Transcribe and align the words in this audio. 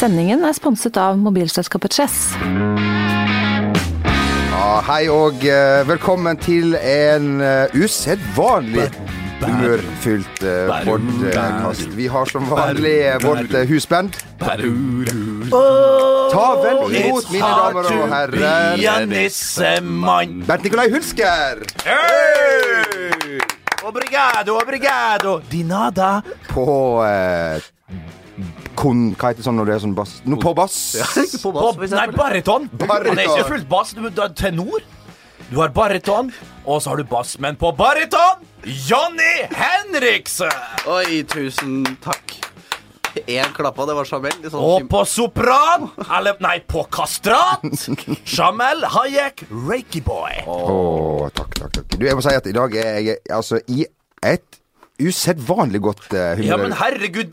Sendingen 0.00 0.40
er 0.48 0.54
sponset 0.56 0.96
av 0.96 1.18
mobilselskapet 1.20 1.92
Chess. 1.92 2.14
Ja, 4.48 4.68
hei 4.86 5.02
og 5.12 5.42
eh, 5.44 5.82
velkommen 5.84 6.38
til 6.40 6.72
en 6.78 7.42
uh, 7.44 7.68
usedvanlig 7.76 8.86
humørfylt 9.42 10.40
uh, 10.40 10.72
podkast. 10.86 11.92
Vi 11.98 12.06
har 12.08 12.32
som 12.32 12.48
vanlig 12.48 12.94
eh, 13.10 13.18
vårt 13.20 13.52
uh, 13.52 13.60
husband. 13.68 14.16
Ta 14.40 14.56
vel 16.64 16.80
imot, 16.96 17.28
mine 17.28 17.50
damer 17.60 17.84
og 17.92 18.08
herrer. 18.14 18.80
Bernt 20.48 20.64
Nikolai 20.64 20.88
Hulsker 20.94 21.60
Hey! 21.84 23.36
Obrigado, 23.84 24.56
obrigado. 24.56 25.42
Di 25.50 25.64
nada. 25.64 26.22
på 26.48 27.04
eh, 27.04 27.60
kon... 28.80 29.10
Hva 29.14 29.30
heter 29.30 29.42
det 29.42 29.48
sånn 29.48 29.60
når 29.60 29.70
det 29.70 29.76
er 29.76 29.84
sånn 29.84 29.96
bass? 29.98 30.16
No, 30.28 30.38
på 30.40 30.54
bass. 30.56 30.78
På, 31.42 31.52
nei, 31.84 32.06
bariton. 32.16 32.70
Bariton. 32.72 33.12
Han 33.12 33.20
er 33.20 33.28
ikke 33.28 33.50
fullt 33.52 33.68
bass. 33.70 33.94
Du, 33.96 34.02
du 34.08 34.22
har 34.22 34.32
tenor. 34.36 34.84
Du 35.50 35.58
har 35.58 35.72
bariton, 35.74 36.28
og 36.64 36.78
så 36.82 36.92
har 36.92 37.00
du 37.00 37.08
bass. 37.10 37.34
Men 37.42 37.56
på 37.58 37.72
bariton 37.74 38.46
Johnny 38.62 39.48
Henriksen! 39.56 40.52
Oi, 40.86 41.24
tusen 41.26 41.82
takk. 42.04 42.36
Én 43.26 43.50
klappa, 43.56 43.86
det 43.88 43.96
var 43.98 44.06
Jamel. 44.06 44.36
Sånn 44.44 44.62
Og 44.62 44.84
på 44.86 45.00
sopran 45.08 45.88
Eller, 46.04 46.36
nei, 46.44 46.60
på 46.62 46.84
kastrat 46.94 47.64
Jamel 48.22 48.84
Hayek 48.94 49.42
Reiki-boy. 49.50 50.44
Å, 50.46 51.26
takk, 51.34 51.56
takk, 51.58 51.74
takk. 51.80 51.96
Du, 51.96 52.06
jeg 52.06 52.14
må 52.14 52.22
si 52.22 52.36
at 52.38 52.46
i 52.46 52.54
dag 52.54 52.76
er 52.78 53.00
jeg 53.08 53.18
altså 53.34 53.58
i 53.66 53.82
et 54.22 54.59
usedvanlig 55.08 55.80
godt 55.84 56.04
uh, 56.12 56.18
humør. 56.38 56.46
Ja, 56.46 56.58
men 56.60 56.74
herregud, 56.76 57.30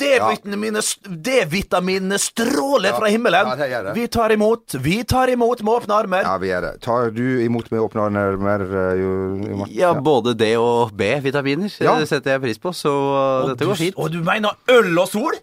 D-vitaminene 1.27 2.19
stråler 2.21 2.97
fra 2.97 3.11
himmelen. 3.11 3.51
Ja, 3.51 3.57
det 3.59 3.69
gjør 3.71 3.87
det. 3.89 3.95
Vi 3.97 4.05
tar 4.17 4.35
imot, 4.35 4.77
vi 4.83 4.97
tar 5.07 5.33
imot 5.33 5.63
med 5.63 5.73
åpne 5.73 5.99
armer. 6.01 6.23
Ja, 6.27 6.37
vi 6.41 6.51
gjør 6.51 6.67
det. 6.67 6.73
Tar 6.85 7.11
du 7.15 7.25
imot 7.45 7.71
med 7.73 7.83
åpne 7.83 8.07
armer, 8.07 8.65
uh, 8.67 8.93
jo, 8.99 9.11
jo, 9.43 9.59
ja. 9.65 9.87
Ja, 9.87 9.91
både 10.01 10.35
D 10.37 10.53
og 10.59 10.95
B-vitaminer 10.97 11.71
Ja. 11.83 11.97
Det 11.99 12.07
setter 12.09 12.35
jeg 12.35 12.43
pris 12.43 12.59
på, 12.61 12.73
så 12.75 12.93
uh, 12.93 13.51
dette 13.51 13.67
går 13.67 13.79
fint. 13.79 13.99
Og 13.99 14.11
du 14.13 14.19
mener 14.25 14.57
øl 14.71 14.93
og 14.97 15.07
sol? 15.11 15.37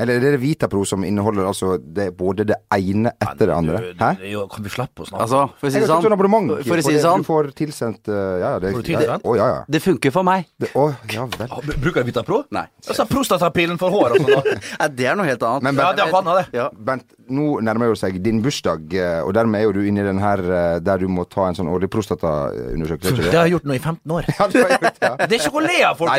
Eller 0.00 0.16
er 0.16 0.32
det 0.34 0.40
Vitapro 0.40 0.86
som 0.88 1.02
inneholder 1.04 1.44
altså 1.50 1.74
det, 1.76 2.06
både 2.16 2.46
det 2.48 2.56
ene 2.72 3.10
etter 3.20 3.50
det 3.50 3.54
andre? 3.54 3.80
Hæ? 4.00 4.08
jo, 4.30 4.46
Kan 4.48 4.64
vi 4.64 4.72
slappe 4.72 5.04
å 5.04 5.08
snakke? 5.08 5.26
Altså, 5.26 5.42
for 5.60 5.68
å 5.68 5.72
si 5.74 5.82
det 5.82 5.90
sånn 5.90 6.06
For, 6.06 6.62
For 6.64 6.80
å 6.80 6.84
si 6.86 6.94
det. 6.94 7.02
sånn, 7.04 7.24
Du 7.24 7.28
får 7.28 7.50
tilsendt 7.58 8.08
uh, 8.08 8.14
Ja, 8.40 8.52
det, 8.62 8.72
Får 8.72 8.86
det, 8.86 8.94
ja. 9.04 9.18
Å, 9.20 9.34
ja, 9.36 9.48
ja. 9.52 9.58
det 9.68 9.82
funker 9.84 10.14
for 10.14 10.24
meg. 10.24 10.46
Det, 10.56 10.70
å, 10.80 10.86
ja 11.12 11.26
vel. 11.36 11.52
Ah, 11.52 11.60
Bruker 11.76 12.00
du 12.00 12.08
Vitapro? 12.08 12.40
Nei. 12.56 12.64
Altså 12.88 13.04
prostatapillen 13.10 13.76
for 13.80 13.92
hår 13.92 14.16
og 14.16 14.24
sånn. 14.24 14.48
Nei, 14.80 14.88
det 14.98 15.10
er 15.12 15.18
noe 15.20 15.28
helt 15.28 15.44
annet. 15.48 15.68
Men 15.68 15.82
Ja, 15.82 15.90
det 15.98 16.08
kan 16.14 16.30
ha 16.32 16.38
det. 16.40 16.46
Ja. 16.56 16.70
Bent, 16.72 17.12
nå 17.32 17.60
nærmer 17.64 17.92
jo 17.92 17.98
seg 17.98 18.16
din 18.24 18.40
bursdag, 18.44 18.88
eh, 18.96 19.20
og 19.26 19.34
dermed 19.36 19.60
er 19.60 19.68
jo 19.68 19.74
du 19.76 19.82
inne 19.88 20.02
i 20.02 20.08
den 20.08 20.20
her 20.22 20.40
eh, 20.42 20.78
der 20.84 21.04
du 21.04 21.08
må 21.12 21.26
ta 21.28 21.50
en 21.50 21.58
sånn 21.58 21.68
årlig 21.72 21.90
prostataundersøkelse, 21.92 23.14
Det 23.20 23.28
det? 23.28 23.36
har 23.36 23.48
jeg 23.48 23.56
gjort 23.58 23.68
nå 23.68 23.76
i 23.76 23.82
15 23.82 24.16
år. 24.16 24.28
Ja, 24.42 24.48
det 24.48 24.62
har 24.64 24.72
jeg 24.72 24.80
gjort, 24.82 25.00
ja. 25.04 25.12
Det 25.20 25.36
er 25.36 25.38
ikke 25.44 25.60
å 25.60 25.64
le 25.64 25.78
av, 25.86 25.98
folk. 26.00 26.10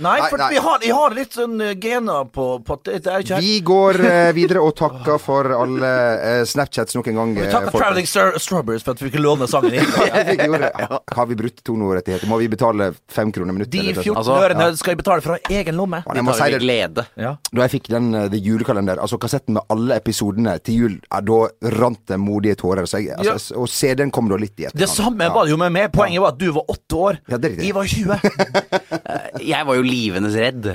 Nei, 0.00 0.16
for. 0.32 0.44
Vi 0.50 0.62
har, 0.64 0.86
har 1.00 1.14
litt 1.20 1.36
sånn 1.36 1.60
gener 1.82 2.30
på, 2.32 2.46
på 2.66 2.78
at 2.78 2.88
det, 2.88 2.98
det 3.04 3.09
er 3.14 3.24
ikke 3.24 3.38
Vi 3.42 3.52
går 3.66 3.98
eh, 4.06 4.30
videre 4.36 4.62
og 4.64 4.74
takker 4.78 5.18
for 5.22 5.48
alle 5.56 5.90
eh, 6.20 6.42
Snapchats 6.48 6.96
nok 6.96 7.10
en 7.12 7.18
gang. 7.20 7.34
Vi 7.36 7.44
eh, 7.44 7.50
takker 7.52 7.72
folkens. 7.74 7.82
Traveling 7.84 8.08
Star 8.10 8.38
Strawberries 8.42 8.84
for 8.86 8.94
at 8.96 9.02
vi 9.02 9.10
fikk 9.10 9.20
låne 9.22 9.48
sangen 9.50 9.76
inn. 9.76 10.56
Har 11.16 11.26
vi 11.30 11.38
brutt 11.38 11.62
tonorettigheter? 11.66 12.28
Må 12.30 12.38
vi 12.42 12.48
betale 12.52 12.90
fem 13.10 13.32
kroner 13.34 13.56
minuttet? 13.56 13.72
De 13.74 13.94
14 13.94 14.04
sånt? 14.04 14.20
Altså, 14.20 14.38
ørene 14.46 14.68
skal 14.80 14.94
jeg 14.94 15.00
betale 15.02 15.24
fra 15.24 15.38
egen 15.50 15.78
lomme. 15.78 16.02
Ja, 16.06 16.16
jeg 16.20 16.26
må 16.26 16.36
si 16.38 16.50
det. 16.54 16.60
glede. 16.64 17.06
Ja. 17.20 17.34
Da 17.50 17.64
jeg 17.66 17.74
fikk 17.76 17.90
den 17.92 18.12
eh, 18.14 18.28
the 18.32 18.40
julekalender, 18.44 19.00
altså 19.02 19.18
kassetten 19.20 19.58
med 19.58 19.74
alle 19.74 19.98
episodene 20.00 20.56
til 20.64 20.80
jul, 20.84 20.96
da 21.30 21.40
rant 21.80 22.02
det 22.10 22.20
modige 22.20 22.58
tårer. 22.62 22.88
Så 22.90 23.02
jeg, 23.04 23.16
altså, 23.18 23.38
Ja. 23.54 23.58
Og 23.60 23.68
CD-en 23.70 24.10
kom 24.14 24.28
da 24.30 24.38
litt 24.40 24.56
i 24.58 24.68
etterkant. 24.68 24.80
Det 24.80 24.88
samme 24.90 25.28
var 25.34 25.46
det 25.46 25.52
jo 25.54 25.58
med 25.60 25.74
meg. 25.74 25.90
Poenget 25.94 26.22
var 26.22 26.34
at 26.34 26.40
du 26.40 26.48
var 26.54 26.70
åtte 26.72 27.02
år. 27.08 27.20
Ja, 27.28 27.36
det 27.36 27.50
er 27.50 27.56
riktig. 27.56 27.68
Jeg 27.68 27.76
var 27.76 27.84
20. 27.90 28.80
Jeg 29.50 29.66
var 29.66 29.78
jo 29.78 29.84
livenes 29.86 30.36
redd. 30.38 30.70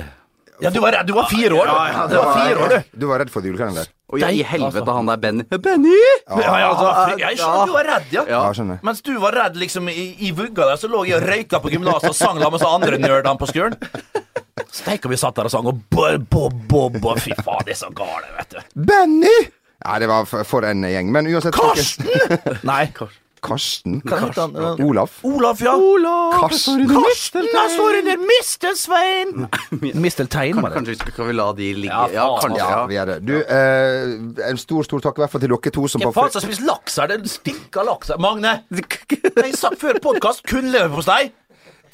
Ja, 0.60 0.70
du 0.72 0.80
var. 0.80 0.96
Du 1.04 1.12
var 1.12 1.28
fire 1.30 1.52
år. 1.54 1.66
du. 1.66 2.14
Du 2.14 2.16
var 2.16 2.32
fire 2.34 2.64
år, 2.64 2.68
du. 2.72 2.98
Du 3.00 3.06
var 3.10 3.20
redd 3.20 3.30
for 3.32 3.44
julekalender? 3.44 3.88
Og 4.06 4.20
jeg, 4.22 4.38
i 4.38 4.44
helvete, 4.46 4.78
altså. 4.80 4.94
han 4.94 5.08
der 5.10 5.16
Benny. 5.16 5.44
Benny! 5.66 5.96
Ja, 6.30 6.52
ja, 6.60 6.68
altså, 6.70 7.16
jeg 7.18 7.40
skjønner 7.40 7.66
du 7.66 7.74
var 7.74 7.88
redd, 7.90 8.06
ja. 8.14 8.22
Ja, 8.30 8.42
skjønner. 8.54 8.78
Mens 8.86 9.02
du 9.02 9.12
var 9.22 9.34
redd 9.34 9.58
liksom 9.58 9.90
i, 9.90 10.06
i 10.22 10.30
vugga 10.36 10.70
der, 10.70 10.78
så 10.78 10.90
lå 10.92 11.02
jeg 11.08 11.18
og 11.18 11.26
røyka 11.26 11.60
på 11.64 11.74
gymnaset 11.74 12.12
og 12.12 12.16
sang 12.16 12.38
sammen 12.38 12.54
med 12.54 12.62
så 12.62 12.70
andre 12.78 13.00
nerdene 13.02 13.34
på 13.40 13.50
skolen. 13.50 13.76
Steik 14.70 15.04
og 15.08 15.12
vi 15.12 15.18
satt 15.20 15.36
der 15.36 15.50
og 15.50 15.52
sang, 15.52 15.66
og 15.66 15.82
bo-bo-bo 15.90 17.16
Fy 17.18 17.34
faen, 17.42 17.66
det 17.66 17.74
er 17.74 17.82
så 17.82 17.90
gale, 17.96 18.30
vet 18.38 18.54
du. 18.56 18.62
Benny! 18.88 19.36
Ja, 19.82 19.98
det 20.00 20.08
var 20.08 20.24
for, 20.30 20.46
for 20.48 20.64
en 20.66 20.86
gjeng. 20.86 21.10
Men 21.12 21.28
uansett 21.30 21.58
Karsten! 21.58 22.08
Nei. 22.70 22.86
Karsten? 22.94 23.25
Karsten. 23.46 24.00
Karsten. 24.02 24.56
Uh, 24.56 24.80
Olaf? 24.88 25.20
Olaf, 25.24 25.60
ja. 25.64 25.74
Karsten? 26.40 26.84
Karsten! 26.90 27.46
Jeg 27.52 27.70
står 27.76 27.98
under 28.00 28.16
Mistelstein! 28.26 29.46
Misteltein, 30.02 30.56
var 30.62 30.70
det. 30.70 30.76
Kanskje 30.80 30.94
vi 30.94 30.98
skal, 31.00 31.12
kan 31.16 31.30
vi 31.30 31.36
la 31.38 31.48
de 31.56 31.70
ligge? 31.74 31.92
Ja, 31.94 32.08
Ja, 32.12 32.28
kanskje. 32.42 32.58
Ja, 32.60 32.68
Ja. 32.70 32.86
vi 32.90 32.96
er 33.02 33.04
det. 33.12 33.16
Du, 33.26 33.34
eh, 33.38 34.50
en 34.50 34.58
stor, 34.60 34.82
stor 34.84 35.00
takk 35.00 35.18
i 35.18 35.24
hvert 35.24 35.30
fall 35.36 35.40
til 35.46 35.54
dere 35.54 35.70
to 35.78 35.86
som 35.88 36.00
Hvem 36.04 36.14
faen 36.16 36.30
som 36.34 36.44
spiser 36.44 36.66
laks 36.68 36.96
her? 37.00 37.06
Det 37.16 37.30
stinker 37.30 37.84
laks 37.86 38.08
her. 38.12 38.18
Magne! 38.18 38.56
Jeg 38.70 39.54
sa 39.56 39.70
før 39.78 39.98
podkast 40.02 40.42
kun 40.48 40.70
leverpostei. 40.72 41.30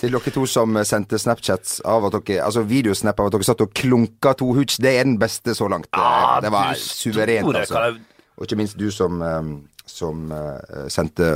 Til 0.03 0.11
dere 0.17 0.33
to 0.35 0.47
som 0.51 0.75
sendte 0.89 1.19
Snapchats 1.21 1.81
av 1.87 2.07
at 2.09 2.17
dere 2.27 2.43
Altså 2.43 2.65
videosnap 2.67 3.21
av 3.21 3.29
at 3.29 3.37
dere 3.37 3.47
satt 3.47 3.61
og 3.63 3.75
klunka 3.77 4.33
to 4.41 4.49
hooch. 4.57 4.79
Det 4.83 4.97
er 4.99 5.05
den 5.07 5.19
beste 5.21 5.55
så 5.55 5.69
langt. 5.71 5.87
Ah, 5.93 6.41
det 6.43 6.51
var 6.51 6.73
suverent, 6.81 7.53
altså. 7.55 7.93
Og 8.41 8.47
ikke 8.49 8.57
minst 8.59 8.79
du 8.81 8.89
som 8.91 9.21
eh, 9.23 9.43
som 9.89 10.31
uh, 10.33 10.87
sendte 10.93 11.29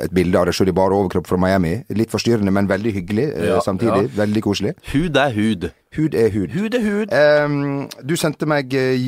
et 0.00 0.12
bilde 0.14 0.38
av 0.38 0.48
deg 0.48 0.56
sjøl 0.56 0.70
i 0.72 0.76
bar 0.76 0.94
overkropp 0.94 1.28
fra 1.28 1.38
Miami. 1.40 1.74
Litt 1.94 2.12
forstyrrende, 2.14 2.52
men 2.54 2.70
veldig 2.70 2.94
hyggelig 3.00 3.26
eh, 3.32 3.48
Ja, 3.50 3.60
samtidig. 3.64 4.12
Veldig 4.16 4.42
koselig. 4.44 4.74
Hud 4.92 5.18
er 5.18 5.34
hud. 5.36 5.68
Hud 5.96 6.12
er 6.14 6.28
hud. 6.30 6.52
Hud 6.52 6.74
er 6.76 6.82
hud. 6.84 7.12
Um, 7.16 7.86
du 8.04 8.12
sendte 8.20 8.44
meg 8.44 8.74
eh, 8.76 9.00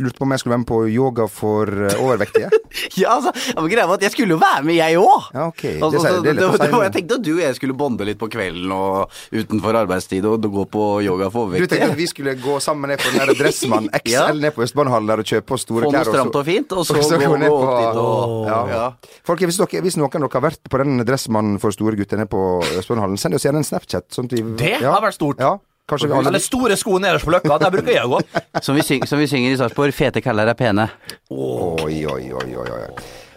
Lurte 0.00 0.16
på 0.16 0.24
om 0.24 0.32
jeg 0.32 0.40
skulle 0.40 0.54
være 0.54 0.62
med 0.62 0.68
på 0.70 0.78
yoga 0.88 1.26
for 1.28 1.68
eh, 1.68 1.98
overvektige. 2.00 2.48
Ja, 2.96 3.14
altså, 3.16 3.30
greia 3.70 3.84
var 3.88 3.96
at 3.96 4.02
jeg 4.04 4.12
skulle 4.12 4.34
jo 4.34 4.38
være 4.40 4.62
med, 4.66 4.74
jeg 4.76 4.96
òg. 5.00 5.26
Ja, 5.32 5.46
okay. 5.48 5.74
Det 5.76 5.84
Altså, 5.86 6.00
det 6.24 6.32
lett 6.36 6.44
å 6.44 6.50
det- 6.56 6.60
det 6.60 6.70
var- 6.72 6.82
jeg 6.86 6.92
tenkte 6.96 7.14
at 7.18 7.22
du 7.24 7.30
og 7.34 7.40
jeg 7.40 7.54
skulle 7.56 7.76
bonde 7.76 8.04
litt 8.04 8.18
på 8.20 8.28
kvelden 8.32 8.72
og 8.72 9.10
utenfor 9.32 9.76
arbeidstid 9.80 10.24
og 10.28 10.42
gå 10.44 10.64
på 10.72 10.84
yoga 11.04 11.28
for 11.32 11.46
overvektige. 11.46 11.68
Du 11.68 11.74
tenkte 11.74 11.90
at 11.92 11.96
vi 12.00 12.06
skulle 12.10 12.34
gå 12.40 12.56
sammen 12.60 12.90
ned 12.92 13.00
på 13.00 13.12
den 13.12 13.20
der 13.26 13.34
Dressmann 13.38 13.88
XL 14.00 14.10
Ja. 14.12 14.26
ned 14.32 14.52
på 14.56 14.64
Østbanehallen 14.66 15.06
der 15.12 15.22
og 15.24 15.24
kjøpe 15.32 15.56
oss 15.56 15.62
store 15.68 15.84
Få 15.88 15.92
noe 15.92 16.04
stramt 16.04 16.36
og 16.40 16.44
fint, 16.48 16.72
og 16.72 16.84
så 16.86 16.96
og 16.96 17.04
så 17.04 17.20
gå, 17.20 17.36
ned 17.38 17.48
på- 17.48 17.78
dit 17.80 18.00
og 18.02 18.46
Ja. 18.46 18.60
ja. 18.72 18.84
Folk, 19.24 19.40
hvis, 19.40 19.56
dere, 19.62 19.82
hvis 19.86 19.96
noen 20.00 20.08
av 20.12 20.20
dere 20.20 20.40
har 20.40 20.46
vært 20.50 20.68
på 20.68 20.82
den 20.84 21.04
Dressmann 21.04 21.58
for 21.60 21.70
store 21.76 21.96
gutter 21.96 22.16
nede 22.20 22.28
på 22.32 22.42
Østbanehallen, 22.80 23.16
send 23.20 23.34
oss 23.36 23.44
gjerne 23.44 23.60
en 23.64 23.68
Snapchat. 23.68 24.08
Sånn 24.12 24.28
vi, 24.32 24.42
Det 24.56 24.80
har 24.84 25.00
vært 25.00 25.16
stort. 25.16 25.40
Ja, 25.40 25.56
kanskje 25.88 26.08
vi 26.08 26.16
alle 26.18 26.32
Eller 26.32 26.42
store 26.42 26.76
sko 26.78 26.98
nederst 27.02 27.26
på 27.26 27.34
løkka. 27.34 27.58
Der 27.62 27.72
bruker 27.74 27.92
jeg 27.92 28.06
å 28.06 28.16
gå. 28.16 28.20
Som 28.66 28.78
vi, 28.78 28.84
syng, 28.86 29.06
som 29.06 29.20
vi 29.20 29.28
synger 29.30 29.54
i 29.54 29.60
Sarpsborg, 29.60 29.94
fete 29.94 30.22
kaller 30.24 30.50
er 30.50 30.58
pene. 30.58 30.88
Oi, 31.30 32.02
oi, 32.06 32.22
oi, 32.32 32.48
oi, 32.62 32.66
oi. 32.78 32.82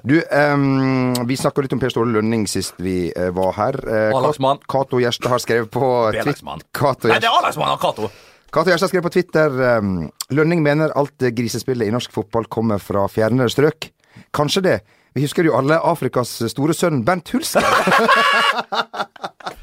Du, 0.08 0.16
um, 0.32 1.12
vi 1.28 1.36
snakka 1.36 1.66
litt 1.66 1.76
om 1.76 1.82
Per 1.82 1.92
Ståle 1.92 2.14
Lønning 2.16 2.46
sist 2.48 2.78
vi 2.80 3.10
uh, 3.12 3.30
var 3.36 3.54
her. 3.58 3.80
A-lagsmann. 4.16 4.62
Cato 4.72 5.02
Gjerstad 5.02 5.34
har 5.34 5.44
skrevet 5.44 5.72
på 5.74 5.90
Twitter 6.16 6.64
Cato 6.72 7.12
Nei, 7.12 7.20
det 7.20 7.28
er 7.28 7.36
A-lagsmann 7.36 7.74
av 7.74 7.82
Cato. 7.84 8.12
Cato 8.50 8.72
Gjerstad 8.72 8.94
skrev 8.94 9.04
på 9.06 9.12
Twitter 9.14 9.60
um, 9.82 10.08
Lønning 10.34 10.64
mener 10.66 10.96
alt 10.98 11.28
grisespillet 11.36 11.90
i 11.90 11.94
norsk 11.94 12.16
fotball 12.16 12.48
kommer 12.50 12.82
fra 12.82 13.06
fjernere 13.12 13.52
strøk. 13.52 13.92
Kanskje 14.36 14.66
det. 14.66 14.80
Vi 15.14 15.26
husker 15.26 15.44
jo 15.44 15.58
alle 15.58 15.80
Afrikas 15.84 16.32
store 16.54 16.76
sønn 16.78 17.04
Bernt 17.06 17.32
Hulsker. 17.34 17.66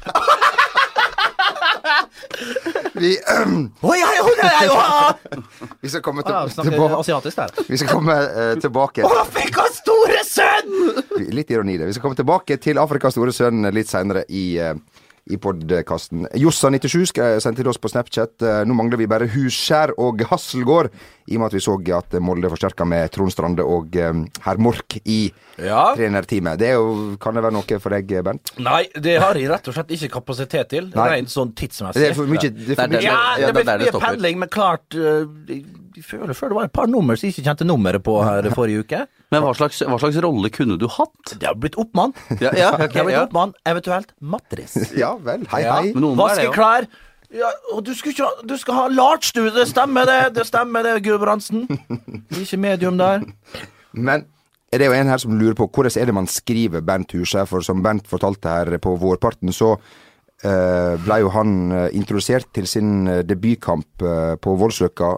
vi, 2.97 3.11
ehm, 3.33 3.67
Oi, 3.81 3.99
oi, 4.03 4.19
oi, 4.23 4.35
oi, 4.43 4.67
oi. 4.73 5.41
vi 5.81 5.89
skal 5.89 6.01
komme 6.05 6.23
til, 6.25 6.33
Ah, 6.33 6.47
tilbake. 6.49 7.47
Vi 7.67 7.77
skal 7.77 7.91
komme 7.91 8.15
uh, 8.15 8.53
tilbake 8.61 9.05
Afrikas 9.07 9.81
store 9.83 10.21
sønn! 10.27 11.29
Litt 11.33 11.51
ironi 11.53 11.77
det. 11.77 11.87
Vi 11.89 11.97
skal 11.97 12.07
komme 12.07 12.19
tilbake 12.19 12.57
til 12.61 12.79
Afrikas 12.81 13.15
store 13.17 13.33
sønn 13.35 13.67
litt 13.73 13.89
seinere 13.91 14.25
i, 14.29 14.57
eh, 14.61 14.73
i 15.29 15.37
podkasten. 15.37 16.27
Jossa97 16.33 17.05
skal- 17.11 17.41
sendte 17.41 17.61
til 17.63 17.67
oss 17.69 17.77
på 17.77 17.89
Snapchat. 17.91 18.41
Eh, 18.41 18.63
Nå 18.65 18.73
mangler 18.73 18.97
vi 18.97 19.07
bare 19.07 19.27
Husskjær 19.27 19.91
og 19.97 20.19
Hasselgård, 20.29 20.89
i 21.27 21.35
og 21.35 21.41
med 21.41 21.47
at 21.47 21.53
vi 21.53 21.59
så 21.59 21.75
at 21.97 22.11
Molde 22.21 22.49
forsterka 22.49 22.85
med 22.87 23.11
Trond 23.11 23.31
Strande 23.31 23.63
og 23.65 23.95
eh, 23.95 24.13
herr 24.45 24.57
Mork 24.57 24.97
i 25.05 25.31
Ja. 25.57 25.95
trenerteamet. 25.95 26.57
Det 26.59 26.73
jo, 26.73 27.17
kan 27.19 27.33
det 27.33 27.43
være 27.43 27.51
noe 27.53 27.79
for 27.79 27.89
deg, 27.89 28.07
Bernt? 28.23 28.51
Nei, 28.59 28.87
det 28.93 29.19
har 29.19 29.33
jeg 29.33 29.49
rett 29.49 29.67
og 29.67 29.73
slett 29.73 29.89
ikke 29.89 30.11
kapasitet 30.19 30.69
til. 30.69 30.91
Nei. 30.95 31.09
Rent 31.17 31.29
sånn 31.33 31.53
tidsmessig. 31.53 31.93
Det 31.99 32.11
er 32.11 32.13
for 32.13 32.27
mye, 32.29 32.49
det 32.53 32.69
er 32.71 32.75
for 32.75 32.87
mye. 32.93 33.01
Ja, 33.01 33.51
det 33.51 33.53
blir 33.55 33.99
pendling, 33.99 34.37
men 34.39 34.49
klart 34.49 34.87
jeg, 35.87 36.03
jeg 36.03 36.05
føler 36.05 36.37
før 36.37 36.51
det 36.51 36.57
var 36.59 36.67
et 36.67 36.75
par 36.75 36.89
nummer 36.91 37.17
som 37.17 37.27
jeg 37.27 37.35
ikke 37.35 37.47
kjente 37.47 37.67
nummeret 37.67 38.03
på 38.03 38.17
her 38.23 38.49
forrige 38.57 38.83
uke. 38.85 39.01
Men 39.33 39.43
hva 39.43 39.53
slags, 39.57 39.81
hva 39.83 39.97
slags 40.01 40.19
rolle 40.23 40.51
kunne 40.53 40.77
du 40.79 40.87
hatt? 40.91 41.33
Det 41.33 41.49
har 41.49 41.57
blitt 41.59 41.75
oppmann. 41.79 42.15
Ja, 42.39 42.53
ja, 42.55 42.69
okay, 42.75 42.87
det 42.93 43.01
har 43.01 43.09
blitt 43.09 43.17
ja. 43.17 43.25
oppmann, 43.27 43.55
eventuelt 43.67 44.15
matris. 44.19 44.77
Ja 45.03 45.15
vel. 45.21 45.43
Hei, 45.51 45.65
hei. 45.67 45.91
Det 45.95 46.15
Vaske 46.19 46.47
klær, 46.55 46.87
Ja, 47.35 47.49
og 47.75 47.83
du 47.83 47.91
ikke 47.91 48.13
ha, 48.23 48.29
du 48.47 48.55
skal 48.55 48.77
ha 48.77 48.85
large, 48.87 49.33
du. 49.35 49.49
Det 49.51 49.67
stemmer, 49.67 50.07
det. 50.07 50.37
Det 50.37 50.45
stemmer, 50.47 50.85
det, 50.85 51.01
Gudbrandsen. 51.03 51.65
Ikke 52.39 52.59
medium 52.63 52.97
der. 52.99 53.25
Men 53.91 54.23
det 54.71 54.85
er 54.85 54.93
jo 54.93 54.95
en 54.95 55.11
her 55.11 55.19
som 55.19 55.35
lurer 55.35 55.57
på 55.57 55.67
hvordan 55.67 55.99
er 55.99 56.07
det 56.07 56.15
man 56.15 56.29
skriver 56.31 56.83
Bernt 56.87 57.11
Huse? 57.15 57.43
For 57.49 57.63
som 57.65 57.83
Bernt 57.83 58.07
fortalte 58.07 58.51
her 58.51 58.79
på 58.83 58.95
vårparten, 58.99 59.51
så 59.51 59.73
uh, 59.75 60.93
ble 61.03 61.19
jo 61.23 61.31
han 61.35 61.53
eh, 61.71 61.89
introdusert 61.99 62.47
til 62.55 62.67
sin 62.67 63.07
eh, 63.11 63.23
debutkamp 63.27 64.07
på 64.43 64.55
Voldsløkka 64.63 65.17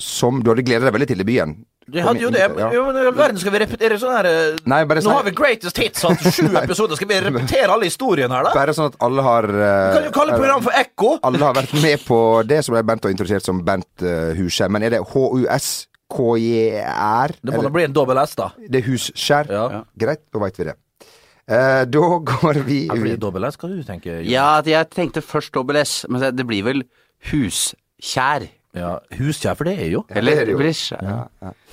som 0.00 0.42
Du 0.42 0.50
hadde 0.50 0.64
gledet 0.66 0.86
deg 0.88 0.94
veldig 0.94 1.08
til 1.10 1.20
debuten? 1.20 1.56
De 1.92 2.00
hadde 2.04 2.22
jo 2.22 2.30
det. 2.30 2.42
Ja. 2.58 2.68
Jo, 2.72 2.84
men 2.86 2.96
i 2.96 3.00
all 3.08 3.14
verden 3.16 3.38
skal 3.42 3.52
vi 3.54 3.58
repetere 3.64 3.96
sånn 3.98 4.12
her 4.14 4.26
eh, 4.28 4.58
Nei, 4.70 4.84
bare 4.88 5.02
Nå 5.02 5.10
har 5.16 5.24
vi 5.26 5.32
Greatest 5.36 5.78
Hits, 5.82 6.04
hatt 6.06 6.22
sju 6.22 6.46
episoder. 6.62 6.94
Skal 6.98 7.08
vi 7.10 7.16
repetere 7.24 7.70
alle 7.74 7.86
historiene 7.90 8.34
her, 8.36 8.44
da? 8.46 8.52
Bare 8.54 8.74
sånn 8.76 8.88
at 8.92 8.96
alle 9.02 9.22
har 9.26 9.44
uh, 9.50 9.94
Kan 9.96 10.02
du 10.06 10.10
kalle 10.14 10.36
programmet 10.36 10.66
for 10.68 10.74
Ekko? 10.78 11.10
Alle 11.26 11.42
har 11.42 11.54
vært 11.58 11.74
med 11.82 11.98
på 12.06 12.18
det 12.46 12.60
som 12.62 12.72
ble 12.76 12.82
Bent 12.86 13.04
og 13.08 13.12
introdusert 13.14 13.44
som 13.46 13.56
Bent 13.66 13.90
uh, 14.06 14.30
Huskjær. 14.38 14.70
Men 14.72 14.80
er 14.86 14.90
det 14.94 15.02
H-U-S-K-J-R? 15.10 16.40
Det 17.42 17.50
må 17.56 17.60
da 17.66 17.74
bli 17.74 17.84
en 17.88 17.96
dobbel 17.98 18.16
S, 18.22 18.32
da. 18.38 18.46
Det 18.62 18.78
er 18.82 18.86
Husskjær? 18.86 19.44
Ja. 19.50 19.82
Greit, 20.06 20.22
da 20.30 20.38
veit 20.44 20.56
vi 20.62 20.64
det. 20.70 20.76
Uh, 21.50 21.82
da 21.90 22.04
går 22.30 22.56
vi 22.62 22.78
ut. 22.86 22.94
blir 22.94 23.14
det 23.16 23.22
dobbel 23.26 23.42
S? 23.50 23.58
Hva 23.58 23.66
du 23.72 23.82
tenker 23.86 24.10
du? 24.22 24.30
Ja, 24.30 24.62
jeg 24.62 24.86
tenkte 24.94 25.20
først 25.26 25.50
dobbel 25.58 25.76
S, 25.82 26.06
men 26.08 26.22
det 26.22 26.30
det 26.38 26.46
blir 26.46 26.62
vel 26.70 26.80
huskjær. 27.32 28.46
Ja 28.72 28.92
Huskjær, 29.18 29.56
for 29.58 29.68
det 29.68 29.74
er 29.84 29.90
jo 29.92 30.04
Eller 30.08 30.32
det 30.32 30.44
er 30.44 30.46
det 30.48 30.54
jo. 30.54 30.60
blir 30.62 30.76
skjær. 30.76 31.02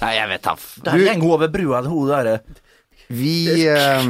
Nei, 0.01 0.09
jeg 0.17 0.31
vet 0.33 0.43
da. 0.43 0.55
Det 0.87 0.95
er 1.13 1.21
går 1.21 1.35
over 1.37 1.51
brua, 1.53 1.79
hun 1.87 2.09
der 2.09 2.31
Vi 3.09 3.35
eh, 3.65 4.09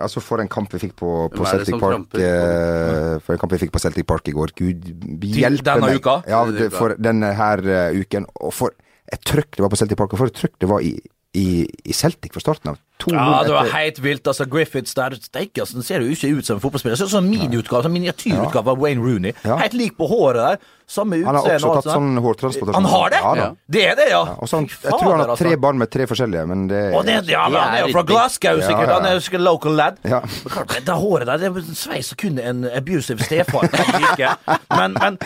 Altså, 0.00 0.22
for 0.24 0.40
en 0.40 0.48
kamp 0.48 0.72
vi 0.72 0.80
fikk 0.86 0.94
på, 1.00 1.10
på 1.34 1.42
det 1.42 1.50
Celtic 1.50 1.80
Park 1.82 2.14
eh, 2.16 3.18
For 3.24 3.34
en 3.34 3.42
kamp 3.42 3.56
vi 3.56 3.60
fikk 3.64 3.74
på 3.74 3.82
Celtic 3.82 4.06
Park 4.08 4.30
i 4.30 4.36
går. 4.36 4.54
Gud 4.56 4.86
hjelpe 5.26 5.66
denne 5.66 5.90
meg. 5.90 5.98
uka? 6.00 6.20
Ja, 6.30 6.44
det, 6.48 6.70
for 6.72 6.94
denne 6.96 7.34
her 7.36 7.64
uh, 7.66 7.98
uken. 7.98 8.28
Og 8.40 8.54
for 8.56 8.72
et 9.12 9.20
trøkk 9.28 9.58
det 9.58 9.66
var 9.66 9.72
på 9.74 9.80
Celtic 9.82 9.98
Park, 10.00 10.14
og 10.14 10.22
for 10.22 10.32
et 10.32 10.38
trøkk 10.38 10.56
det 10.62 10.70
var 10.70 10.86
i, 10.86 10.94
i, 11.34 11.64
i 11.84 11.92
Celtic 11.96 12.32
fra 12.34 12.40
starten 12.44 12.70
av. 12.74 12.80
To 13.02 13.10
Ja, 13.14 13.42
det 13.42 13.50
var 13.54 13.64
etter- 13.64 13.72
helt 13.72 13.98
vilt. 14.04 14.26
altså 14.28 14.44
Griffiths 14.46 14.94
der 14.94 15.16
Steike, 15.16 15.62
altså, 15.64 15.74
den 15.74 15.82
ser 15.82 16.02
jo 16.04 16.12
ikke 16.12 16.28
ut 16.38 16.46
som 16.46 16.58
en 16.58 16.60
fotballspiller. 16.62 16.96
Ser 17.00 17.08
ut 17.08 17.14
som 17.14 17.24
miniutgave, 17.26 17.82
sånn 17.86 17.94
miniatyrutgave 17.96 18.70
av 18.70 18.78
Wayne 18.78 19.00
Rooney. 19.02 19.32
Ja. 19.42 19.56
Helt 19.56 19.72
lik 19.74 19.96
på 19.96 20.06
håret 20.10 20.42
der. 20.44 20.58
Samme 20.86 21.16
utseende. 21.16 21.26
Han 21.26 21.36
har 21.48 21.56
også 21.56 21.72
tatt 21.78 21.96
sånn 21.96 22.20
hårtransplantasjon. 22.20 22.74
Han 22.76 22.90
har 22.92 23.10
det? 23.14 23.20
Ja. 23.24 23.34
Ja. 23.40 23.46
Det 23.66 23.84
er 23.88 23.96
det, 23.96 24.08
ja. 24.10 24.20
Ja, 24.28 24.34
og 24.38 24.48
så 24.50 24.60
han, 24.60 24.68
jeg 24.68 24.92
tror 24.92 25.08
han 25.08 25.22
har 25.24 25.36
tre 25.40 25.48
altså. 25.54 25.60
barn 25.64 25.78
med 25.80 25.90
tre 25.90 26.06
forskjellige, 26.10 26.46
men 26.52 26.66
det 26.68 26.82
Og 26.94 27.06
det, 27.08 27.14
ja, 27.32 27.46
men 27.48 27.60
han 27.62 27.74
er 27.78 27.86
jo 27.86 27.92
fra. 27.96 28.02
Glasgow, 28.12 28.60
sikkert. 28.60 28.82
Ja, 28.84 28.90
ja. 28.90 28.98
Han 29.00 29.06
er 29.08 29.14
jo 29.16 29.22
sikkert 29.24 29.46
local 29.46 29.72
lad. 29.80 30.02
Ja. 30.04 30.20
Men 30.44 30.66
det, 30.68 30.82
det 30.90 30.98
håret 31.06 31.26
der, 31.32 31.36
det 31.38 31.64
er 31.96 32.02
som 32.02 32.20
kun 32.20 32.38
en 32.38 32.64
abusive 32.76 33.24
stefar 33.24 33.66
kan 33.72 34.02
like. 34.04 34.34
Men, 34.76 34.98
men, 35.00 35.18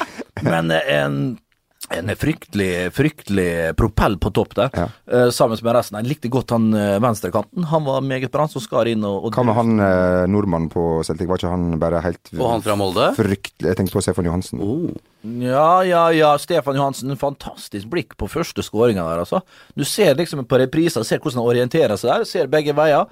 men 0.46 0.70
en, 0.70 1.18
en 1.94 2.10
fryktelig, 2.18 2.92
fryktelig 2.96 3.76
propell 3.78 4.16
på 4.18 4.30
topp 4.34 4.54
der, 4.58 4.70
Ja. 4.74 4.86
uh, 5.12 5.30
sammen 5.30 5.58
med 5.62 5.76
resten. 5.76 5.98
Jeg 6.00 6.08
likte 6.10 6.30
godt 6.32 6.50
han 6.50 6.72
uh, 6.74 6.98
venstrekanten. 7.02 7.64
Han 7.70 7.84
var 7.86 8.00
meget 8.02 8.30
bra, 8.34 8.48
som 8.50 8.60
skar 8.64 8.88
inn 8.90 9.04
og, 9.06 9.28
og 9.28 9.36
Hva 9.36 9.44
med 9.46 9.54
han 9.54 9.76
uh, 9.80 10.24
nordmannen 10.30 10.70
på 10.72 11.04
Celtic? 11.06 11.28
Var 11.30 11.38
ikke 11.38 11.52
han 11.52 11.78
bare 11.82 12.02
helt 12.02 12.32
Og 12.34 12.50
han 12.50 12.64
fra 12.64 12.76
Molde? 12.78 13.12
Fryktelig 13.18 13.70
Jeg 13.70 13.78
tenkte 13.78 13.94
på 13.94 14.02
Stefan 14.02 14.26
Johansen. 14.26 14.60
Oh. 14.60 14.90
Ja, 15.42 15.82
ja, 15.86 16.02
ja. 16.14 16.32
Stefan 16.38 16.76
Johansen, 16.78 17.10
En 17.10 17.20
fantastisk 17.20 17.88
blikk 17.92 18.16
på 18.18 18.28
første 18.30 18.62
skåringa 18.66 19.06
der, 19.06 19.22
altså. 19.24 19.40
Du 19.78 19.84
ser 19.84 20.14
liksom 20.18 20.44
på 20.46 20.58
repriser, 20.60 21.02
ser 21.06 21.18
hvordan 21.22 21.40
han 21.42 21.50
orienterer 21.54 21.96
seg 21.98 22.12
der, 22.12 22.28
ser 22.28 22.46
begge 22.52 22.74
veier. 22.76 23.06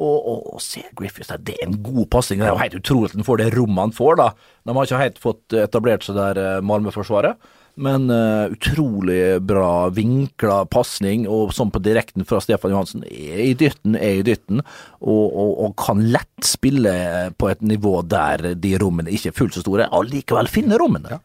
Og, 0.00 0.16
og, 0.30 0.44
og 0.54 0.60
ser 0.62 0.86
Griffiths 0.96 1.28
der, 1.28 1.40
det 1.44 1.56
er 1.58 1.66
en 1.66 1.80
god 1.82 2.06
pasning. 2.14 2.38
Det 2.40 2.46
er 2.46 2.54
jo 2.54 2.60
helt 2.62 2.76
utrolig 2.78 3.10
at 3.10 3.16
han 3.18 3.26
får 3.26 3.40
det 3.42 3.48
rommet 3.56 3.82
han 3.88 3.92
får, 3.92 4.14
da. 4.20 4.28
De 4.64 4.74
har 4.76 4.86
ikke 4.86 5.00
helt 5.02 5.18
fått 5.20 5.56
etablert 5.60 6.06
seg 6.06 6.16
der, 6.16 6.38
eh, 6.40 6.60
Malmö-forsvaret. 6.64 7.36
Men 7.76 8.10
uh, 8.10 8.50
utrolig 8.52 9.40
bra 9.46 9.88
vinkla 9.94 10.64
pasning, 10.72 11.26
og 11.30 11.54
sånn 11.56 11.72
på 11.72 11.82
direkten 11.84 12.26
fra 12.28 12.40
Stefan 12.42 12.74
Johansen. 12.74 13.04
Er 13.06 13.42
i 13.44 13.54
dytten, 13.58 13.96
er 13.96 14.20
i 14.20 14.26
dytten, 14.26 14.62
og, 15.00 15.26
og, 15.26 15.52
og 15.66 15.76
kan 15.80 16.02
lett 16.12 16.46
spille 16.46 16.94
på 17.38 17.50
et 17.52 17.62
nivå 17.62 18.00
der 18.08 18.54
de 18.58 18.76
rommene 18.80 19.12
ikke 19.14 19.30
er 19.32 19.36
fullt 19.36 19.58
så 19.58 19.64
store, 19.64 19.90
og 19.94 20.10
likevel 20.10 20.50
finne 20.50 20.80
rommene. 20.80 21.20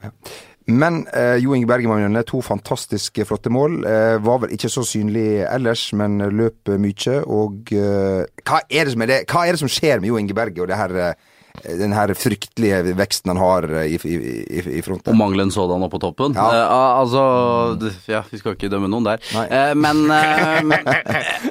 Men 0.65 1.03
eh, 1.13 1.37
Jo 1.43 1.53
Inge 1.53 1.67
Bergman 1.69 2.17
to 2.25 2.41
fantastiske 2.41 3.25
flotte 3.29 3.51
mål. 3.53 3.83
Eh, 3.85 4.17
var 4.25 4.41
vel 4.41 4.55
ikke 4.55 4.71
så 4.73 4.81
synlig 4.85 5.45
ellers, 5.45 5.91
men 5.93 6.17
løp 6.33 6.71
eh, 6.73 6.81
mye. 6.81 7.19
Og 7.29 7.73
eh, 7.75 8.25
hva, 8.41 8.63
er 8.65 8.87
det 8.87 8.95
som 8.95 9.05
er 9.05 9.11
det, 9.11 9.19
hva 9.29 9.45
er 9.45 9.53
det 9.53 9.61
som 9.61 9.71
skjer 9.71 10.01
med 10.01 10.09
Jo 10.09 10.17
Inge 10.21 10.37
Berge 10.37 10.63
og 10.63 10.71
det 10.71 10.79
her, 10.79 10.95
eh, 10.97 11.33
den 11.63 11.93
her 11.95 12.13
fryktelige 12.17 12.95
veksten 12.97 13.31
han 13.33 13.39
har 13.41 13.67
eh, 13.81 13.95
i, 13.95 13.97
i, 13.97 14.61
i, 14.79 14.81
fronten. 14.85 15.13
Og 15.13 15.17
mangelen 15.19 15.51
sådan 15.51 15.83
oppå 15.87 15.97
på 15.99 16.03
toppen. 16.09 16.35
Ja. 16.35 16.47
Eh, 16.51 16.99
altså 16.99 17.91
Ja, 18.11 18.23
vi 18.31 18.37
skal 18.41 18.55
ikke 18.57 18.69
dømme 18.73 18.89
noen 18.91 19.05
der. 19.07 19.19
Eh, 19.45 19.73
men 19.75 20.05
eh, 20.11 21.49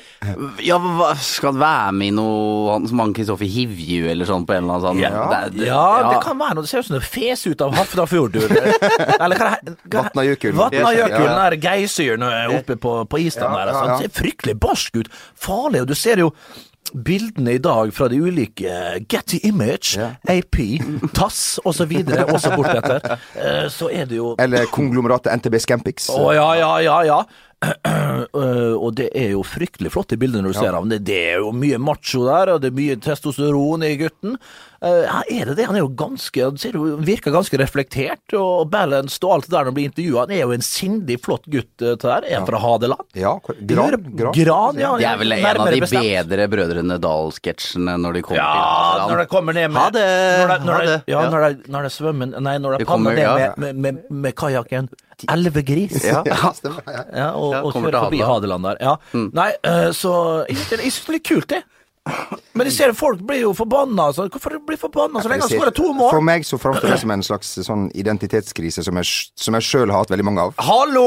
Ja, 0.64 0.78
hva, 0.80 1.10
skal 1.20 1.50
han 1.52 1.58
være 1.60 1.92
med 1.98 2.06
i 2.08 2.12
noe 2.16 2.72
han- 2.72 2.86
som 2.88 2.98
han 3.02 3.10
Kristoffer 3.12 3.44
Hivju 3.44 4.06
eller 4.08 4.24
sånn 4.24 4.46
på 4.48 4.54
en 4.56 4.64
eller 4.64 4.78
annen 4.78 4.86
sånn 4.86 5.02
Ja, 5.02 5.26
det- 5.28 5.58
det- 5.58 5.66
ja, 5.68 6.12
det 6.14 6.22
kan 6.24 6.38
være 6.40 6.54
noe. 6.56 6.62
Det 6.64 6.70
ser 6.70 6.78
ut 6.80 6.86
som 6.86 6.96
det 6.98 7.04
fes 7.04 7.46
ut 7.46 7.60
av 7.60 7.74
Hafnarfjorden. 7.76 8.56
Eller 9.20 9.36
hva 9.36 9.50
er 9.52 9.60
det? 9.68 9.76
Vatnajökull. 9.92 10.52
Vatnajökull, 10.56 10.96
Ja, 10.96 11.08
ja. 11.08 11.50
den 11.50 11.60
der 11.60 11.60
geyseren 11.68 12.24
oppe 12.56 12.76
på, 12.80 12.94
på 13.06 13.18
Island 13.20 13.52
Ja, 13.52 13.58
der. 13.58 13.72
ja, 13.72 13.74
Altså. 13.74 13.84
ja. 13.84 13.98
Det 13.98 14.12
ser 14.14 14.22
fryktelig 14.22 14.56
barsk 14.60 14.96
ut. 14.96 15.08
Farlig. 15.36 15.82
Og 15.84 15.88
du 15.88 15.94
ser 15.94 16.16
jo 16.24 16.32
bildene 16.92 17.54
i 17.56 17.58
dag 17.62 17.92
fra 17.96 18.08
de 18.12 18.18
ulike 18.22 18.74
Getty 19.08 19.40
Image, 19.48 19.96
Ja. 19.98 20.10
AP, 20.28 20.58
TASS 21.14 21.58
osv. 21.64 21.92
også 22.28 22.52
bortetter. 22.56 23.00
Eh, 23.44 23.68
Så 23.70 23.88
er 23.92 24.04
det 24.06 24.16
jo 24.16 24.34
Eller 24.38 24.66
konglomeratet 24.72 25.32
NTB 25.40 25.58
Scampix? 25.60 26.08
Å 26.10 26.32
ja, 26.34 26.48
ja, 26.58 26.70
ja, 26.84 27.00
ja. 27.04 27.22
Eh, 27.84 28.74
og 28.74 28.94
det 28.98 29.08
er 29.16 29.30
jo 29.34 29.42
fryktelig 29.46 29.90
flotte 29.94 30.16
bilder 30.20 30.42
når 30.44 30.54
du 30.54 30.58
ser 30.58 30.76
ham. 30.76 30.88
Det, 30.90 31.00
det 31.06 31.18
er 31.34 31.42
jo 31.42 31.50
mye 31.56 31.78
macho 31.82 32.24
der, 32.26 32.54
og 32.54 32.62
det 32.62 32.70
er 32.72 32.76
mye 32.78 32.96
testosteron 33.02 33.84
i 33.86 33.94
gutten. 34.00 34.36
Eh, 34.84 35.04
ja, 35.06 35.20
er 35.32 35.50
det 35.50 35.54
det? 35.60 35.66
Han 35.70 35.78
er 35.78 35.84
jo 35.84 35.88
ganske 35.96 36.42
Han 36.44 36.58
ser 36.60 36.74
jo, 36.76 36.96
virker 37.00 37.32
ganske 37.32 37.56
reflektert 37.60 38.34
og 38.36 38.66
balanced 38.72 39.24
og 39.24 39.36
alt 39.38 39.46
det 39.48 39.54
der 39.54 39.62
når 39.64 39.70
han 39.72 39.76
blir 39.78 39.88
intervjua. 39.90 40.24
Han 40.26 40.34
er 40.36 40.42
jo 40.44 40.54
en 40.56 40.66
sindig, 40.66 41.18
flott 41.24 41.46
gutt 41.50 41.84
eh, 41.84 41.94
til 41.94 42.10
der. 42.10 42.26
Er 42.28 42.40
han 42.40 42.48
fra 42.48 42.60
Hadeland? 42.64 43.06
Ja, 43.16 43.32
Gran? 43.60 43.96
Gran? 44.18 44.34
Gran, 44.36 44.82
ja. 44.82 44.92
Det 45.00 45.08
er 45.12 45.22
vel 45.22 45.36
en 45.38 45.46
av 45.54 45.70
de 45.72 45.80
bestemt. 45.86 46.10
bedre 46.28 46.48
Brødrene 46.52 46.98
Dal-sketsjene 47.06 47.96
når 48.04 48.18
de 48.20 48.24
kommer 48.28 48.42
Ja, 48.42 48.50
til 48.50 48.64
Hadeland. 48.64 49.14
når 49.14 49.22
de 49.24 49.30
kommer 49.36 49.58
ned 49.60 49.70
med 49.72 49.80
Ha 49.82 49.88
det, 49.96 50.06
Når 50.42 50.52
de, 50.54 50.58
når 50.68 50.74
ha 50.74 50.80
det, 50.84 50.92
det. 50.92 51.00
ja, 51.14 51.22
Ja. 51.24 51.30
når 51.32 51.46
de, 51.48 51.72
når 51.76 51.88
de 51.88 51.94
svømmer 51.96 52.34
Nei, 52.44 52.58
når 52.58 52.78
Det 52.78 52.86
kommer- 52.88 53.14
ned 53.14 53.24
ja. 53.24 53.34
med, 53.56 53.58
med, 53.58 53.82
med, 53.84 54.04
med 54.10 54.34
kajakken. 54.36 54.88
Elvegris. 55.30 56.00
Ja. 56.14 56.22
Ja, 56.28 56.52
stemmer. 56.56 56.82
Ja. 56.86 57.04
Ja, 57.14 57.28
og, 57.38 57.52
Ja, 57.54 57.62
og 57.64 57.72
kjøre 57.76 58.04
forbi 58.08 58.20
Hadeland. 58.24 58.66
Der. 58.68 58.80
Ja. 58.80 58.96
Nei, 59.14 59.50
eh, 59.64 59.90
så 59.96 60.44
Jeg 60.48 60.58
synes 60.58 60.68
det 60.70 60.82
jeg 60.84 60.92
synes 60.92 61.06
det 61.06 61.12
er 61.12 61.18
litt 61.18 61.28
kult, 61.28 61.48
det. 61.54 61.62
Men 62.52 62.68
jeg 62.68 62.74
ser 62.76 62.92
folk 62.92 63.22
blir 63.24 63.40
jo 63.46 63.54
forbanna. 63.56 64.10
Altså. 64.10 64.26
Hvorfor 64.28 64.58
blir 64.66 64.76
forbanna 64.80 65.22
så 65.24 65.30
lenge 65.32 65.46
han 65.46 65.52
skårer 65.54 65.72
to 65.74 65.86
For 66.02 66.20
meg 66.24 66.44
så 66.44 66.58
framstår 66.60 66.92
det 66.92 66.98
som 67.00 67.12
en 67.14 67.24
slags 67.24 67.54
sånn 67.64 67.86
identitetskrise 67.96 68.84
som 68.84 69.00
jeg, 69.00 69.08
som 69.40 69.56
jeg 69.56 69.64
sjøl 69.64 69.92
har 69.92 70.04
hatt 70.04 70.12
veldig 70.12 70.26
mange 70.28 70.44
av. 70.44 70.52
Hallo! 70.60 71.06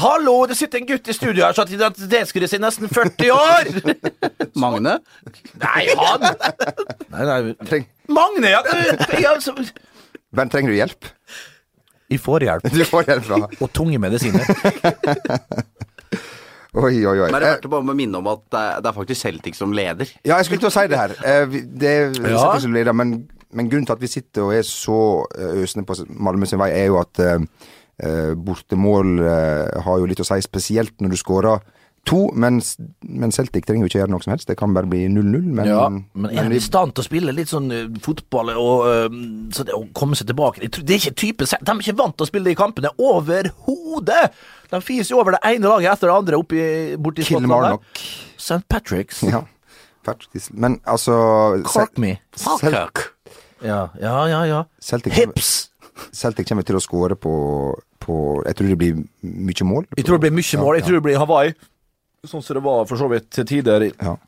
Hallo! 0.00 0.38
Det 0.48 0.56
sitter 0.56 0.80
en 0.80 0.88
gutt 0.88 1.12
i 1.12 1.16
studio 1.16 1.44
her 1.44 1.52
som 1.52 1.66
har 1.66 1.68
hatt 1.68 1.76
identitetskrise 1.76 2.56
i 2.56 2.62
nesten 2.64 2.88
40 2.88 3.34
år! 3.36 3.70
Magne? 4.64 4.96
Nei, 5.60 5.84
han 6.00 6.24
Nei, 6.24 7.28
nei. 7.28 7.38
Treng, 7.68 7.86
Magne, 8.08 8.54
ja! 8.56 8.64
altså, 9.34 9.54
trenger 10.40 10.72
du 10.72 10.78
hjelp? 10.78 11.12
Vi 12.10 12.18
får 12.18 12.40
hjelp. 12.48 12.68
Du 12.74 12.84
får 12.84 13.04
hjelp 13.10 13.24
fra 13.28 13.38
Og 13.60 13.68
tunge 13.76 13.98
medisiner. 14.02 14.44
Oi, 16.70 17.00
oi, 17.02 17.16
oi. 17.18 17.30
Men 17.32 17.40
det 17.42 17.46
er 17.48 17.48
Eh, 17.48 17.54
verdt 17.56 17.64
å 17.66 17.70
bare 17.72 17.94
minne 17.98 18.18
om 18.20 18.28
at 18.30 18.44
det 18.54 18.58
er, 18.60 18.76
det 18.84 18.90
er 18.92 18.94
faktisk 18.94 19.20
Celtic 19.24 19.56
som 19.58 19.72
leder. 19.74 20.06
Ja, 20.22 20.36
jeg 20.38 20.46
skulle 20.46 20.62
til 20.62 20.68
å 20.68 20.74
si 20.76 20.84
det 20.86 20.98
her. 21.00 21.14
Eh, 21.26 21.44
vi- 21.50 21.62
Det 21.66 21.88
er 21.88 22.04
Ja. 22.06 22.12
selvfølgelig 22.38 22.62
som 22.62 22.72
leder, 22.76 22.92
men, 22.94 23.28
men 23.52 23.68
grunnen 23.70 23.86
til 23.86 23.92
at 23.96 24.00
vi 24.00 24.06
sitter 24.06 24.42
og 24.42 24.52
er 24.54 24.62
så 24.62 25.26
eh, 25.34 25.62
øsende 25.64 25.84
på 25.86 25.96
Malmö 26.14 26.46
sin 26.46 26.60
vei, 26.60 26.70
er 26.70 26.86
jo 26.86 27.00
at 27.00 27.18
eh, 27.18 27.38
eh, 28.02 28.34
bortemål 28.38 29.18
eh, 29.18 29.80
har 29.82 29.98
jo 29.98 30.06
litt 30.06 30.20
å 30.22 30.24
si, 30.24 30.38
spesielt 30.46 30.94
når 31.00 31.10
du 31.10 31.16
skårer 31.16 31.58
to. 32.08 32.20
Men, 32.34 32.60
men 33.02 33.32
Celtic 33.32 33.66
trenger 33.66 33.84
jo 33.84 33.90
ikke 33.90 34.00
gjøre 34.00 34.12
noe 34.12 34.24
som 34.24 34.32
helst. 34.34 34.48
Det 34.50 34.56
kan 34.58 34.74
bare 34.76 34.88
bli 34.90 35.04
0-0. 35.10 35.42
Men, 35.44 35.68
Ja, 35.68 35.82
men 35.90 36.30
er 36.30 36.48
de 36.50 36.58
i 36.58 36.62
stand 36.64 36.94
til 36.96 37.04
å 37.04 37.06
spille 37.06 37.34
litt 37.36 37.52
sånn 37.52 37.70
eh, 37.74 37.86
fotball 38.04 38.52
og 38.54 38.86
eh, 38.90 39.18
så 39.54 39.66
det, 39.68 39.76
og 39.76 39.90
komme 39.96 40.18
seg 40.18 40.30
tilbake 40.30 40.62
Det 40.62 40.94
er 40.94 40.98
ikke 40.98 41.16
type 41.18 41.46
De 41.50 41.58
er 41.58 41.82
ikke 41.82 41.96
vant 41.98 42.16
til 42.16 42.26
å 42.26 42.30
spille 42.30 42.50
de 42.50 42.58
kampene 42.58 42.92
overhodet! 42.98 44.30
De 44.70 44.78
fiser 44.84 45.18
over 45.18 45.34
det 45.34 45.40
ene 45.48 45.66
laget 45.66 45.96
etter 45.96 46.10
det 46.10 46.14
andre 46.14 46.38
oppi, 46.38 46.60
borti 47.02 47.24
Skottland. 47.26 47.82
St. 48.38 48.62
Patrick's. 48.70 49.24
Ja, 49.26 49.42
faktisk. 50.06 50.52
Men 50.54 50.78
altså 50.86 51.16
Cork 51.66 51.98
me. 51.98 52.16
Falkirk. 52.38 53.08
Ja, 53.66 53.88
ja, 54.00 54.14
ja. 54.30 54.44
ja. 54.46 54.60
Celtic, 54.80 55.12
Hips! 55.18 55.70
Celtic 56.14 56.48
kommer 56.48 56.64
til 56.64 56.78
å 56.78 56.82
skåre 56.82 57.18
på, 57.18 57.34
på 58.00 58.16
Jeg 58.46 58.56
tror 58.56 58.70
det 58.72 58.78
blir 58.80 59.02
mye 59.26 59.66
mål. 59.68 59.90
Jeg 59.98 60.06
tror 60.06 60.20
det 60.20 60.28
blir 60.28 60.38
mye 60.38 60.62
mål. 60.62 60.78
Jeg 60.78 60.86
tror 60.86 61.00
det 61.00 61.04
blir 61.08 61.20
Hawaii. 61.20 61.52
Sånn 62.28 62.42
som 62.44 62.58
det 62.58 62.60
var 62.60 62.82
for 62.84 63.00
så 63.00 63.06
vidt 63.08 63.30
til 63.32 63.46
tider. 63.48 63.86
Ja. 63.96 64.18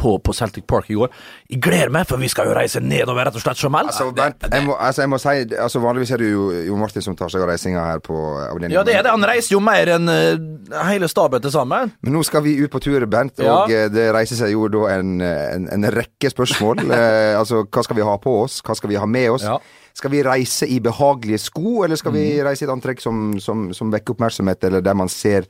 på, 0.00 0.14
på 0.18 0.32
Celtic 0.32 0.64
Park 0.64 0.86
i 0.88 0.94
går. 0.96 1.10
Jeg 1.52 1.58
gleder 1.60 1.90
meg, 1.92 2.06
for 2.08 2.16
vi 2.16 2.30
skal 2.32 2.46
jo 2.48 2.54
reise 2.56 2.80
nedover, 2.80 3.26
rett 3.28 3.34
og 3.36 3.42
slett, 3.44 3.58
som 3.60 3.74
Altså, 3.76 4.06
Bernt, 4.16 4.46
jeg 4.48 4.64
må, 4.64 4.78
altså, 4.80 5.02
jeg 5.04 5.10
må 5.12 5.18
si 5.20 5.34
altså, 5.60 5.82
Vanligvis 5.84 6.14
er 6.16 6.22
det 6.22 6.30
jo 6.30 6.46
Jo 6.70 6.78
Martin 6.80 7.04
som 7.04 7.18
tar 7.18 7.28
seg 7.28 7.44
av 7.44 7.50
reisinga 7.52 7.82
her 7.90 8.00
på 8.00 8.16
avdelingen. 8.16 8.78
Ja, 8.78 8.86
det 8.88 8.94
er 8.96 9.04
det. 9.04 9.12
Han 9.12 9.28
reiser 9.28 9.52
jo 9.58 9.60
mer 9.60 9.92
enn 9.98 10.08
uh, 10.08 10.80
hele 10.88 11.10
staben 11.12 11.44
til 11.44 11.52
sammen. 11.52 11.92
Men 12.00 12.16
nå 12.16 12.24
skal 12.24 12.46
vi 12.48 12.56
ut 12.62 12.72
på 12.72 12.80
tur, 12.80 13.04
Bernt, 13.04 13.36
Ja. 13.44 13.58
og 13.66 13.76
eh, 13.76 13.90
det 13.92 14.08
reiser 14.16 14.40
seg 14.40 14.54
jo 14.56 14.64
da 14.72 14.86
en, 14.96 15.18
en, 15.20 15.68
en 15.76 15.88
rekke 15.92 16.32
spørsmål. 16.32 16.80
uh, 16.88 17.36
altså, 17.42 17.66
hva 17.68 17.84
skal 17.84 18.00
vi 18.00 18.08
ha 18.08 18.16
på 18.24 18.38
oss? 18.46 18.62
Hva 18.64 18.80
skal 18.80 18.94
vi 18.94 18.96
ha 18.96 19.04
med 19.04 19.36
oss? 19.36 19.44
Ja. 19.44 19.60
Skal 19.94 20.10
vi 20.10 20.22
reise 20.26 20.66
i 20.66 20.80
behagelige 20.82 21.38
sko, 21.38 21.82
eller 21.84 21.96
skal 21.96 22.12
vi 22.12 22.22
Mhm. 22.34 22.46
reise 22.48 22.64
i 22.64 22.66
et 22.66 22.72
antrekk 22.72 23.00
som, 23.00 23.38
som, 23.40 23.72
som 23.72 23.92
vekker 23.92 24.10
oppmerksomhet, 24.16 24.64
eller 24.64 24.80
der 24.82 24.94
man 24.94 25.08
ser 25.08 25.42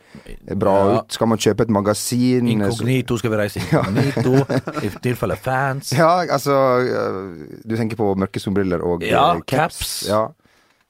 bra 0.55 0.75
Ja. 0.91 0.99
ut? 1.01 1.13
Skal 1.17 1.27
man 1.29 1.39
kjøpe 1.39 1.63
et 1.63 1.71
magasin? 1.71 2.47
Inkognito 2.49 3.17
skal 3.17 3.31
vi 3.31 3.37
reise 3.41 3.61
inkognito, 3.63 4.35
i 4.87 4.91
tilfelle 5.03 5.37
fans. 5.37 5.93
Ja, 5.97 6.21
altså 6.29 6.53
øh, 6.53 7.47
Du 7.71 7.77
tenker 7.77 7.97
på 7.97 8.15
mørke 8.15 8.39
solbriller 8.41 8.83
og 8.85 9.01
Ja, 9.03 9.35
øh, 9.35 9.41
caps. 9.49 9.79
caps. 9.79 10.09
Ja. 10.09 10.27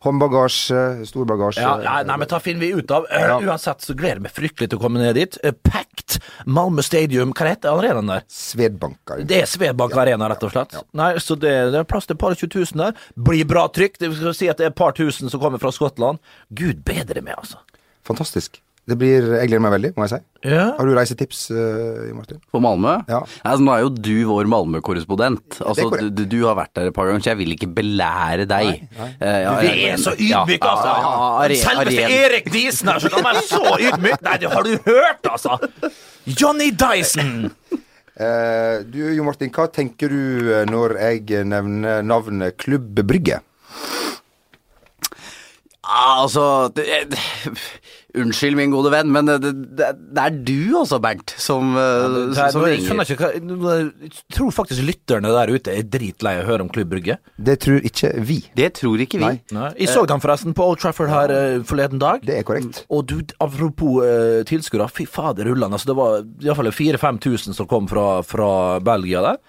Håndbagasje, 0.04 0.80
storbagasje. 1.08 1.62
Ja, 1.64 1.75
ja, 1.80 1.94
nei, 2.04 2.16
men 2.20 2.28
ta 2.28 2.40
finner 2.42 2.61
vi 2.61 2.73
ut 2.76 2.90
av. 2.92 3.06
Ja. 3.08 3.38
Uansett 3.46 3.84
så 3.84 3.96
gleder 3.96 4.20
jeg 4.20 4.26
meg 4.26 4.34
fryktelig 4.37 4.70
til 4.70 4.80
å 4.80 4.82
komme 4.82 5.00
ned 5.00 5.16
dit. 5.16 5.38
Eh, 5.42 5.54
Packed 5.64 6.18
Malmö 6.44 6.84
Stadium, 6.84 7.32
hva 7.37 7.49
heter 7.49 7.73
arenaen 7.73 8.11
der? 8.12 8.26
Svedbanker. 8.28 9.25
Det 9.25 9.40
er 9.44 9.49
Svedbank 9.50 9.96
Arena, 9.99 10.28
rett 10.32 10.44
og 10.44 10.52
slett. 10.52 10.76
Nei, 10.96 11.14
så 11.25 11.38
det, 11.40 11.54
det 11.73 11.80
er 11.80 11.88
plass 11.88 12.08
til 12.11 12.18
et 12.18 12.20
par 12.20 12.37
og 12.37 12.42
tjue 12.42 12.52
tusen 12.52 12.84
der. 12.84 13.00
Blir 13.16 13.49
bra 13.49 13.64
trykk. 13.73 13.96
Det 14.02 14.12
vil 14.12 14.37
si 14.37 14.50
at 14.52 14.61
det 14.61 14.68
er 14.68 14.75
et 14.75 14.78
par 14.78 14.92
tusen 14.96 15.32
som 15.32 15.40
kommer 15.42 15.62
fra 15.62 15.73
Skottland. 15.75 16.20
Gud 16.52 16.84
bedre 16.84 17.25
med, 17.25 17.38
altså. 17.40 17.62
Fantastisk. 18.04 18.61
Det 18.84 18.98
blir, 19.00 19.24
Jeg 19.40 19.48
gleder 19.48 19.62
meg 19.64 19.72
veldig, 19.72 19.90
må 19.96 20.04
jeg 20.04 20.10
si. 20.12 20.48
Ja. 20.50 20.64
Har 20.76 20.84
du 20.84 20.90
reisetips, 20.92 21.38
uh, 21.56 22.02
Martin? 22.12 22.36
På 22.52 22.60
Malmö? 22.60 22.98
Ja. 23.08 23.22
Altså, 23.40 23.64
nå 23.64 23.72
er 23.72 23.80
jo 23.86 23.88
du 23.96 24.10
vår 24.28 24.44
Malmö-korrespondent. 24.52 25.56
Altså, 25.64 25.86
du, 26.12 26.20
du 26.28 26.36
har 26.44 26.58
vært 26.58 26.74
der 26.76 26.90
et 26.90 26.96
par 26.98 27.08
ganger, 27.08 27.24
så 27.24 27.30
jeg 27.32 27.38
vil 27.40 27.54
ikke 27.56 27.70
belære 27.78 28.44
deg. 28.50 28.82
Eh, 29.00 29.38
ja, 29.46 29.54
Du 29.62 29.70
er 29.72 29.96
så 30.02 30.12
ydmyk, 30.18 30.60
ja, 30.60 30.74
altså! 30.74 30.90
ja, 30.90 30.98
ja, 31.00 31.30
are- 31.46 31.56
Selveste 31.62 32.04
are- 32.04 32.18
Erik 32.26 32.52
Diesen 32.52 32.92
her, 32.92 33.00
så 33.00 33.12
kan 33.14 33.24
være 33.24 33.44
så 33.48 33.62
ydmyk! 33.88 34.20
Nei, 34.28 34.36
det 34.44 34.52
har 34.52 34.68
du 34.68 34.74
hørt, 34.90 35.32
altså! 35.32 35.56
Johnny 36.28 36.68
Dyson! 36.76 37.32
Uh, 38.14 38.84
du, 38.92 39.00
Jo 39.16 39.24
Martin, 39.26 39.48
hva 39.56 39.64
tenker 39.74 40.12
du 40.12 40.52
når 40.70 40.98
jeg 41.00 41.40
nevner 41.48 42.04
navnet 42.06 42.60
Klubb 42.60 43.00
Brygge? 43.08 43.40
Altså 45.84 46.68
det, 46.76 46.84
det, 47.12 47.18
Unnskyld, 48.14 48.54
min 48.59 48.71
gode 48.71 48.92
venn, 48.94 49.11
men 49.11 49.26
det, 49.26 49.38
det, 49.42 49.88
det 50.14 50.23
er 50.23 50.37
du 50.47 50.76
også, 50.78 51.00
Bernt, 51.02 51.35
som, 51.40 51.73
ja, 51.75 52.06
Det 52.12 52.38
er, 52.38 52.52
som 52.54 52.66
jeg, 52.68 52.78
ringer. 52.78 53.11
ikke 53.11 53.30
hva, 53.59 53.73
jeg 54.04 54.12
tror 54.37 54.52
faktisk 54.54 54.85
lytterne 54.87 55.33
der 55.35 55.52
ute 55.54 55.75
er 55.75 55.88
dritlei 55.88 56.37
av 56.38 56.44
å 56.44 56.49
høre 56.52 56.66
om 56.66 56.71
Klubb 56.73 56.92
Brygge. 56.92 57.18
Det 57.37 57.59
tror 57.64 57.85
ikke 57.90 58.12
vi. 58.23 58.38
Det 58.54 58.71
tror 58.78 59.02
ikke 59.02 59.18
vi. 59.23 59.33
Nei. 59.56 59.68
Jeg 59.80 59.90
så 59.90 60.06
dem 60.09 60.23
forresten 60.23 60.54
på 60.56 60.68
Old 60.71 60.83
Trafford 60.83 61.11
her 61.11 61.35
ja. 61.35 61.42
forleden 61.66 62.02
dag. 62.02 62.23
Det 62.26 62.38
er 62.38 62.47
korrekt. 62.47 62.85
Og 62.88 63.04
du, 63.11 63.18
apropos 63.42 64.00
uh, 64.04 64.40
tilskuere, 64.49 64.88
fy 64.94 65.09
fader 65.11 65.50
rullan. 65.50 65.75
Altså, 65.75 65.90
det 65.90 65.99
var 65.99 66.23
iallfall 66.44 66.73
4000-5000 66.75 67.59
som 67.59 67.71
kom 67.71 67.90
fra, 67.90 68.09
fra 68.26 68.50
Belgia 68.85 69.25
der. 69.25 69.42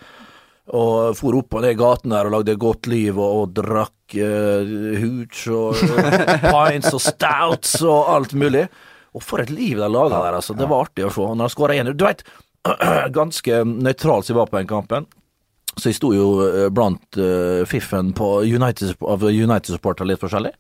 Og 0.74 1.14
for 1.18 1.38
opp 1.38 1.60
og 1.60 1.62
ned 1.62 1.76
gaten 1.78 2.14
der 2.16 2.26
og 2.26 2.34
lagde 2.40 2.56
godt 2.58 2.88
liv 2.90 3.20
og, 3.20 3.42
og 3.44 3.52
drakk 3.54 4.16
uh, 4.18 4.72
hooch 4.98 5.44
og 5.54 5.78
uh, 5.78 6.48
pints 6.54 6.90
og 6.96 7.04
stouts 7.04 7.78
og 7.86 8.10
alt 8.16 8.34
mulig. 8.34 8.66
Og 9.16 9.24
for 9.24 9.44
et 9.44 9.54
liv 9.54 9.78
de 9.80 9.90
laga 9.92 10.24
der, 10.24 10.40
altså. 10.42 10.56
Det 10.58 10.68
var 10.68 10.88
artig 10.88 11.06
å 11.06 11.14
se. 11.14 11.22
Når 11.22 11.46
han 11.46 11.54
skåra 11.54 11.78
én 11.78 11.94
Du 11.94 12.04
veit, 12.04 12.26
ganske 13.20 13.62
nøytralt 13.70 14.26
som 14.26 14.34
jeg 14.34 14.42
var 14.42 14.50
på 14.52 14.60
den 14.60 14.72
kampen. 14.74 15.08
Så 15.76 15.92
jeg 15.92 15.98
sto 15.98 16.14
jo 16.16 16.28
eh, 16.46 16.68
blant 16.72 17.20
uh, 17.20 17.64
fiffen 17.68 18.14
på 18.16 18.30
United, 18.48 18.96
av 19.04 19.24
United-supportere 19.28 20.08
litt 20.08 20.22
forskjellig. 20.24 20.54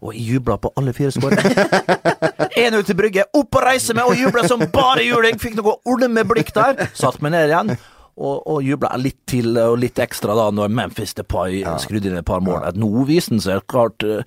Og 0.00 0.16
jeg 0.16 0.36
jubla 0.36 0.56
på 0.60 0.72
alle 0.80 0.92
fire 0.96 1.12
skårene. 1.12 1.52
1-0 2.60 2.84
til 2.88 2.96
Brygge, 2.96 3.24
opp 3.36 3.56
og 3.56 3.64
reise 3.64 3.96
med 3.96 4.08
og 4.08 4.20
jubla 4.20 4.44
som 4.48 4.62
bare 4.72 5.04
juling! 5.04 5.38
Fikk 5.40 5.58
noe 5.60 5.78
olmeblikk 5.88 6.52
der. 6.56 6.88
Satt 6.96 7.20
meg 7.24 7.34
ned 7.36 7.52
igjen. 7.52 7.74
Og, 8.20 8.42
og 8.52 8.62
jubla 8.66 8.90
litt 9.00 9.16
til 9.30 9.54
og 9.56 9.78
litt 9.80 9.96
ekstra 10.02 10.34
da 10.36 10.50
når 10.52 10.68
Memphis 10.76 11.14
Depay 11.16 11.62
skrudde 11.80 12.10
inn 12.10 12.18
et 12.20 12.26
par 12.28 12.42
mål. 12.44 12.58
At 12.68 12.76
nå 12.76 12.90
viste 13.08 13.32
han 13.32 13.40
seg 13.40 13.62
klart 13.70 14.04
eh, 14.04 14.20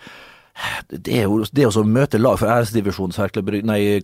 det 0.90 1.14
er 1.20 1.24
jo 1.28 1.44
det 1.54 1.66
å 1.70 1.84
møte 1.86 2.18
lag 2.22 2.40
fra 2.42 2.60
æresdivisjonen 2.60 3.14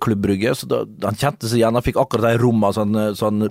Klubb 0.01 0.21
Brygge, 0.23 0.53
så 0.57 0.65
da, 0.69 0.83
han 1.05 1.17
kjente 1.17 1.49
seg 1.49 1.59
igjen. 1.61 1.73
Han 1.77 1.85
fikk 1.85 1.99
akkurat 2.01 2.31
de 2.31 2.37
rommene 2.41 2.73
som 2.73 2.93
han- 2.93 3.15
så 3.15 3.29
han 3.29 3.49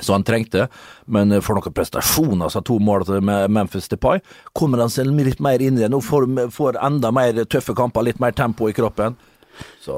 så 0.00 0.14
han 0.14 0.22
trengte, 0.24 0.68
men 1.06 1.34
for 1.42 1.58
noen 1.58 1.74
prestasjoner, 1.74 2.46
altså 2.46 2.62
to 2.64 2.78
mål 2.78 3.02
med 3.20 3.50
Memphis 3.50 3.88
Depay, 3.90 4.20
kommer 4.56 4.78
han 4.78 4.88
seg 4.88 5.06
litt 5.06 5.40
mer 5.40 5.60
inn 5.60 5.76
i 5.76 5.82
det. 5.82 5.90
Nå 5.90 5.98
får, 6.00 6.26
får 6.54 6.78
enda 6.80 7.10
mer 7.12 7.32
tøffe 7.44 7.74
kamper, 7.76 8.06
litt 8.06 8.20
mer 8.22 8.32
tempo 8.32 8.68
i 8.70 8.72
kroppen. 8.72 9.16
Så, 9.80 9.94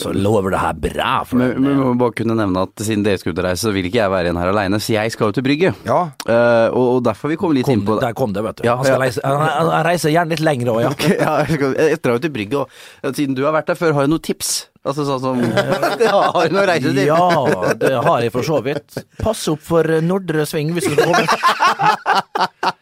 så 0.00 0.12
lover 0.16 0.54
det 0.54 0.60
her 0.62 0.76
bra. 0.80 1.10
For 1.28 1.36
Men 1.36 1.50
den, 1.52 1.62
men 1.64 1.76
vi 1.76 1.84
må 1.84 1.92
bare 2.00 2.14
kunne 2.16 2.36
nevne 2.36 2.64
at 2.64 2.82
siden 2.84 3.04
dere 3.04 3.20
skal 3.20 3.34
ut 3.34 3.40
og 3.42 3.46
reise, 3.46 3.60
så 3.66 3.72
vil 3.74 3.88
ikke 3.88 4.00
jeg 4.00 4.12
være 4.12 4.28
igjen 4.28 4.40
her 4.40 4.50
aleine, 4.52 4.80
så 4.80 4.94
jeg 4.96 5.12
skal 5.14 5.28
jo 5.30 5.36
til 5.36 5.44
Brygge. 5.46 5.72
Ja. 5.88 6.00
Uh, 6.24 6.68
og, 6.72 6.86
og 6.96 7.00
derfor 7.06 7.32
vi 7.32 7.38
komme 7.40 7.58
litt 7.58 7.68
kom, 7.68 7.76
inn 7.76 7.84
på 7.86 7.98
det. 7.98 8.06
der 8.08 8.16
kom 8.18 8.32
det, 8.36 8.44
vet 8.48 8.60
du. 8.60 8.66
Ja, 8.68 8.78
han, 8.80 8.88
skal 8.88 8.96
ja. 8.96 9.04
reise, 9.04 9.24
han, 9.24 9.44
han, 9.44 9.72
reiser 9.86 10.14
gjerne 10.14 10.32
litt 10.34 10.44
lenger 10.44 10.72
òg, 10.74 10.82
ja. 10.86 10.92
ja, 11.26 11.32
jeg 11.44 11.60
skal- 11.60 11.78
jeg 11.78 12.02
drar 12.02 12.18
jo 12.18 12.24
til 12.26 12.34
Brygge, 12.38 12.66
og 12.66 13.16
siden 13.20 13.36
du 13.38 13.44
har 13.46 13.56
vært 13.56 13.72
der 13.72 13.80
før, 13.80 13.96
har 13.98 14.08
jeg 14.08 14.14
noen 14.14 14.24
tips? 14.24 14.52
Altså 14.82 15.04
sånn 15.06 15.20
som 15.22 15.38
ja, 16.02 16.16
Har 16.34 16.48
du 16.50 16.56
noen 16.56 16.66
reisetips? 16.66 17.04
Ja, 17.06 17.74
det 17.78 17.92
har 18.02 18.24
jeg 18.24 18.32
for 18.34 18.48
så 18.48 18.58
vidt. 18.66 18.96
Pass 19.20 19.44
opp 19.52 19.62
for 19.62 19.86
eh, 19.86 20.02
Nordre 20.02 20.42
Sving 20.48 20.72
hvis 20.74 20.88
du 20.90 20.96
skal 20.96 21.12
komme. 21.12 21.26
Fy 21.30 21.36
faen. 22.66 22.81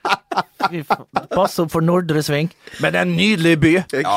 Pass 1.35 1.59
opp 1.63 1.71
for 1.73 1.85
Nordre 1.85 2.23
Sving. 2.25 2.51
Men 2.81 2.95
det 2.95 3.01
er 3.01 3.09
en 3.09 3.15
nydelig 3.17 3.55
by. 3.63 3.73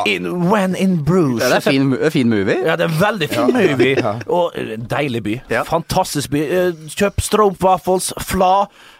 In, 0.10 0.30
when 0.50 0.76
in 0.80 0.98
Bruce. 1.06 1.44
Ja, 1.44 1.50
det 1.54 1.60
er 1.62 1.68
fin, 1.72 1.94
er 1.94 2.14
fin 2.14 2.30
movie. 2.30 2.60
Ja, 2.66 2.78
det 2.80 2.88
er 2.88 2.94
en 2.94 3.00
veldig 3.02 3.30
fin 3.32 3.54
movie. 3.54 4.16
Og 4.28 4.58
eh, 4.60 4.74
en 4.78 4.88
deilig 4.92 5.24
by. 5.26 5.38
Ja. 5.54 5.64
Fantastisk 5.68 6.34
by. 6.34 6.44
Eh, 6.44 6.90
Kjøp 6.94 7.22
stroopwafels, 7.24 8.12
fla, 8.28 8.54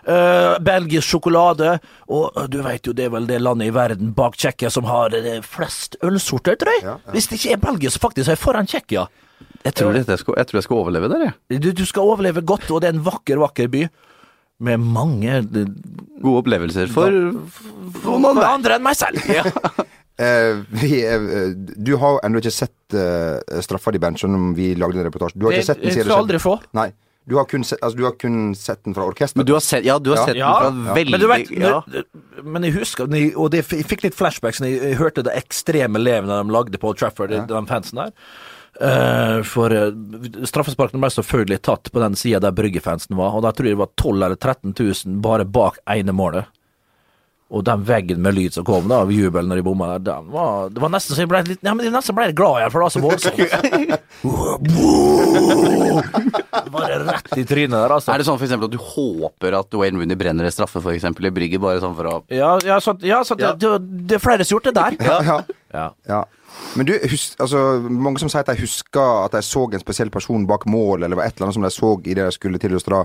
uh, 0.08 0.56
belgisk 0.64 1.14
sjokolade. 1.14 1.78
Og 2.12 2.32
eh, 2.38 2.48
du 2.52 2.62
vet 2.66 2.88
jo, 2.88 2.96
det 2.96 3.08
er 3.08 3.14
vel 3.14 3.28
det 3.30 3.42
landet 3.44 3.72
i 3.72 3.76
verden 3.76 4.14
bak 4.18 4.38
Tsjekkia 4.40 4.72
som 4.74 4.88
har 4.90 5.16
eh, 5.18 5.42
flest 5.46 5.98
ølsorter, 6.04 6.58
tror 6.60 6.80
jeg. 6.80 6.98
Hvis 7.14 7.30
det 7.30 7.40
ikke 7.40 7.58
er 7.58 7.62
Belgia, 7.68 7.94
så 7.94 8.02
faktisk 8.04 8.30
er 8.30 8.38
jeg 8.38 8.44
foran 8.44 8.70
Tsjekkia. 8.70 9.08
Jeg 9.64 9.76
tror, 9.80 9.96
dette 9.96 10.16
skal, 10.20 10.36
jeg 10.40 10.48
tror 10.50 10.60
jeg 10.60 10.66
skal 10.66 10.80
overleve 10.82 11.10
der, 11.12 11.22
jeg. 11.30 11.62
Du, 11.64 11.70
du 11.76 11.86
skal 11.88 12.10
overleve 12.12 12.44
godt, 12.44 12.68
og 12.72 12.82
det 12.84 12.90
er 12.90 12.98
en 12.98 13.06
vakker, 13.06 13.40
vakker 13.40 13.70
by. 13.72 13.86
Med 14.64 14.80
mange 14.84 15.40
eh, 15.42 15.74
Gode 16.24 16.44
opplevelser 16.44 16.92
for, 16.92 17.12
for 18.00 18.22
noen 18.22 18.38
for 18.40 18.48
andre 18.48 18.78
enn 18.80 18.86
meg 18.86 19.00
selv. 19.00 19.24
Ja. 19.40 19.44
Uh, 20.14 20.62
vi, 20.82 21.00
uh, 21.10 21.56
du 21.58 21.96
har 21.98 22.20
ennå 22.24 22.38
ikke 22.40 22.54
sett 22.54 22.96
uh, 22.96 23.42
straffa 23.66 23.92
di, 23.92 24.00
Bernt, 24.00 24.22
selv 24.22 24.38
om 24.38 24.52
vi 24.56 24.76
lagde 24.78 25.02
en 25.02 25.08
reportasje. 25.08 25.40
Du 25.42 25.48
har 25.48 25.56
Det 25.56 25.64
ikke 25.64 25.72
sett 25.72 25.82
den 25.82 25.96
sier 25.96 26.08
du 26.08 26.14
aldri 26.16 26.40
få. 26.42 26.60
Nei. 26.78 26.92
Du 27.26 27.38
har 27.40 27.48
kun 27.48 27.64
sett, 27.64 27.80
altså, 27.82 27.98
du 27.98 28.04
har 28.04 28.16
kun 28.20 28.54
sett 28.56 28.84
den 28.84 28.96
fra 28.96 29.06
orkesteret. 29.08 29.40
Men 29.40 29.48
du 29.48 29.54
har 29.56 29.64
sett, 29.64 29.86
ja, 29.88 29.98
du 30.00 30.12
har 30.12 30.18
Ja. 30.18 30.26
sett 30.28 30.36
Ja, 30.38 30.54
den 30.70 30.86
fra 30.86 30.96
veldig 31.00 31.12
Men 31.12 31.20
du 31.20 31.28
vet, 31.28 31.52
ja. 31.52 31.82
når, 31.88 32.04
men 32.44 32.64
jeg 32.64 32.74
husker 32.74 33.04
Og 33.38 33.52
det, 33.52 33.64
jeg 33.72 33.86
fikk 33.88 34.04
litt 34.04 34.16
flashbacks 34.16 34.60
når 34.60 34.68
jeg 34.68 34.98
hørte 35.00 35.24
det 35.24 35.34
ekstreme 35.40 36.00
levende 36.00 36.44
de 36.44 36.52
lagde 36.52 36.78
på 36.78 36.94
Trafford, 36.94 37.30
de 37.30 37.66
fansen 37.68 37.98
der. 38.04 38.12
Eh, 38.82 39.42
for 39.46 39.70
uh, 39.70 39.92
straffesparkene 40.50 41.02
ble 41.04 41.10
selvfølgelig 41.14 41.62
tatt 41.62 41.92
på 41.94 42.02
den 42.02 42.16
sida 42.18 42.40
der 42.42 42.56
Brygge-fansen 42.58 43.16
var, 43.20 43.36
og 43.38 43.46
da 43.46 43.52
tror 43.54 43.70
jeg 43.70 43.76
det 43.78 43.84
var 43.84 43.92
12 43.94 44.18
000 44.18 44.26
eller 44.26 44.40
13 44.40 44.74
000 44.80 45.22
bare 45.22 45.46
bak 45.46 45.78
ene 45.94 46.16
målet. 46.16 46.50
Og 47.54 47.62
den 47.68 47.84
veggen 47.86 48.18
med 48.26 48.34
lyd 48.34 48.56
som 48.56 48.66
kom 48.66 48.88
da, 48.90 49.04
av 49.06 49.12
jubel 49.14 49.46
når 49.46 49.60
de 49.60 49.64
bomma 49.68 49.92
der, 49.94 50.00
den 50.08 50.32
var 50.34 50.72
Det 50.74 50.82
var 50.82 50.90
nesten 50.90 51.14
så 51.14 51.22
jeg 51.22 51.30
ble 51.30 51.44
litt 51.46 51.62
Ja, 51.62 51.76
men 51.78 51.86
jeg 51.86 51.94
nesten 51.94 52.16
ble 52.18 52.32
glad 52.34 52.64
igjen, 52.64 52.72
for 52.74 52.80
det 52.80 52.86
var 52.88 52.94
så 52.96 53.04
voldsomt. 53.04 53.38
Bare 56.74 56.98
rett 57.04 57.38
i 57.38 57.46
trynet 57.46 57.78
der, 57.78 57.94
altså. 57.94 58.10
Er 58.10 58.18
det 58.18 58.26
sånn 58.26 58.42
eksempel 58.42 58.72
at 58.72 58.74
du 58.74 58.82
håper 58.82 59.60
at 59.60 59.78
Wayne 59.78 60.02
Rooney 60.02 60.18
brenner 60.18 60.50
en 60.50 60.56
straffe 60.56 60.82
for 60.82 60.96
eksempel 60.96 61.30
i 61.30 61.34
Brygge, 61.36 61.62
bare 61.62 61.84
sånn 61.84 61.94
for 61.98 62.10
å 62.10 62.16
Ja, 62.34 62.56
ja, 62.66 62.80
så, 62.82 62.98
ja, 63.06 63.22
så 63.28 63.38
det, 63.38 63.54
det, 63.62 63.70
det 64.10 64.18
er 64.18 64.24
flere 64.24 64.42
som 64.42 64.58
har 64.58 64.58
gjort 64.58 64.70
det 64.72 64.76
der. 64.80 64.92
ja. 65.12 65.38
Ja. 65.74 65.88
Ja. 66.10 66.24
Men 66.78 66.88
du, 66.90 66.94
hus, 67.12 67.34
altså, 67.42 67.60
mange 67.90 68.22
som 68.22 68.32
sier 68.32 68.42
at 68.42 68.50
de 68.54 68.64
husker 68.64 69.26
at 69.26 69.36
de 69.36 69.44
så 69.46 69.68
en 69.70 69.84
spesiell 69.84 70.12
person 70.14 70.48
bak 70.50 70.66
mål, 70.70 71.06
eller 71.06 71.20
var 71.20 71.30
et 71.30 71.38
eller 71.38 71.50
annet 71.50 71.60
som 71.60 71.68
de 71.68 71.72
så 71.74 71.94
i 72.02 72.18
det 72.18 72.26
de 72.26 72.34
skulle 72.36 72.62
til 72.62 72.76
å 72.78 72.82
dra, 72.88 73.04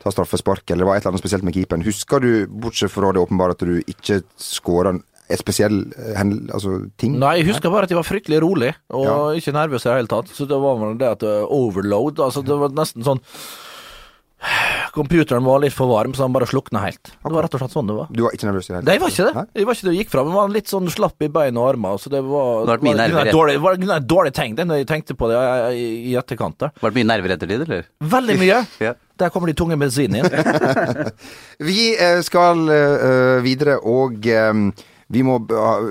ta 0.00 0.12
straffespark, 0.14 0.64
eller 0.72 0.88
var 0.88 0.96
et 0.96 1.04
eller 1.04 1.14
annet 1.14 1.24
spesielt 1.24 1.44
med 1.46 1.56
keeperen. 1.56 1.84
Husker 1.84 2.24
du, 2.24 2.32
bortsett 2.48 2.92
fra 2.94 3.12
det 3.12 3.20
åpenbare, 3.22 3.56
at 3.56 3.64
du 3.66 3.80
ikke 3.84 4.22
skåra 4.40 4.94
en 4.96 5.02
spesiell 5.38 5.82
eh, 5.94 6.22
altså, 6.50 6.80
ting? 6.98 7.18
Nei, 7.20 7.36
jeg 7.40 7.50
husker 7.52 7.72
bare 7.72 7.86
at 7.86 7.92
jeg 7.92 8.00
var 8.00 8.08
fryktelig 8.08 8.40
rolig, 8.42 8.72
og 8.90 9.06
Ja. 9.06 9.18
ikke 9.38 9.54
nervøs 9.54 9.84
i 9.84 9.90
det 9.90 9.98
hele 10.00 10.10
tatt. 10.10 10.32
Så 10.34 10.48
det 10.48 10.58
var 10.58 10.80
vel 10.80 10.96
det 10.98 11.10
at 11.12 11.22
uh, 11.22 11.44
overload 11.46 12.18
Altså, 12.24 12.42
det 12.42 12.56
var 12.58 12.72
nesten 12.74 13.06
sånn 13.06 13.20
computeren 14.92 15.44
var 15.44 15.60
litt 15.62 15.74
for 15.76 15.90
varm, 15.90 16.14
så 16.14 16.24
han 16.24 16.32
bare 16.34 16.48
slukna 16.48 16.82
helt. 16.84 17.12
Det 17.12 17.32
var 17.32 17.44
rett 17.44 17.54
og 17.56 17.62
slett 17.62 17.74
sånn 17.74 17.90
det 17.90 17.96
var. 17.98 18.08
Du 18.14 18.22
var 18.24 18.36
ikke 18.36 18.48
nervøs 18.48 18.68
i 18.68 18.72
det 18.72 18.76
hele 18.78 18.86
Nei, 18.88 18.94
jeg 18.96 19.02
var 19.02 19.12
ikke 19.14 19.26
det. 19.26 19.44
Jeg 19.60 19.68
var 19.68 19.76
ikke 19.78 19.86
det. 19.86 19.92
Jeg 19.92 20.04
gikk 20.04 20.12
fram, 20.14 20.28
men 20.30 20.38
var 20.38 20.54
litt 20.54 20.72
sånn 20.72 20.90
slapp 20.92 21.26
i 21.26 21.30
bein 21.32 21.60
og 21.60 21.68
armer. 21.70 22.00
Så 22.00 22.12
det 22.12 22.22
var, 22.26 22.64
Det 22.66 22.76
var 22.80 22.98
nerver 23.02 23.30
et 23.30 23.36
dårlig, 23.36 23.56
var 23.62 23.78
et 23.98 24.08
dårlig 24.08 24.34
tegn 24.36 24.56
det, 24.58 24.66
når 24.70 24.82
jeg 24.82 24.90
tenkte 24.90 25.16
på 25.20 25.30
det 25.30 25.38
i, 25.40 25.76
i, 25.76 25.88
i 26.12 26.16
etterkant. 26.20 26.58
der. 26.64 26.72
Var 26.80 26.92
det 26.94 27.00
mye 27.00 27.10
nerver 27.12 27.36
ettertid, 27.36 27.66
eller? 27.68 27.88
Veldig 28.16 28.38
mye. 28.40 28.60
Ja. 28.90 28.94
Der 29.20 29.28
kommer 29.28 29.50
de 29.50 29.54
tunge 29.58 29.76
medisinene 29.76 30.24
inn. 30.24 31.10
Vi 31.68 31.90
eh, 31.92 32.22
skal 32.24 32.62
eh, 32.72 33.40
videre, 33.44 33.76
og 33.84 34.24
eh, 34.24 34.62
vi 35.10 35.24
må 35.26 35.40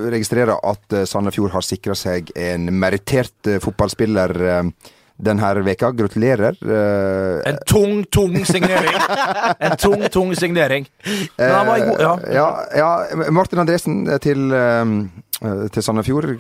registrere 0.10 0.56
at 0.64 0.96
Sandefjord 1.12 1.52
har 1.54 1.66
sikra 1.68 1.94
seg 2.00 2.32
en 2.40 2.70
merittert 2.80 3.50
fotballspiller 3.62 4.34
eh, 4.48 4.72
denne 5.20 5.64
veka. 5.66 5.92
Gratulerer. 5.92 6.58
eh, 6.64 7.50
En 7.52 7.60
tung, 7.66 8.04
tung 8.12 8.36
signering. 8.46 8.96
En 9.60 9.78
tung, 9.78 10.08
tung 10.10 10.34
signering. 10.36 10.88
Men 11.38 11.56
han 11.56 11.68
var 11.68 11.86
god, 11.86 12.00
ja. 12.00 12.14
Eh, 12.24 12.36
ja, 12.36 12.48
ja. 12.76 13.32
Martin 13.32 13.60
Andresen 13.60 14.06
til, 14.24 14.52
eh, 14.52 15.68
til 15.70 15.84
Sandefjord. 15.84 16.38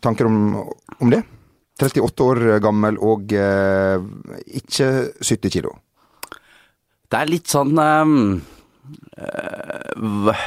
tanker 0.00 0.26
om, 0.26 0.68
om 1.00 1.10
det? 1.10 1.22
38 1.82 2.24
år 2.24 2.38
gammel 2.62 2.96
og 3.02 3.32
ikke 3.32 4.86
70 5.20 5.50
kilo. 5.50 5.74
Det 7.12 7.18
er 7.20 7.28
litt 7.28 7.50
sånn 7.50 7.76
um, 7.76 8.40
uh, 9.20 10.44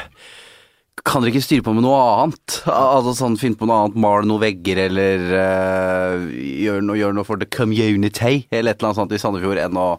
Kan 1.04 1.22
dere 1.22 1.34
ikke 1.34 1.44
styre 1.44 1.64
på 1.66 1.74
med 1.76 1.84
noe 1.84 1.98
annet? 2.00 2.60
Altså 2.72 3.12
sånn, 3.18 3.36
Finne 3.40 3.58
på 3.60 3.68
noe 3.68 3.82
annet, 3.84 3.98
male 4.00 4.26
noen 4.26 4.42
vegger, 4.42 4.80
eller 4.88 5.26
uh, 5.28 6.24
gjøre 6.32 6.86
noe, 6.86 6.96
gjør 6.98 7.18
noe 7.18 7.28
for 7.28 7.40
the 7.42 7.48
community, 7.52 8.46
eller 8.50 8.72
et 8.72 8.80
eller 8.80 8.90
annet 8.90 9.00
sånt 9.02 9.14
i 9.14 9.20
Sandefjord, 9.20 9.60
enn 9.66 9.78
å 9.80 9.90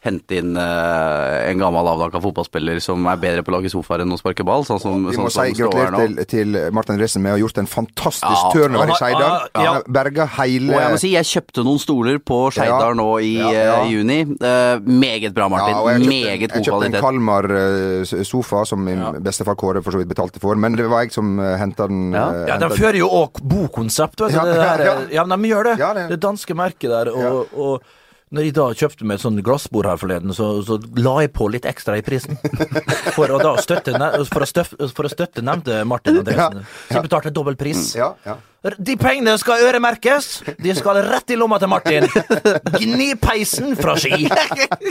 hente 0.00 0.38
inn 0.40 0.54
eh, 0.56 1.50
en 1.50 1.58
gammel 1.60 1.88
avdanka 1.90 2.20
fotballspiller 2.24 2.78
som 2.80 3.04
er 3.10 3.18
bedre 3.20 3.42
på 3.44 3.52
å 3.52 3.58
lage 3.58 3.68
sofaer 3.68 4.00
enn 4.06 4.14
å 4.14 4.16
sparke 4.16 4.44
ball, 4.48 4.62
sånn 4.64 4.80
som, 4.80 4.94
Vi 5.10 5.18
må 5.20 5.28
sånn 5.28 5.50
si 5.50 5.58
gratulerer 5.58 5.96
til, 6.00 6.14
til 6.30 6.56
Martin 6.72 6.94
Andresen 6.96 7.20
med 7.20 7.34
å 7.34 7.36
ha 7.36 7.40
gjort 7.42 7.58
en 7.60 7.68
fantastisk 7.68 8.24
Ja, 8.24 8.52
turnover 8.54 8.94
i 8.94 8.96
Skeidar. 8.96 9.34
ja, 9.54 9.64
ja. 9.66 9.74
Berga 9.86 10.24
hele 10.38 10.72
Og 10.72 10.80
jeg 10.80 10.94
må 10.94 11.00
si, 11.02 11.10
jeg 11.12 11.28
kjøpte 11.28 11.64
noen 11.68 11.82
stoler 11.82 12.16
på 12.24 12.38
Skeidar 12.56 12.94
Ja. 12.94 12.96
nå 12.96 13.08
i 13.20 13.34
Ja, 13.36 13.50
ja. 13.52 13.76
eh, 13.82 13.90
juni. 13.92 14.18
Uh, 14.40 14.80
meget 14.88 15.34
bra, 15.36 15.50
Martin. 15.52 15.76
Jeg 15.76 15.84
kjøpte, 15.84 16.08
meget 16.08 16.40
jeg 16.40 16.50
god 16.54 16.70
kjøpte 16.70 16.88
en. 16.88 16.98
Kalmar-sofa 17.04 18.64
som 18.72 18.84
min 18.84 19.04
bestefar 19.24 19.56
Kåre 19.60 19.82
for 19.84 19.92
så 19.94 20.00
vidt 20.00 20.08
betalte 20.10 20.40
for, 20.42 20.56
men 20.56 20.76
det 20.80 20.88
var 20.90 21.04
jeg 21.04 21.12
som 21.14 21.36
uh, 21.40 21.52
henta 21.60 21.86
den. 21.90 22.12
Ja. 22.16 22.26
uh, 22.32 22.46
Ja, 22.50 22.58
De 22.62 22.72
fører 22.72 22.98
jo 23.02 23.08
òg 23.20 23.40
bokonsept, 23.42 24.20
vet 24.24 24.32
du. 24.32 24.36
Ja, 24.40 24.44
det 24.48 24.56
ja, 24.56 24.74
ja. 24.88 24.98
ja, 25.20 25.24
men 25.28 25.42
de 25.44 25.52
gjør 25.52 25.70
det. 25.72 25.78
Ja, 25.80 25.92
det- 25.96 26.08
det. 26.14 26.20
danske 26.24 26.54
merket 26.56 26.90
der. 26.90 27.12
Og, 27.12 27.52
og 27.52 27.82
når 28.30 28.46
jeg 28.46 28.54
da 28.54 28.64
kjøpte 28.78 29.06
meg 29.08 29.18
et 29.18 29.22
sånt 29.24 29.42
glassbord 29.42 29.88
her 29.90 29.98
forleden, 29.98 30.30
så, 30.34 30.52
så 30.62 30.76
la 31.02 31.16
jeg 31.24 31.32
på 31.34 31.48
litt 31.50 31.64
ekstra 31.66 31.96
i 31.98 32.04
prisen. 32.06 32.38
For 33.16 33.32
å 33.34 33.56
støtte, 33.58 33.96
for 34.30 34.44
å 34.44 34.46
støf, 34.46 34.70
for 34.94 35.08
å 35.08 35.10
støtte 35.10 35.42
nevnte 35.42 35.80
Martin 35.88 36.20
Andresen. 36.20 36.62
Så 36.86 36.94
jeg 36.94 37.06
betalte 37.08 37.32
dobbel 37.34 37.58
pris. 37.58 37.90
Ja, 37.98 38.12
ja. 38.24 38.36
De 38.78 38.94
pengene 39.00 39.34
skal 39.40 39.64
øremerkes! 39.66 40.28
De 40.62 40.74
skal 40.76 41.00
rett 41.08 41.32
i 41.32 41.38
lomma 41.40 41.58
til 41.58 41.72
Martin. 41.72 42.06
Gni 42.80 43.14
peisen 43.18 43.74
fra 43.78 43.96
Ski! 43.98 44.28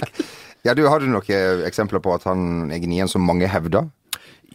ja, 0.68 0.76
du 0.76 0.84
Har 0.90 1.00
du 1.00 1.08
noen 1.08 1.64
eksempler 1.70 2.04
på 2.04 2.16
at 2.18 2.28
han 2.28 2.74
er 2.74 2.84
gnien, 2.84 3.08
som 3.12 3.24
mange 3.24 3.48
hevder? 3.48 3.88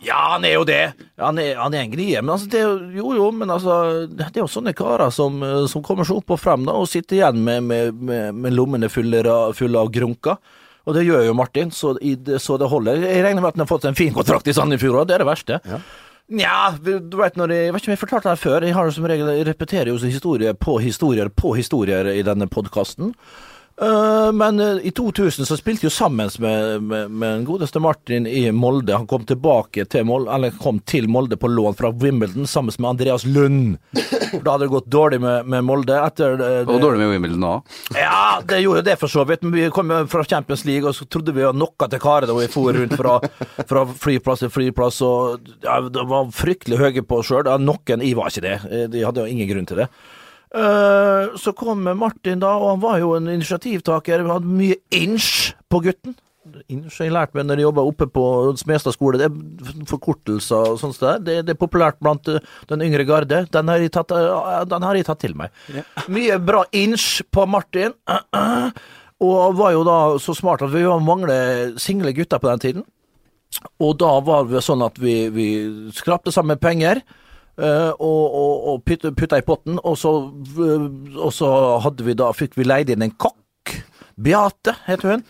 Ja, 0.05 0.19
han 0.35 0.45
er 0.45 0.55
jo 0.59 0.65
det. 0.69 0.81
Han 1.21 1.39
er, 1.41 1.55
han 1.57 1.75
er 1.75 1.85
en 1.87 1.93
grie. 1.95 2.21
Men 2.23 2.35
altså, 2.35 2.49
det 2.53 2.61
er 2.61 2.67
jo, 2.69 2.91
jo, 2.99 3.13
jo, 3.19 3.29
men 3.33 3.51
altså 3.55 3.77
Det 4.11 4.27
er 4.35 4.43
jo 4.43 4.49
sånne 4.51 4.75
karer 4.77 5.11
som, 5.15 5.39
eh, 5.47 5.65
som 5.71 5.85
kommer 5.87 6.05
seg 6.09 6.21
opp 6.21 6.35
og 6.37 6.41
frem 6.43 6.67
da, 6.69 6.75
og 6.77 6.89
sitter 6.91 7.21
igjen 7.23 7.41
med, 7.47 7.63
med, 7.71 7.95
med, 8.11 8.35
med 8.45 8.57
lommene 8.57 8.91
fulle, 8.93 9.23
av- 9.31 9.55
fulle 9.59 9.81
av 9.81 9.93
grunker. 9.95 10.37
Og 10.85 10.93
det 10.99 11.07
gjør 11.07 11.23
jo 11.31 11.37
Martin, 11.39 11.71
så, 11.73 11.95
i, 12.05 12.13
så 12.43 12.59
det 12.61 12.69
holder. 12.69 13.07
Jeg 13.09 13.23
regner 13.25 13.41
med 13.41 13.55
at 13.55 13.57
han 13.57 13.65
har 13.65 13.71
fått 13.71 13.87
en 13.89 13.97
fin 13.97 14.13
kontrakt 14.13 14.51
i 14.51 14.53
Sandefjord 14.53 15.01
òg, 15.01 15.07
det 15.09 15.15
er 15.17 15.23
det 15.25 15.31
verste. 15.31 15.61
Nja, 16.35 16.59
du 16.81 17.17
vet 17.21 17.35
når 17.37 17.53
jeg, 17.53 17.65
jeg 17.67 17.73
vet 17.75 17.83
ikke 17.83 17.91
om 17.91 17.95
jeg 17.95 18.01
fortalte 18.03 18.33
det 18.35 18.41
før. 18.41 18.65
Jeg 18.69 18.77
har 18.77 18.93
som 18.97 19.09
regel, 19.09 19.31
jeg 19.39 19.47
repeterer 19.49 19.91
jo 19.93 19.97
historier 20.01 20.13
historie 20.13 20.55
på 20.57 20.77
historier 20.81 21.29
på 21.33 21.55
historier 21.57 22.09
i 22.13 22.23
denne 22.25 22.49
podkasten. 22.53 23.15
Men 24.35 24.61
eh, 24.61 24.77
i 24.87 24.91
2000 24.95 25.47
så 25.49 25.57
spilte 25.59 25.83
vi 25.83 25.89
jo 25.89 25.91
sammen 25.95 26.31
med, 26.39 26.83
med, 26.83 27.11
med 27.11 27.33
den 27.33 27.45
godeste 27.49 27.81
Martin 27.83 28.27
i 28.27 28.45
Molde. 28.55 28.95
Han 28.95 29.09
kom 29.11 29.25
tilbake 29.27 29.83
til 29.91 30.05
Molde, 30.07 30.51
kom 30.63 30.79
til 30.87 31.09
Molde 31.11 31.37
på 31.41 31.51
lån 31.51 31.75
fra 31.79 31.91
Wimbledon 31.91 32.47
sammen 32.47 32.71
med 32.79 32.89
Andreas 32.93 33.25
Lund. 33.27 33.77
Da 33.91 34.55
hadde 34.55 34.65
det 34.69 34.71
gått 34.77 34.87
dårlig 34.95 35.19
med, 35.25 35.51
med 35.51 35.67
Molde 35.67 35.99
etter 36.05 36.39
det, 36.39 36.53
Og 36.71 36.79
dårlig 36.85 37.03
med 37.03 37.13
Wimbledon 37.17 37.49
òg. 37.51 37.77
ja, 37.99 38.41
det 38.47 38.63
gjorde 38.63 38.87
det 38.87 38.99
for 39.03 39.11
så 39.11 39.27
vidt. 39.27 39.43
Men 39.43 39.57
vi 39.59 39.67
kom 39.75 39.91
jo 39.91 40.05
fra 40.11 40.23
Champions 40.25 40.65
League, 40.69 40.87
og 40.89 40.95
så 40.95 41.07
trodde 41.11 41.35
vi 41.35 41.43
jo 41.43 41.51
noe 41.55 41.91
til 41.91 42.03
karet 42.03 42.31
da 42.31 42.39
vi 42.39 42.47
for 42.55 42.71
rundt 42.79 42.95
fra, 42.99 43.19
fra 43.67 43.87
flyplass 43.91 44.47
til 44.47 44.55
flyplass. 44.55 45.03
Og 45.07 45.51
ja, 45.67 45.81
det 45.83 46.07
var 46.15 46.31
fryktelig 46.35 46.79
høye 46.79 47.03
på 47.03 47.19
oss 47.25 47.33
sjøl. 47.33 47.51
Noen 47.63 48.07
i 48.07 48.15
var 48.15 48.31
ikke 48.31 48.47
det. 48.47 48.59
Eh, 48.71 48.87
De 48.95 49.03
hadde 49.03 49.27
jo 49.27 49.35
ingen 49.35 49.51
grunn 49.51 49.67
til 49.67 49.83
det. 49.83 49.91
Eh, 50.55 51.37
så 51.37 51.53
kom 51.53 51.83
Martin, 51.99 52.39
da, 52.39 52.53
og 52.55 52.75
han 52.75 52.83
var 52.85 53.01
jo 53.03 53.15
en 53.17 53.31
initiativtaker. 53.33 54.23
Vi 54.23 54.31
hadde 54.31 54.59
mye 54.61 54.77
inch 54.95 55.51
på 55.73 55.81
gutten. 55.83 56.15
Inch 56.69 56.99
har 57.01 57.09
jeg 57.09 57.15
lært 57.17 57.33
meg 57.35 57.47
når 57.49 57.59
jeg 57.59 57.67
jobba 57.67 57.85
oppe 57.89 58.07
på 58.13 58.25
Smestad 58.61 58.95
skole. 58.95 59.19
Det 59.19 59.27
er 59.31 59.87
forkortelser 59.91 60.75
og 60.75 60.79
sånt. 60.79 61.01
der. 61.01 61.23
Det, 61.25 61.37
det 61.49 61.55
er 61.57 61.61
populært 61.61 61.99
blant 62.05 62.29
eh, 62.31 62.45
den 62.71 62.85
yngre 62.87 63.07
garde. 63.09 63.41
Den 63.51 63.73
har 63.73 63.83
jeg 63.83 63.95
tatt, 63.97 64.15
eh, 64.15 64.61
den 64.71 64.87
har 64.87 65.01
jeg 65.01 65.09
tatt 65.09 65.25
til 65.25 65.35
meg. 65.41 65.51
Mye 66.07 66.39
bra 66.39 66.63
inch 66.71 67.25
på 67.35 67.49
Martin. 67.51 67.97
Og 69.25 69.59
var 69.59 69.73
jo 69.73 69.83
da 69.87 69.99
så 70.21 70.35
smart 70.37 70.63
at 70.63 70.73
vi 70.75 70.85
manglet 71.03 71.81
single 71.83 72.13
gutter 72.15 72.43
på 72.43 72.51
den 72.53 72.63
tiden. 72.63 72.87
Og 73.83 73.95
da 73.99 74.19
var 74.23 74.47
det 74.51 74.63
sånn 74.67 74.83
at 74.85 74.99
vi, 75.01 75.29
vi 75.35 75.49
skrapte 75.95 76.35
sammen 76.35 76.61
penger. 76.61 77.03
Eh, 77.59 77.91
og, 77.93 78.25
og, 78.35 78.69
og 78.75 78.85
putta, 78.87 79.11
putta 79.17 79.39
i 79.41 79.47
potten, 79.47 79.79
og 79.85 79.97
så, 80.01 80.13
eh, 80.59 80.87
og 81.19 81.33
så 81.35 81.51
hadde 81.85 82.05
vi 82.07 82.15
da, 82.19 82.31
fikk 82.37 82.57
vi 82.59 82.65
leid 82.69 82.91
inn 82.95 83.03
en 83.07 83.15
kokk. 83.17 83.41
Beate 84.15 84.77
heter 84.87 85.09
hun. 85.17 85.23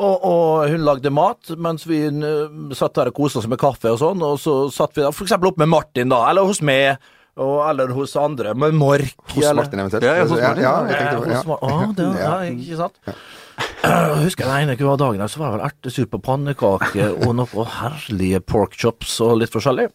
Og, 0.00 0.22
og 0.24 0.70
hun 0.72 0.80
lagde 0.86 1.10
mat, 1.12 1.50
mens 1.60 1.82
vi 1.88 1.98
eh, 2.08 2.60
satt 2.72 2.94
der 2.96 3.10
og 3.12 3.18
koste 3.18 3.42
oss 3.42 3.48
med 3.52 3.60
kaffe 3.60 3.90
og 3.92 3.98
sånn. 4.00 4.22
Og 4.24 4.38
så 4.40 4.54
satt 4.72 4.96
vi 4.96 5.04
da 5.04 5.10
for 5.12 5.26
eksempel 5.28 5.50
opp 5.52 5.58
med 5.60 5.68
Martin, 5.68 6.08
da, 6.08 6.22
eller 6.30 6.48
hos 6.48 6.62
meg, 6.64 6.96
og, 7.40 7.58
eller 7.68 7.92
hos 7.96 8.16
andre, 8.20 8.54
med 8.56 8.74
Mork. 8.80 9.12
Hos 9.34 9.44
eller- 9.44 9.60
Martin 9.60 9.82
eventuelt? 9.84 10.04
Ja, 10.08 10.14
ja, 10.16 10.24
hos 10.24 10.40
Martin. 10.40 10.64
Ja, 10.64 10.72
jeg 10.88 10.96
Eh, 10.96 11.04
tenkte, 11.04 11.20
hos 11.20 11.36
ja. 11.36 11.58
Å, 11.60 11.92
det 11.98 12.08
var, 12.08 12.18
ja, 12.24 12.34
ikke 12.54 12.80
sant? 12.80 12.98
Jeg 13.84 14.24
husker 14.24 14.48
den 14.48 14.62
ene 14.70 14.76
hver 14.80 14.96
dagen 15.00 15.20
der, 15.20 15.28
så 15.28 15.40
var 15.40 15.50
det 15.52 15.58
vel 15.58 15.66
ertesuppe 15.68 16.16
på 16.16 16.20
pannekake 16.30 17.06
og 17.26 17.34
noe 17.36 17.64
herlige 17.76 18.40
pork 18.40 18.72
chops 18.76 19.18
og 19.24 19.36
litt 19.42 19.52
forskjellig. 19.52 19.90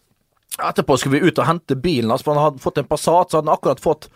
Etterpå 0.55 0.97
skulle 0.97 1.19
vi 1.19 1.27
ut 1.27 1.39
og 1.41 1.49
hente 1.49 1.75
bilen 1.75 2.13
hans, 2.13 2.23
for 2.23 2.35
han 2.35 2.45
hadde 2.47 2.63
fått 2.63 2.79
en 2.79 2.87
Passat, 2.87 3.31
så 3.31 3.39
hadde 3.39 3.49
han 3.49 3.57
akkurat 3.57 3.81
fått 3.83 4.07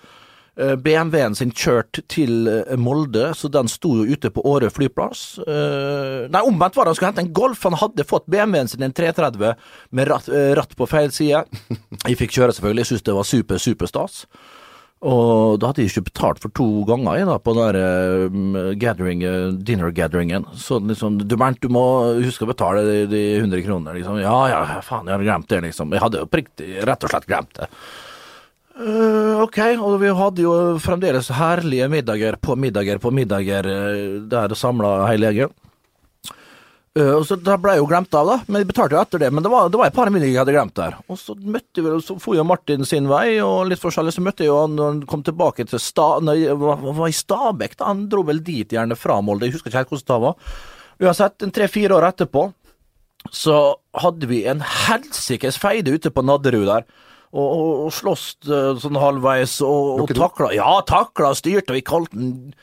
eh, 0.56 0.76
BMW-en 0.80 1.36
sin 1.36 1.52
kjørt 1.52 2.00
til 2.12 2.48
eh, 2.48 2.78
Molde, 2.80 3.34
så 3.36 3.52
den 3.52 3.68
sto 3.72 3.92
jo 4.00 4.06
ute 4.08 4.32
på 4.32 4.46
Åre 4.48 4.70
flyplass. 4.72 5.24
Eh, 5.44 6.30
Nei, 6.32 6.44
omvendt 6.48 6.80
var 6.80 6.88
det, 6.88 6.94
han 6.94 7.00
skulle 7.00 7.12
hente 7.12 7.26
en 7.28 7.34
Golf. 7.36 7.66
Han 7.68 7.76
hadde 7.82 8.08
fått 8.08 8.30
BMW-en 8.32 8.72
sin, 8.72 8.86
en 8.88 8.96
330, 8.96 9.52
med 9.92 10.08
ratt, 10.12 10.32
ratt 10.60 10.78
på 10.80 10.88
feil 10.88 11.12
side. 11.16 11.44
Jeg 12.08 12.22
fikk 12.22 12.38
kjøre, 12.38 12.56
selvfølgelig. 12.56 12.86
Jeg 12.86 12.94
syntes 12.94 13.10
det 13.12 13.20
var 13.20 13.30
super, 13.34 13.64
super 13.68 13.92
stas. 13.92 14.24
Og 15.00 15.56
da 15.62 15.70
hadde 15.70 15.86
jeg 15.86 15.94
ikke 15.94 16.10
betalt 16.10 16.42
for 16.44 16.52
to 16.52 16.66
ganger 16.88 17.22
jeg 17.22 17.28
da, 17.30 17.38
på 17.40 17.54
den 17.56 17.70
der 17.70 17.78
eh, 17.80 18.74
gathering, 18.82 19.24
eh, 19.24 19.54
dinner-gatheringen. 19.56 20.50
Så 20.60 20.82
liksom, 20.84 21.22
du 21.24 21.38
Bernt, 21.40 21.62
du 21.64 21.72
må 21.72 21.84
huske 22.20 22.44
å 22.44 22.50
betale 22.50 22.84
de, 22.84 22.98
de 23.08 23.22
100 23.38 23.64
kronene. 23.64 23.96
Liksom. 23.96 24.20
Ja 24.20 24.36
ja, 24.52 24.60
faen, 24.84 25.08
jeg 25.08 25.16
hadde 25.16 25.30
glemt 25.30 25.48
det, 25.54 25.62
liksom. 25.70 25.96
Jeg 25.96 26.04
hadde 26.04 26.24
jo 26.26 26.28
riktig, 26.42 26.70
rett 26.90 27.08
og 27.08 27.14
slett 27.14 27.30
glemt 27.32 27.56
det. 27.62 27.70
Uh, 28.80 29.40
ok, 29.44 29.58
og 29.84 29.98
vi 30.04 30.12
hadde 30.16 30.44
jo 30.44 30.54
fremdeles 30.80 31.32
herlige 31.36 31.90
middager 31.92 32.38
på 32.40 32.56
middager 32.56 33.00
på 33.04 33.12
middager 33.12 33.68
der 34.32 34.56
samla 34.56 34.94
hele 35.08 35.32
gjengen. 35.32 35.56
Eh, 36.98 37.12
og 37.14 37.26
så 37.28 37.38
Da 37.38 37.56
ble 37.62 37.76
jeg 37.76 37.84
jo 37.84 37.90
glemt 37.90 38.16
av, 38.18 38.30
da. 38.30 38.38
Men 38.48 38.64
jeg 38.64 38.70
betalte 38.72 38.98
jo 38.98 39.02
etter 39.02 39.22
det. 39.22 39.30
Men 39.34 39.46
det 39.46 39.52
var, 39.54 39.70
det 39.70 39.80
var 39.82 39.92
et 39.92 39.98
par 39.98 40.10
minutter 40.10 40.32
jeg 40.32 40.42
hadde 40.42 40.56
glemt 40.56 40.76
der. 40.80 40.98
Og 41.08 41.20
så 41.22 41.36
møtte 41.38 41.84
vi, 41.86 41.96
så 42.06 42.18
for 42.22 42.38
jo 42.38 42.46
Martin 42.48 42.88
sin 42.88 43.10
vei, 43.12 43.40
og 43.46 43.70
litt 43.70 43.82
forskjellig. 43.84 44.16
Så 44.16 44.24
møtte 44.26 44.46
jeg 44.46 44.52
jo 44.52 44.60
han 44.64 44.78
når 44.78 44.94
han 44.94 45.02
kom 45.10 45.26
tilbake 45.28 45.68
til 45.70 45.82
sta, 45.84 46.12
nei, 46.26 46.40
var, 46.50 46.82
var 46.82 47.12
i 47.12 47.16
Stabekk. 47.16 47.78
da, 47.80 47.92
Han 47.92 48.08
dro 48.12 48.24
vel 48.28 48.42
dit 48.46 48.76
gjerne 48.76 48.98
fra 49.00 49.20
Molde. 49.22 49.48
Jeg 49.50 49.58
husker 49.60 49.72
ikke 49.72 49.84
helt 49.84 49.94
hvordan 49.94 50.10
det 50.10 50.24
var. 50.28 50.56
Uansett, 51.00 51.52
tre-fire 51.56 51.96
år 51.96 52.10
etterpå 52.10 52.50
så 53.36 53.76
hadde 54.00 54.30
vi 54.30 54.46
en 54.48 54.62
helsikes 54.64 55.58
feide 55.60 55.92
ute 55.92 56.12
på 56.12 56.24
Nadderud 56.24 56.68
der. 56.70 56.88
Og, 57.30 57.46
og, 57.46 57.72
og 57.86 57.94
sloss 57.94 58.24
eh, 58.48 58.72
sånn 58.82 58.98
halvveis, 58.98 59.60
og, 59.62 60.06
og 60.06 60.14
takla 60.18 60.50
Ja, 60.56 60.72
takla 60.88 61.34
og 61.36 61.38
styrte, 61.38 61.70
og 61.70 61.78
vi 61.78 61.84
kalte 61.86 62.18
den 62.18 62.54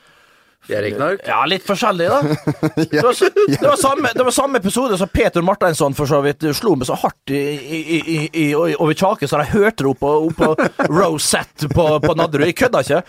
Erik 0.69 0.97
Nark? 0.99 1.21
ja, 1.27 1.39
litt 1.49 1.65
forskjellig, 1.67 2.07
da. 2.11 2.19
Det 2.91 3.03
var, 3.03 3.13
det 3.47 3.61
var, 3.61 3.77
samme, 3.79 4.11
det 4.15 4.25
var 4.25 4.35
samme 4.35 4.59
episode 4.61 4.97
som 4.99 5.09
Peter 5.11 5.41
Marteinsson 5.45 5.95
for 5.97 6.09
så 6.09 6.19
vidt 6.25 6.43
slo 6.57 6.75
meg 6.77 6.87
så 6.89 6.97
hardt 6.99 7.33
i, 7.33 7.41
i, 7.77 8.19
i, 8.27 8.45
over 8.55 8.93
kjaken, 8.97 9.29
så 9.29 9.39
de 9.41 9.49
hørte 9.51 9.83
det 9.85 9.91
oppå, 9.91 10.13
på 10.37 10.53
Rosette 10.91 11.69
på, 11.71 11.87
på 12.03 12.15
Nadderud. 12.17 12.47
Jeg 12.49 12.57
kødda 12.59 12.83
ikke. 12.85 13.01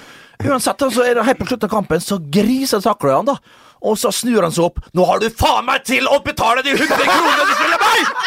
Uansett, 0.48 0.84
så 0.94 1.06
er 1.06 1.18
det 1.18 1.26
helt 1.26 1.40
på 1.40 1.48
slutten 1.50 1.68
av 1.68 1.72
kampen, 1.72 2.02
så 2.04 2.20
griser 2.32 2.82
takler 2.84 3.18
han, 3.18 3.32
da. 3.32 3.38
Og 3.86 3.98
så 3.98 4.10
snur 4.14 4.42
han 4.42 4.54
seg 4.54 4.64
opp. 4.70 4.80
'Nå 4.94 5.04
har 5.06 5.20
du 5.22 5.28
faen 5.30 5.66
meg 5.68 5.84
til 5.86 6.08
å 6.10 6.18
betale 6.24 6.64
de 6.66 6.74
100 6.74 6.88
kronene 6.98 7.44
du 7.46 7.54
skylder 7.58 7.84
meg!' 7.84 8.26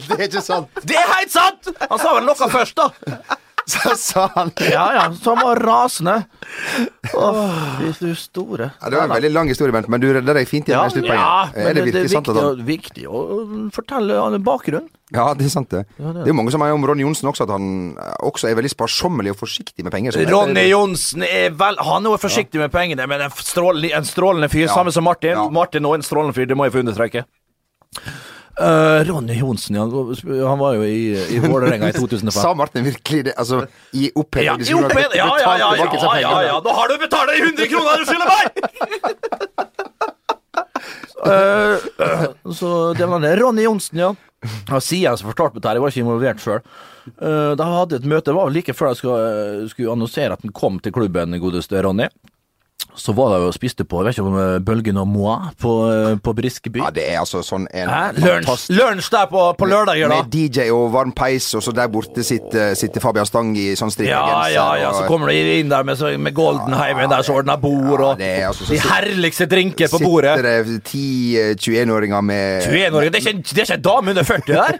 Det 0.00 0.16
er 0.16 0.26
ikke 0.26 0.42
sant! 0.44 0.82
Det 0.84 0.96
er 0.98 1.06
helt 1.14 1.32
sant! 1.32 1.70
Han 1.86 2.02
sa 2.02 2.16
vel 2.16 2.26
noe 2.26 2.50
først, 2.50 2.76
da. 2.76 2.90
Så 3.74 3.92
sa 4.00 4.26
han 4.34 4.50
Ja, 4.64 4.84
ja, 4.96 5.02
så 5.14 5.34
han 5.36 5.44
var 5.46 5.60
rasende. 5.62 6.14
Åh, 7.14 7.80
du 8.00 8.14
store. 8.18 8.70
ja, 8.80 8.88
Det 8.90 8.96
var 8.96 9.04
en 9.08 9.14
veldig 9.14 9.30
lang 9.32 9.48
historie, 9.48 9.72
Bent, 9.72 9.88
men 9.92 10.00
du 10.02 10.08
redda 10.12 10.34
deg 10.36 10.48
fint 10.48 10.66
igjen 10.68 10.78
Ja, 10.78 10.84
med 10.86 10.94
sluttpoenget. 10.94 11.26
ja, 11.56 11.66
er 11.70 11.74
det 11.78 11.84
virkelig 11.86 12.04
er 12.04 12.14
sant? 12.14 12.30
viktig, 12.30 12.42
å- 12.42 12.64
viktig 12.70 13.04
å 13.06 13.70
fortelle 13.74 14.16
han 14.20 14.38
bakgrunnen. 14.46 14.88
ja, 15.12 15.26
det 15.34 15.46
er 15.46 15.52
sant, 15.54 15.68
det. 15.70 15.84
Ja, 15.98 16.12
det 16.16 16.22
er 16.24 16.32
jo 16.32 16.36
mange 16.38 16.52
som 16.54 16.62
er 16.62 16.72
om 16.72 16.84
Ronny 16.86 17.02
Johnsen 17.06 17.28
også, 17.30 17.46
at 17.48 17.50
han 17.56 17.96
eh, 17.98 18.14
også 18.30 18.48
er 18.50 18.54
veldig 18.58 18.70
sparsommelig 18.74 19.30
og 19.34 19.40
forsiktig 19.42 19.84
med 19.86 19.92
penger. 19.94 20.18
Ronny 20.30 20.68
Johnsen 20.70 21.22
er 21.26 21.50
vel 21.50 21.76
Han 21.90 22.06
er 22.06 22.10
jo 22.16 22.20
forsiktig 22.22 22.60
med 22.62 22.70
pengene, 22.74 23.06
men 23.10 23.20
en 23.26 23.30
strålende, 23.30 23.92
en 23.96 24.04
strålende 24.08 24.48
fyr. 24.52 24.66
Ja. 24.68 24.74
Samme 24.74 24.92
som 24.94 25.04
Martin. 25.04 25.36
Ja. 25.36 25.48
Martin 25.50 25.84
òg 25.86 25.94
en 26.00 26.06
strålende 26.06 26.34
fyr, 26.36 26.46
det 26.46 26.56
må 26.58 26.64
jeg 26.68 26.74
få 26.78 26.82
understreke. 26.84 27.24
Eh, 28.60 29.04
Ronny 29.04 29.38
Johnsen, 29.38 29.76
ja, 29.76 29.82
han 30.48 30.58
var 30.58 30.74
jo 30.74 30.84
i, 30.84 31.16
i 31.34 31.38
Vålerenga 31.40 31.88
i 31.88 31.92
2005. 31.96 32.30
Sa 32.42 32.54
Martin 32.54 32.84
virkelig 32.84 33.24
det? 33.24 33.34
Altså, 33.40 33.62
i 33.92 34.10
oppheting 34.14 34.46
Ja, 34.46 34.56
i 34.70 34.74
opphet, 34.74 35.14
ja, 35.16 35.28
ja, 35.40 35.54
ja, 35.58 35.70
ja, 35.76 36.18
ja, 36.20 36.42
ja, 36.44 36.58
Nå 36.64 36.74
har 36.76 36.88
du 36.92 36.98
betalt 37.00 37.32
de 37.32 37.38
100 37.40 37.70
kroner 37.72 38.02
du 38.02 38.04
skylder 38.10 38.28
meg! 38.34 38.44
Eh, 41.30 41.76
eh, 42.06 42.26
så 42.52 42.74
det 42.98 43.08
var 43.08 43.24
det. 43.24 43.36
Ronny 43.40 43.64
Johnsen, 43.64 43.98
ja. 44.04 44.12
Han 44.68 44.84
sier 44.84 45.16
som 45.20 45.30
fortalte 45.32 45.56
meg 45.56 45.62
dette, 45.62 45.74
jeg 45.76 45.84
var 45.84 45.92
ikke 45.94 46.04
involvert 46.04 46.44
sjøl. 46.44 46.60
da 47.20 47.64
jeg 47.64 47.76
hadde 47.76 47.96
et 47.98 48.06
møte, 48.08 48.28
det 48.30 48.36
var 48.36 48.48
vel 48.48 48.56
like 48.56 48.72
før 48.76 48.92
jeg 48.92 49.00
skulle, 49.00 49.68
skulle 49.72 49.92
annonsere 49.92 50.36
at 50.36 50.44
han 50.44 50.52
kom 50.56 50.78
til 50.80 50.94
klubben, 50.96 51.36
godeste 51.42 51.80
Ronny. 51.84 52.08
Så 52.96 53.12
var 53.16 53.30
det 53.34 53.38
jo 53.42 53.48
og 53.50 53.54
spiste 53.56 53.84
på 53.88 54.00
jeg 54.00 54.06
vet 54.10 54.18
ikke 54.18 54.26
om 54.28 54.36
eh, 54.40 54.58
Bølgen 54.64 54.98
og 55.00 55.08
Moi 55.08 55.36
på, 55.60 55.72
eh, 55.92 56.14
på 56.22 56.32
Briskeby. 56.36 56.80
Ja, 56.82 56.90
det 56.94 57.04
er 57.12 57.18
altså 57.22 57.40
sånn 57.46 57.66
en 57.74 57.90
Lunsj, 58.20 58.68
lunsj 58.76 59.10
der 59.14 59.26
på, 59.30 59.42
på 59.58 59.68
lørdager, 59.70 60.10
da. 60.10 60.20
Med 60.22 60.30
DJ 60.34 60.68
og 60.74 60.90
varm 60.94 61.12
peis, 61.16 61.48
og 61.58 61.62
så 61.64 61.74
der 61.76 61.90
borte 61.92 62.24
sitter, 62.26 62.74
sitter 62.78 63.02
Fabian 63.04 63.28
Stang 63.28 63.52
i 63.58 63.70
sånn 63.78 63.90
Ja, 63.90 63.94
strikkegenser. 63.96 64.54
ja, 64.54 64.66
ja, 64.82 64.92
så 64.96 65.04
kommer 65.10 65.30
du 65.30 65.36
inn 65.60 65.70
der 65.72 65.86
med, 65.86 66.00
med 66.20 66.34
Goldenheimen 66.36 67.10
der 67.12 67.22
så 67.26 67.38
ordner 67.40 67.60
bord, 67.60 68.04
Ja, 68.20 68.48
og 68.48 68.50
altså 68.54 68.68
så 68.68 68.74
de 68.76 68.80
herligste 68.84 69.46
drinker 69.50 69.90
på 69.92 70.00
bordet. 70.02 70.36
Sitter 70.38 70.64
det 70.70 70.82
ti 70.90 71.04
eh, 71.40 71.54
21-åringer 71.56 72.24
med, 72.26 72.66
21-åringer, 72.68 73.14
det 73.16 73.22
er 73.24 73.64
ikke 73.64 73.78
en 73.78 73.86
dame 73.86 74.14
under 74.14 74.24
40 74.24 74.54
der! 74.54 74.78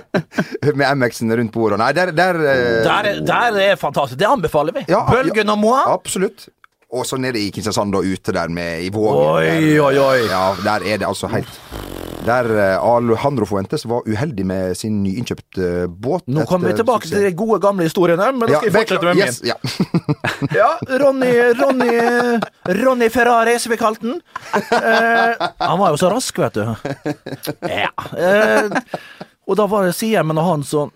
med 0.80 0.86
MX-en 0.96 1.36
rundt 1.36 1.52
bordet. 1.52 1.78
Nei, 1.80 1.90
der, 1.96 2.12
der, 2.16 2.34
eh, 2.40 2.84
Der, 2.84 3.10
er- 3.10 3.20
der 3.26 3.60
er 3.70 3.76
fantastisk. 3.80 4.18
Det 4.20 4.26
anbefaler 4.28 4.72
vi. 4.76 4.84
Ja, 4.88 5.04
Bølgen 5.10 5.48
og 5.52 5.58
Moi. 5.58 5.78
Absolutt. 5.92 6.48
Og 6.90 7.06
så 7.06 7.16
nede 7.22 7.38
i 7.38 7.50
Kristiansand 7.54 7.92
da, 7.94 8.00
ute 8.02 8.32
der 8.34 8.48
med 8.50 8.82
i 8.82 8.88
Vågen. 8.90 9.20
Oi, 9.36 9.44
der, 9.46 9.82
oi, 9.84 9.98
oi. 10.02 10.24
Ja, 10.26 10.44
der 10.64 10.86
er 10.90 10.98
det 10.98 11.06
altså 11.06 11.28
helt 11.30 11.60
Der 12.26 12.44
eh, 12.50 12.82
Alejandro 12.84 13.46
Fuentes 13.48 13.86
var 13.88 14.02
uheldig 14.08 14.44
med 14.46 14.74
sin 14.76 14.98
nyinnkjøpte 15.02 15.86
båt. 15.88 16.26
Nå 16.28 16.44
kommer 16.50 16.68
vi 16.68 16.74
tilbake 16.76 17.06
tilbake 17.06 17.08
til 17.08 17.24
de 17.24 17.36
gode, 17.38 17.60
gamle 17.62 17.86
historiene, 17.86 18.26
men 18.36 18.50
da 18.50 18.58
skal 18.58 18.68
vi 18.68 18.74
fortsette 18.76 19.06
med 19.06 19.14
min. 19.16 19.38
ja. 19.48 19.56
Ja, 20.60 20.68
Ronny, 21.00 21.30
Ronny, 21.56 22.40
Ronny 22.82 23.08
Ferrari, 23.12 23.54
som 23.58 23.72
vi 23.72 23.78
kalte 23.80 24.04
den. 24.06 24.20
Eh, 24.52 25.48
han 25.58 25.78
var 25.80 25.94
jo 25.94 26.00
så 26.00 26.10
rask, 26.12 26.38
vet 26.42 26.58
du. 26.58 26.64
Ja. 27.64 27.90
Eh, 28.18 28.68
og 29.48 29.56
da 29.56 29.66
var 29.70 29.88
det 29.88 29.96
Siemen 29.96 30.38
og 30.38 30.48
han 30.50 30.66
så 30.66 30.88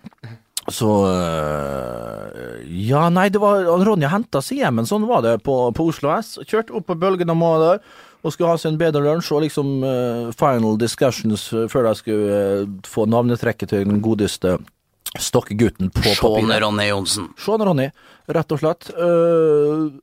så 0.71 0.91
eh, 1.11 2.65
Ja, 2.87 3.07
nei, 3.13 3.27
det 3.29 3.41
var 3.41 3.67
Ronja 3.85 4.09
henta 4.09 4.41
Siemen, 4.41 4.87
sånn 4.89 5.05
var 5.09 5.21
det 5.25 5.37
på, 5.45 5.57
på 5.75 5.87
Oslo 5.91 6.11
S. 6.15 6.35
Kjørte 6.45 6.75
opp 6.79 6.87
på 6.89 6.97
Bølgen 6.99 7.33
og 7.33 7.39
Moa 7.39 7.59
der. 7.61 7.81
Og 8.25 8.33
skulle 8.33 8.49
ha 8.49 8.57
seg 8.57 8.73
en 8.73 8.79
bedre 8.81 9.03
lunsj 9.05 9.35
og 9.35 9.43
liksom 9.43 9.83
uh, 9.85 10.31
final 10.33 10.79
discussions 10.81 11.43
før 11.69 11.85
de 11.85 11.91
skulle 11.99 12.39
uh, 12.63 12.71
få 12.89 13.05
navnetrekket 13.05 13.69
til 13.69 13.85
den 13.85 14.01
godeste 14.01 14.55
stokkegutten 15.21 15.91
på 15.93 16.01
Sean 16.07 16.17
papiret. 16.23 16.63
Ronny 16.63 16.87
Johnsen. 16.89 17.29
Sean 17.37 17.61
Ronny, 17.61 17.85
rett 18.33 18.55
og 18.55 18.63
slett. 18.63 18.89
Uh, 18.97 19.93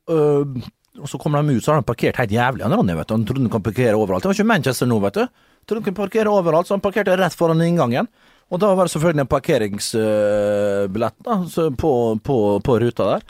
og 1.01 1.09
så 1.09 1.19
kommer 1.19 1.43
de 1.43 1.57
ut, 1.57 1.65
så 1.65 1.73
har 1.73 1.81
de 1.81 1.89
parkert 1.89 2.21
helt 2.21 2.31
jævlig, 2.31 2.63
han 2.63 2.77
Ronny, 2.77 2.95
vet 2.95 3.09
du. 3.09 3.15
Han 3.17 3.27
trodde 3.27 3.43
han 3.43 3.51
kunne 3.51 3.67
parkere 3.67 3.97
overalt. 3.97 4.23
Det 4.23 4.31
var 4.31 4.39
ikke 4.39 4.51
Manchester 4.53 4.87
nå, 4.89 4.99
vet 5.03 5.19
du. 5.19 5.23
Trodde 5.67 5.81
han 5.81 5.87
kunne 5.89 5.99
parkere 5.99 6.31
overalt, 6.31 6.69
så 6.69 6.77
han 6.77 6.83
parkerte 6.85 7.17
rett 7.19 7.35
foran 7.35 7.63
inngangen. 7.65 8.07
Og 8.53 8.59
da 8.61 8.69
var 8.77 8.85
det 8.85 8.93
selvfølgelig 8.93 9.23
en 9.23 9.31
parkeringsbillett 9.31 11.15
da, 11.25 11.39
på, 11.81 11.93
på, 12.21 12.37
på 12.61 12.75
ruta 12.83 13.07
der. 13.15 13.25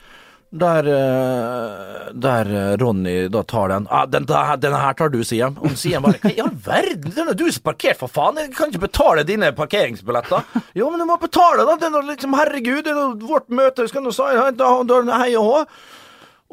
Der, 0.54 0.86
øh, 0.86 2.10
der 2.22 2.50
Ronny 2.78 3.14
da 3.34 3.42
tar 3.50 3.72
den 3.72 3.88
ah, 3.90 4.04
den, 4.06 4.28
der, 4.30 4.52
denne 4.62 4.78
her 4.78 4.94
tar 4.94 5.10
du, 5.10 5.24
sier 5.26 5.48
han. 5.48 5.56
Og 5.58 5.80
sier 5.80 5.98
han 5.98 6.06
bare 6.06 6.20
Hva 6.22 6.30
i 6.30 6.44
all 6.44 6.52
verden, 6.68 7.16
den 7.16 7.32
er 7.32 7.40
du 7.40 7.48
som 7.50 7.64
parkert, 7.66 7.98
for 8.04 8.12
faen! 8.12 8.38
Jeg 8.38 8.52
kan 8.54 8.70
ikke 8.70 8.84
betale 8.84 9.24
dine 9.26 9.50
parkeringsbilletter. 9.58 10.46
Jo, 10.78 10.92
men 10.92 11.02
du 11.02 11.08
må 11.10 11.18
betale, 11.24 11.66
da! 11.66 11.80
Det 11.82 11.90
er 11.90 12.08
liksom, 12.12 12.38
herregud, 12.38 12.84
det 12.86 12.94
er 12.94 13.18
vårt 13.24 13.50
møte, 13.50 13.88
skal 13.90 14.06
du 14.06 14.14
si 14.14 14.30
hei 14.30 15.34
og 15.40 15.50
hå. 15.50 15.58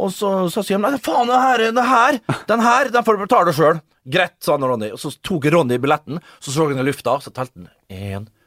Og 0.01 0.17
så, 0.17 0.33
så 0.49 0.65
sier 0.65 0.79
han 0.81 0.87
nei, 0.87 1.05
faen, 1.05 1.29
den 1.29 1.45
her, 1.45 1.67
den 1.69 1.85
her, 1.93 2.21
den 2.49 2.65
her, 2.71 2.95
den 2.95 3.05
får 3.05 3.19
du 3.19 3.25
betale 3.27 3.57
sjøl. 3.59 3.85
Greit, 4.09 4.39
sa 4.41 4.57
han 4.57 4.65
Ronny. 4.65 4.95
Og 4.95 5.03
så 5.03 5.13
tok 5.21 5.51
Ronny 5.53 5.77
billetten, 5.83 6.23
så 6.41 6.55
så 6.55 6.71
han 6.71 6.81
i 6.81 6.89
lufta, 6.89 7.19
så 7.21 7.35
telte 7.37 7.67
han 7.67 7.73
én, 7.93 8.31
to, 8.31 8.40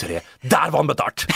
tre. 0.00 0.20
Der 0.42 0.70
var 0.70 0.78
han 0.82 0.86
betalt! 0.90 1.26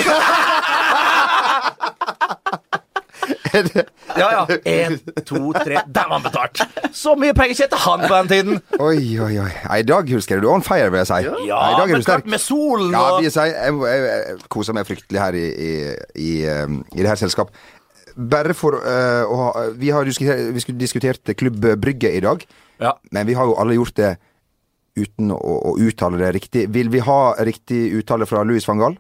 Ja, 4.16 4.28
ja. 4.32 4.42
Én, 4.64 4.98
to, 5.26 5.52
tre. 5.52 5.80
Der 5.86 6.06
var 6.08 6.18
han 6.18 6.22
betalt! 6.24 6.60
Så 6.96 7.14
mye 7.18 7.34
penger 7.36 7.58
tjente 7.62 7.78
han 7.82 8.04
på 8.06 8.12
den 8.14 8.30
tiden. 8.30 8.60
Oi, 8.78 9.18
oi, 9.22 9.32
oi. 9.42 9.50
I 9.80 9.84
dag 9.86 10.08
husker 10.14 10.40
du 10.42 10.48
on 10.50 10.62
fire, 10.66 10.90
vil 10.92 11.02
jeg 11.02 11.10
si. 11.10 11.18
Ja, 11.48 11.58
I 11.72 11.76
dag 11.80 11.90
er 11.94 12.00
du 12.00 12.06
sterk. 12.06 12.26
med 12.30 12.42
solen 12.42 12.94
Ja, 12.94 13.02
og 13.16 13.20
vil 13.20 13.28
jeg. 13.30 13.52
Jeg, 13.54 13.74
jeg, 13.82 14.06
jeg 14.06 14.48
koser 14.52 14.76
meg 14.76 14.88
fryktelig 14.88 15.20
her 15.22 15.38
i, 15.38 15.44
i, 15.50 15.70
i, 16.14 16.32
um, 16.62 16.80
i 16.94 17.02
det 17.02 17.10
her 17.12 17.20
selskap. 17.20 17.52
Bare 18.30 18.54
for 18.58 18.74
uh, 18.82 19.22
å 19.30 19.36
ha 19.44 19.66
Vi 19.78 19.92
har 19.94 20.04
diskutert, 20.08 20.48
vi 20.54 20.62
skulle 20.64 20.80
diskutert 20.80 21.34
Klubb 21.38 21.62
Brygge 21.82 22.10
i 22.18 22.22
dag, 22.24 22.42
Ja. 22.82 22.94
men 23.12 23.26
vi 23.28 23.34
har 23.38 23.44
jo 23.50 23.54
alle 23.60 23.76
gjort 23.78 23.96
det 23.98 24.14
uten 24.96 25.30
å, 25.34 25.38
å 25.70 25.76
uttale 25.78 26.18
det 26.20 26.32
riktig. 26.38 26.66
Vil 26.74 26.88
vi 26.92 27.02
ha 27.06 27.34
riktig 27.46 27.92
uttale 28.00 28.26
fra 28.26 28.42
Louis 28.46 28.66
van 28.68 28.78
Gaal? 28.82 28.96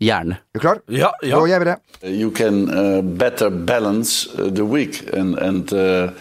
Gjerne. 0.00 0.36
Er 0.54 0.58
du 0.58 0.62
klar? 0.62 0.80
Ja, 0.86 1.10
ja. 1.26 1.38
Da 1.40 1.46
gjør 1.50 1.64
vi 1.64 1.68
det. 1.72 1.76
You 2.14 2.30
can 2.30 2.68
uh, 2.70 3.00
better 3.02 3.50
balance 3.50 4.28
uh, 4.38 4.46
the 4.54 4.62
week, 4.64 5.00
and 5.12 5.34
and 5.42 5.72
uh, 5.74 6.12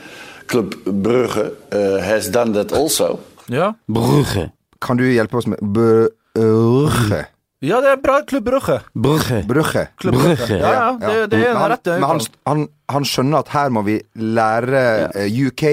Club 0.49 0.73
Brugge 0.85 1.51
uh, 1.71 1.99
has 2.01 2.29
done 2.33 2.53
that 2.57 2.73
also. 2.73 3.19
ja. 3.47 3.73
Brugge. 3.87 4.49
Kan 4.81 4.97
du 4.97 5.05
hjelpe 5.09 5.37
oss 5.37 5.47
med 5.49 5.61
Brugge? 5.61 7.25
Ja, 7.65 7.79
det 7.81 7.89
er 7.89 8.01
bra. 8.01 8.19
Klubb 8.29 8.45
Brugge. 8.45 8.79
Brugge. 8.93 9.39
Brugge. 9.49 9.87
Klubb 9.97 10.13
Brugge. 10.19 10.57
Ja, 10.61 10.73
ja, 10.73 10.89
det, 11.01 11.13
det 11.31 11.39
er 11.47 11.55
en 11.55 11.71
rette. 11.71 11.95
men 11.97 12.05
han, 12.11 12.19
han, 12.45 12.65
han 12.93 13.07
skjønner 13.09 13.41
at 13.41 13.49
her 13.55 13.71
må 13.73 13.81
vi 13.87 13.95
lære 14.13 14.83
eh, 15.17 15.39
UK 15.47 15.63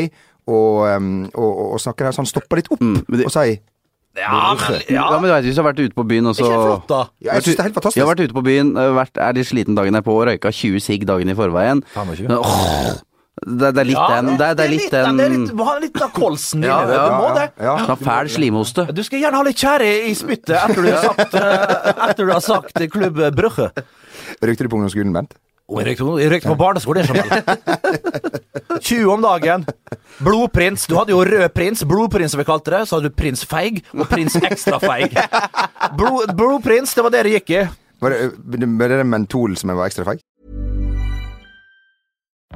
og, 0.47 0.83
og, 1.35 1.53
og, 1.53 1.73
og 1.75 1.81
snakke 1.81 2.05
her, 2.05 2.13
så 2.13 2.23
han 2.25 2.27
stopper 2.31 2.57
litt 2.61 2.69
opp 2.71 2.81
Mm, 2.85 3.05
men 3.09 3.19
det- 3.19 3.27
og 3.27 3.33
sier 3.33 3.59
Ja, 4.17 4.55
men, 4.55 4.83
Ja, 4.89 5.11
ja. 5.11 5.19
men 5.19 5.23
du 5.27 5.35
vet, 5.35 5.45
hvis 5.45 5.57
du 5.57 5.63
har 5.63 5.73
vært 5.73 5.81
ute 5.83 5.95
på 5.97 6.05
byen 6.07 6.27
og 6.31 6.37
så 6.39 6.45
Ikke 6.47 6.59
flott, 6.63 6.85
da. 6.89 7.01
ja, 7.21 7.33
Jeg 7.35 7.43
syns 7.43 7.57
det 7.57 7.59
er 7.59 7.67
helt 7.67 7.75
fantastisk. 7.75 7.97
Jeg 7.99 8.07
har 8.07 8.15
vært 8.15 8.23
ute 8.29 8.35
på 8.37 8.45
byen, 8.47 8.69
øh, 8.79 8.93
vært, 8.95 9.19
er 9.19 9.33
litt 9.35 9.47
sliten 9.49 9.75
dagen 9.75 9.93
derpå 9.99 10.15
og 10.15 10.29
røyka 10.29 10.53
20 10.55 10.79
sigg 10.81 11.03
dagen 11.09 11.29
i 11.29 11.35
forveien. 11.35 11.83
Åh, 11.97 12.95
det, 13.45 13.73
det 13.75 13.81
er 13.83 13.89
litt 13.89 13.99
den 14.15 14.27
Det 14.39 14.51
det 14.57 14.65
er 14.65 14.71
litt 14.71 14.91
den 14.95 15.17
Det 15.19 15.25
er 15.27 15.33
litt, 15.35 15.51
ha 15.59 15.73
litt 15.83 15.99
av 16.07 16.13
kolsen 16.15 16.61
din 16.63 16.71
Ja, 16.71 16.77
det. 16.87 16.95
Du 16.95 17.17
må 17.19 17.35
det. 17.35 17.49
Ja, 17.59 17.75
ja. 17.89 17.97
fæl 17.99 18.31
slimhoste. 18.31 18.87
Du 18.95 19.03
skal 19.03 19.19
gjerne 19.25 19.35
ha 19.35 19.43
litt 19.43 19.59
tjære 19.59 19.89
i 20.07 20.15
spyttet 20.15 20.55
etter 20.63 20.79
du 20.83 20.91
har 20.93 21.03
sagt, 21.09 21.35
eh, 21.35 22.09
etter 22.11 22.23
du 22.25 22.31
har 22.33 22.41
sagt 22.41 22.79
Klubb 22.95 23.19
Brugge. 23.35 23.73
Røykte 24.41 24.63
du 24.63 24.69
på 24.71 24.79
ungdomsskolen, 24.79 25.13
Bent? 25.13 25.35
Og 25.69 25.81
jeg 25.81 25.87
røykte, 25.89 26.07
jeg 26.21 26.31
røykte 26.33 26.51
på 26.51 26.57
barneskole, 26.61 27.03
du. 27.09 27.15
20 28.85 29.13
om 29.15 29.23
dagen. 29.25 29.65
Blodprins. 30.25 30.85
Du 30.91 30.97
hadde 30.99 31.15
jo 31.15 31.23
rød 31.25 31.47
prins, 31.57 31.85
blodprins 31.89 32.35
som 32.35 32.43
vi 32.43 32.47
kalte 32.49 32.75
det. 32.75 32.83
Så 32.89 32.99
hadde 32.99 33.09
du 33.09 33.17
prins 33.17 33.45
feig 33.49 33.81
og 33.95 34.05
prins 34.11 34.37
ekstra 34.37 34.81
feig. 34.83 35.17
Blod, 35.97 36.35
blodprins, 36.37 36.93
det 36.95 37.07
var 37.07 37.15
det 37.15 37.25
det 37.29 37.35
gikk 37.39 37.55
i. 37.57 37.63
Var 38.05 38.13
det, 38.13 38.69
var 38.77 38.93
det 38.93 39.07
mentol 39.09 39.57
som 39.57 39.73
var 39.73 39.89
ekstra 39.89 40.05
feig? 40.11 40.21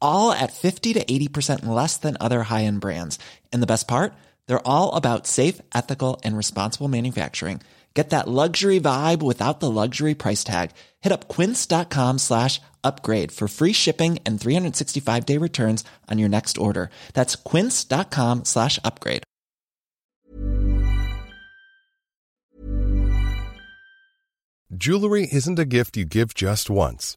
all 0.00 0.32
at 0.32 0.52
50 0.52 0.94
to 0.94 1.04
80% 1.04 1.66
less 1.66 1.96
than 1.98 2.16
other 2.18 2.42
high 2.42 2.64
end 2.64 2.80
brands. 2.80 3.18
And 3.52 3.62
the 3.62 3.72
best 3.74 3.86
part? 3.86 4.14
They're 4.46 4.66
all 4.66 4.94
about 4.94 5.26
safe, 5.26 5.60
ethical, 5.74 6.20
and 6.24 6.36
responsible 6.36 6.88
manufacturing. 6.88 7.60
Get 7.94 8.10
that 8.10 8.28
luxury 8.28 8.78
vibe 8.78 9.22
without 9.22 9.60
the 9.60 9.70
luxury 9.70 10.14
price 10.14 10.44
tag. 10.44 10.72
Hit 11.00 11.12
up 11.12 11.28
quince.com 11.28 12.18
slash 12.18 12.60
upgrade 12.84 13.32
for 13.32 13.48
free 13.48 13.72
shipping 13.72 14.18
and 14.26 14.38
365 14.38 15.24
day 15.24 15.38
returns 15.38 15.82
on 16.10 16.18
your 16.18 16.28
next 16.28 16.58
order. 16.58 16.90
That's 17.14 17.36
quince.com 17.36 18.44
slash 18.44 18.78
upgrade. 18.84 19.22
Jewelry 24.74 25.26
isn't 25.32 25.58
a 25.58 25.64
gift 25.64 25.96
you 25.96 26.04
give 26.04 26.34
just 26.34 26.68
once. 26.68 27.16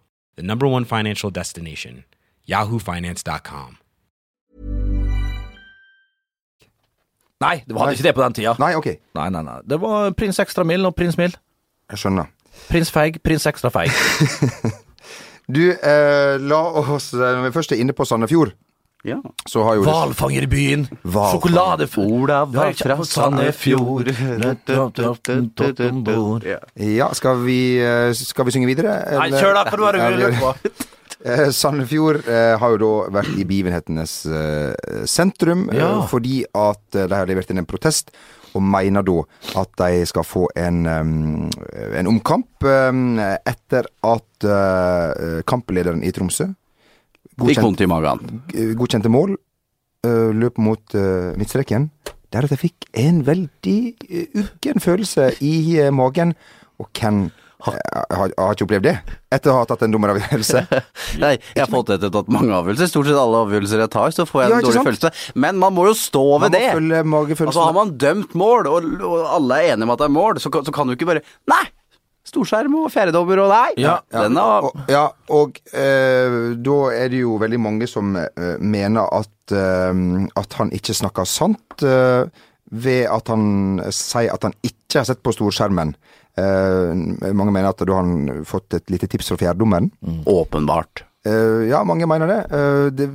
the 0.35 0.43
number 0.43 0.67
one 0.67 0.85
financial 0.85 1.31
destination, 1.31 2.03
yahoofinance.com. 2.47 3.77
Nei, 7.41 7.63
det 7.65 7.73
var 7.73 7.89
ikke 7.89 8.05
det 8.05 8.13
på 8.15 8.21
den 8.21 8.33
tida. 8.37 8.53
Nei, 8.61 8.75
ok. 8.77 8.87
Nei, 9.17 9.29
nei, 9.33 9.41
nei. 9.41 9.57
Det 9.65 9.79
var 9.81 10.11
prins 10.13 10.37
ekstra 10.39 10.63
mild 10.67 10.85
og 10.85 10.93
prins 10.95 11.17
mild. 11.17 11.39
Jeg 11.89 12.03
skjønner. 12.03 12.29
Prins 12.69 12.91
feig, 12.93 13.17
prins 13.25 13.47
ekstra 13.49 13.73
feig. 13.73 13.89
Du, 15.51 15.65
eh, 15.73 16.37
la 16.39 16.59
oss 16.79 17.09
eh, 17.11 17.19
Når 17.19 17.41
vi 17.43 17.49
først 17.51 17.73
er 17.73 17.81
inne 17.81 17.91
på 17.97 18.05
Sandefjord, 18.07 18.53
Ja. 19.03 19.17
så 19.49 19.63
har 19.65 19.75
jo 19.79 19.85
Hvalfangerbyen. 19.87 20.85
Hvalfanger. 21.01 21.31
Sjokolade... 21.31 21.87
Olav 21.97 22.53
var 22.53 22.73
fra 22.77 22.97
Sandefjord. 23.05 24.11
Ja. 26.77 27.07
Skal 27.17 27.41
vi, 27.45 27.59
eh, 27.81 28.13
skal 28.13 28.45
vi 28.45 28.51
synge 28.55 28.69
videre? 28.69 28.99
Nei, 29.17 29.31
kjør 29.33 29.57
da, 29.57 29.65
for 29.69 29.81
nå 29.81 29.89
har 29.89 29.97
det 29.97 30.09
mulig 30.11 30.39
på? 30.41 30.53
Eh, 31.21 31.49
Sandefjord 31.53 32.23
eh, 32.25 32.55
har 32.57 32.75
jo 32.75 32.79
da 32.81 32.91
vært 33.19 33.35
i 33.37 33.45
begivenhetenes 33.45 34.13
eh, 34.25 35.03
sentrum, 35.09 35.67
eh, 35.69 35.77
Ja. 35.81 35.91
fordi 36.09 36.43
at 36.49 36.81
de 36.97 37.09
har 37.13 37.29
levert 37.29 37.51
inn 37.53 37.61
en 37.61 37.69
protest, 37.69 38.09
og 38.53 38.63
mener 38.65 39.05
da 39.05 39.21
at 39.61 39.69
de 39.79 40.05
skal 40.09 40.25
få 40.27 40.47
en, 40.59 40.81
um, 40.85 41.49
en 41.95 42.09
omkamp 42.09 42.65
um, 42.67 43.19
etter 43.47 43.85
at 44.03 44.43
uh, 44.43 45.39
kamplederen 45.47 46.03
i 46.03 46.11
Tromsø 46.11 46.49
Fikk 47.39 47.61
vondt 47.63 47.81
i 47.81 47.89
magen. 47.89 48.41
godkjente 48.77 49.11
mål, 49.11 49.35
eh, 50.05 50.31
løp 50.35 50.57
mot 50.61 50.95
uh, 50.97 51.31
midtstreken, 51.39 51.89
der 52.31 52.47
at 52.47 52.53
jeg 52.53 52.61
fikk 52.67 52.89
en 52.99 53.21
veldig 53.27 53.77
uh, 54.07 54.41
uggen 54.43 54.83
følelse 54.83 55.31
i 55.43 55.55
eh, 55.79 55.93
magen. 55.93 56.35
Og 56.81 56.89
hvem 56.97 57.29
har, 57.61 57.75
har, 58.09 58.31
har 58.33 58.55
ikke 58.55 58.65
opplevd 58.65 58.87
det 58.87 58.93
etter 59.31 59.51
å 59.51 59.59
ha 59.59 59.65
tatt 59.69 59.83
en 59.85 59.93
dommeravgjørelse? 59.93 60.63
Nei, 61.23 61.35
jeg 61.53 61.61
har 61.61 61.69
fått 61.71 61.91
etter 61.93 62.11
tatt 62.13 62.31
mange 62.33 62.55
avgjørelser. 62.57 62.89
Stort 62.89 63.09
sett 63.09 63.19
alle 63.21 63.43
avgjørelser 63.45 63.83
jeg 63.85 63.93
tar, 63.93 64.15
så 64.15 64.25
får 64.27 64.43
jeg 64.43 64.49
Ja, 64.49 64.55
en 64.57 64.65
dårlig 64.65 64.79
sant? 64.79 64.89
følelse. 64.89 65.11
Men 65.45 65.61
man 65.61 65.75
må 65.77 65.85
jo 65.91 65.97
stå 65.97 66.23
Man 66.41 66.47
ved 66.47 66.57
det. 66.57 67.03
Altså 67.37 67.67
Har 67.67 67.77
man 67.77 67.93
dømt 68.01 68.33
mål, 68.37 68.71
og, 68.71 68.89
og 69.05 69.29
alle 69.37 69.61
er 69.61 69.75
enige 69.75 69.89
om 69.89 69.93
at 69.93 70.01
det 70.01 70.09
er 70.09 70.17
mål, 70.17 70.41
så, 70.41 70.49
så 70.49 70.73
kan 70.73 70.89
du 70.89 70.97
ikke 70.97 71.09
bare 71.13 71.23
Nei! 71.51 71.63
Storskjerm 72.31 72.77
og 72.79 72.87
fjerdedommer 72.93 73.41
og 73.43 73.49
nei! 73.51 73.73
Ja, 73.81 73.97
ja, 74.13 74.23
denne... 74.23 74.45
Og, 74.63 74.85
ja, 74.91 75.03
og 75.35 75.59
eh, 75.75 76.37
da 76.63 76.77
er 76.95 77.11
det 77.11 77.19
jo 77.25 77.35
veldig 77.41 77.59
mange 77.59 77.89
som 77.91 78.15
eh, 78.15 78.55
mener 78.63 79.09
at, 79.19 79.51
eh, 79.51 79.91
at 80.39 80.57
han 80.61 80.71
ikke 80.77 80.95
snakker 80.95 81.27
sant 81.27 81.83
eh, 81.83 82.23
ved 82.71 83.03
at 83.11 83.27
han 83.33 83.43
sier 83.91 84.31
at 84.31 84.47
han 84.47 84.55
ikke 84.63 85.01
har 85.01 85.07
sett 85.11 85.23
på 85.23 85.33
storskjermen. 85.35 85.91
Eh, 86.39 87.31
mange 87.35 87.51
mener 87.51 87.73
at 87.73 87.83
da 87.83 87.97
har 87.97 88.07
han 88.07 88.45
fått 88.47 88.79
et 88.79 88.93
lite 88.93 89.11
tips 89.11 89.33
fra 89.33 89.41
fjerdedommeren. 89.43 89.91
åpenbart. 90.31 91.03
Eh, 91.25 91.67
ja, 91.69 91.83
mange 91.85 92.07
mener 92.09 92.25
det. 92.25 92.39
Uh, 92.49 92.87
det 92.89 93.05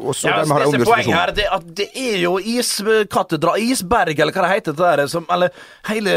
og 0.00 0.14
så 0.16 0.28
Ja, 0.28 0.36
dermed 0.40 0.52
har 0.56 0.62
er 0.80 0.84
poenget 0.88 1.12
her, 1.12 1.32
det, 1.36 1.44
at 1.52 1.66
det 1.76 1.88
er 1.92 2.14
jo 2.22 2.38
iskatedra, 2.38 3.58
isberg, 3.60 4.14
eller 4.16 4.32
hva 4.32 4.46
det 4.46 4.52
heter, 4.54 4.72
det 4.72 4.86
der, 4.86 5.06
som, 5.12 5.26
eller 5.28 5.52
hele, 5.90 6.14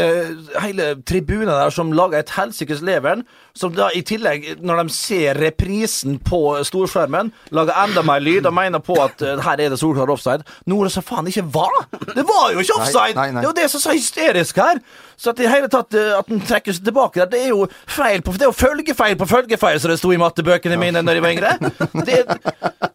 hele 0.64 0.86
tribunen 1.04 1.52
der 1.52 1.74
som 1.76 1.92
lager 1.92 2.22
et 2.22 2.32
helsikes 2.38 2.80
leveren, 2.80 3.26
som 3.52 3.74
da 3.76 3.90
i 3.92 4.00
tillegg, 4.00 4.48
når 4.64 4.80
de 4.80 4.94
ser 4.96 5.36
reprisen 5.36 6.16
på 6.24 6.40
storskjermen, 6.64 7.28
lager 7.52 7.84
enda 7.84 8.04
mer 8.04 8.24
lyd 8.24 8.48
og 8.48 8.56
mener 8.56 8.80
på 8.80 8.96
at 9.04 9.20
uh, 9.20 9.36
her 9.44 9.60
er 9.60 9.74
det 9.74 9.80
solklar 9.82 10.08
offside. 10.16 10.46
Noe 10.64 10.88
som 10.88 11.04
faen 11.04 11.28
ikke 11.28 11.44
var! 11.52 11.82
Det 12.16 12.24
var 12.24 12.54
jo 12.54 12.64
ikke 12.64 12.80
offside! 12.80 13.12
Nei, 13.12 13.28
nei, 13.28 13.34
nei. 13.36 13.44
Det 13.44 13.44
er 13.44 13.52
jo 13.52 13.58
det 13.60 13.68
som 13.74 13.82
er 13.82 13.90
så 13.90 13.98
hysterisk 14.00 14.64
her! 14.64 14.80
Så 15.16 15.32
at 15.32 15.40
i 15.40 15.48
hele 15.48 15.68
tatt 15.72 15.96
eh, 15.96 16.12
at 16.16 16.28
den 16.28 16.42
trekker 16.44 16.76
seg 16.76 16.84
tilbake 16.84 17.22
der, 17.22 17.30
det 17.32 17.42
er 17.46 17.52
jo 17.54 17.64
feil 17.88 18.20
på 18.24 18.34
Det 18.36 18.44
er 18.44 18.50
jo 18.50 18.56
følgefeil 18.56 19.16
på 19.16 19.28
følgefeil, 19.30 19.80
som 19.80 19.92
det 19.92 19.98
sto 20.00 20.12
i 20.12 20.20
mattebøkene 20.20 20.76
mine 20.80 21.02
når 21.04 21.18
jeg 21.18 21.25
var. 21.34 21.58
Det, 22.06 22.16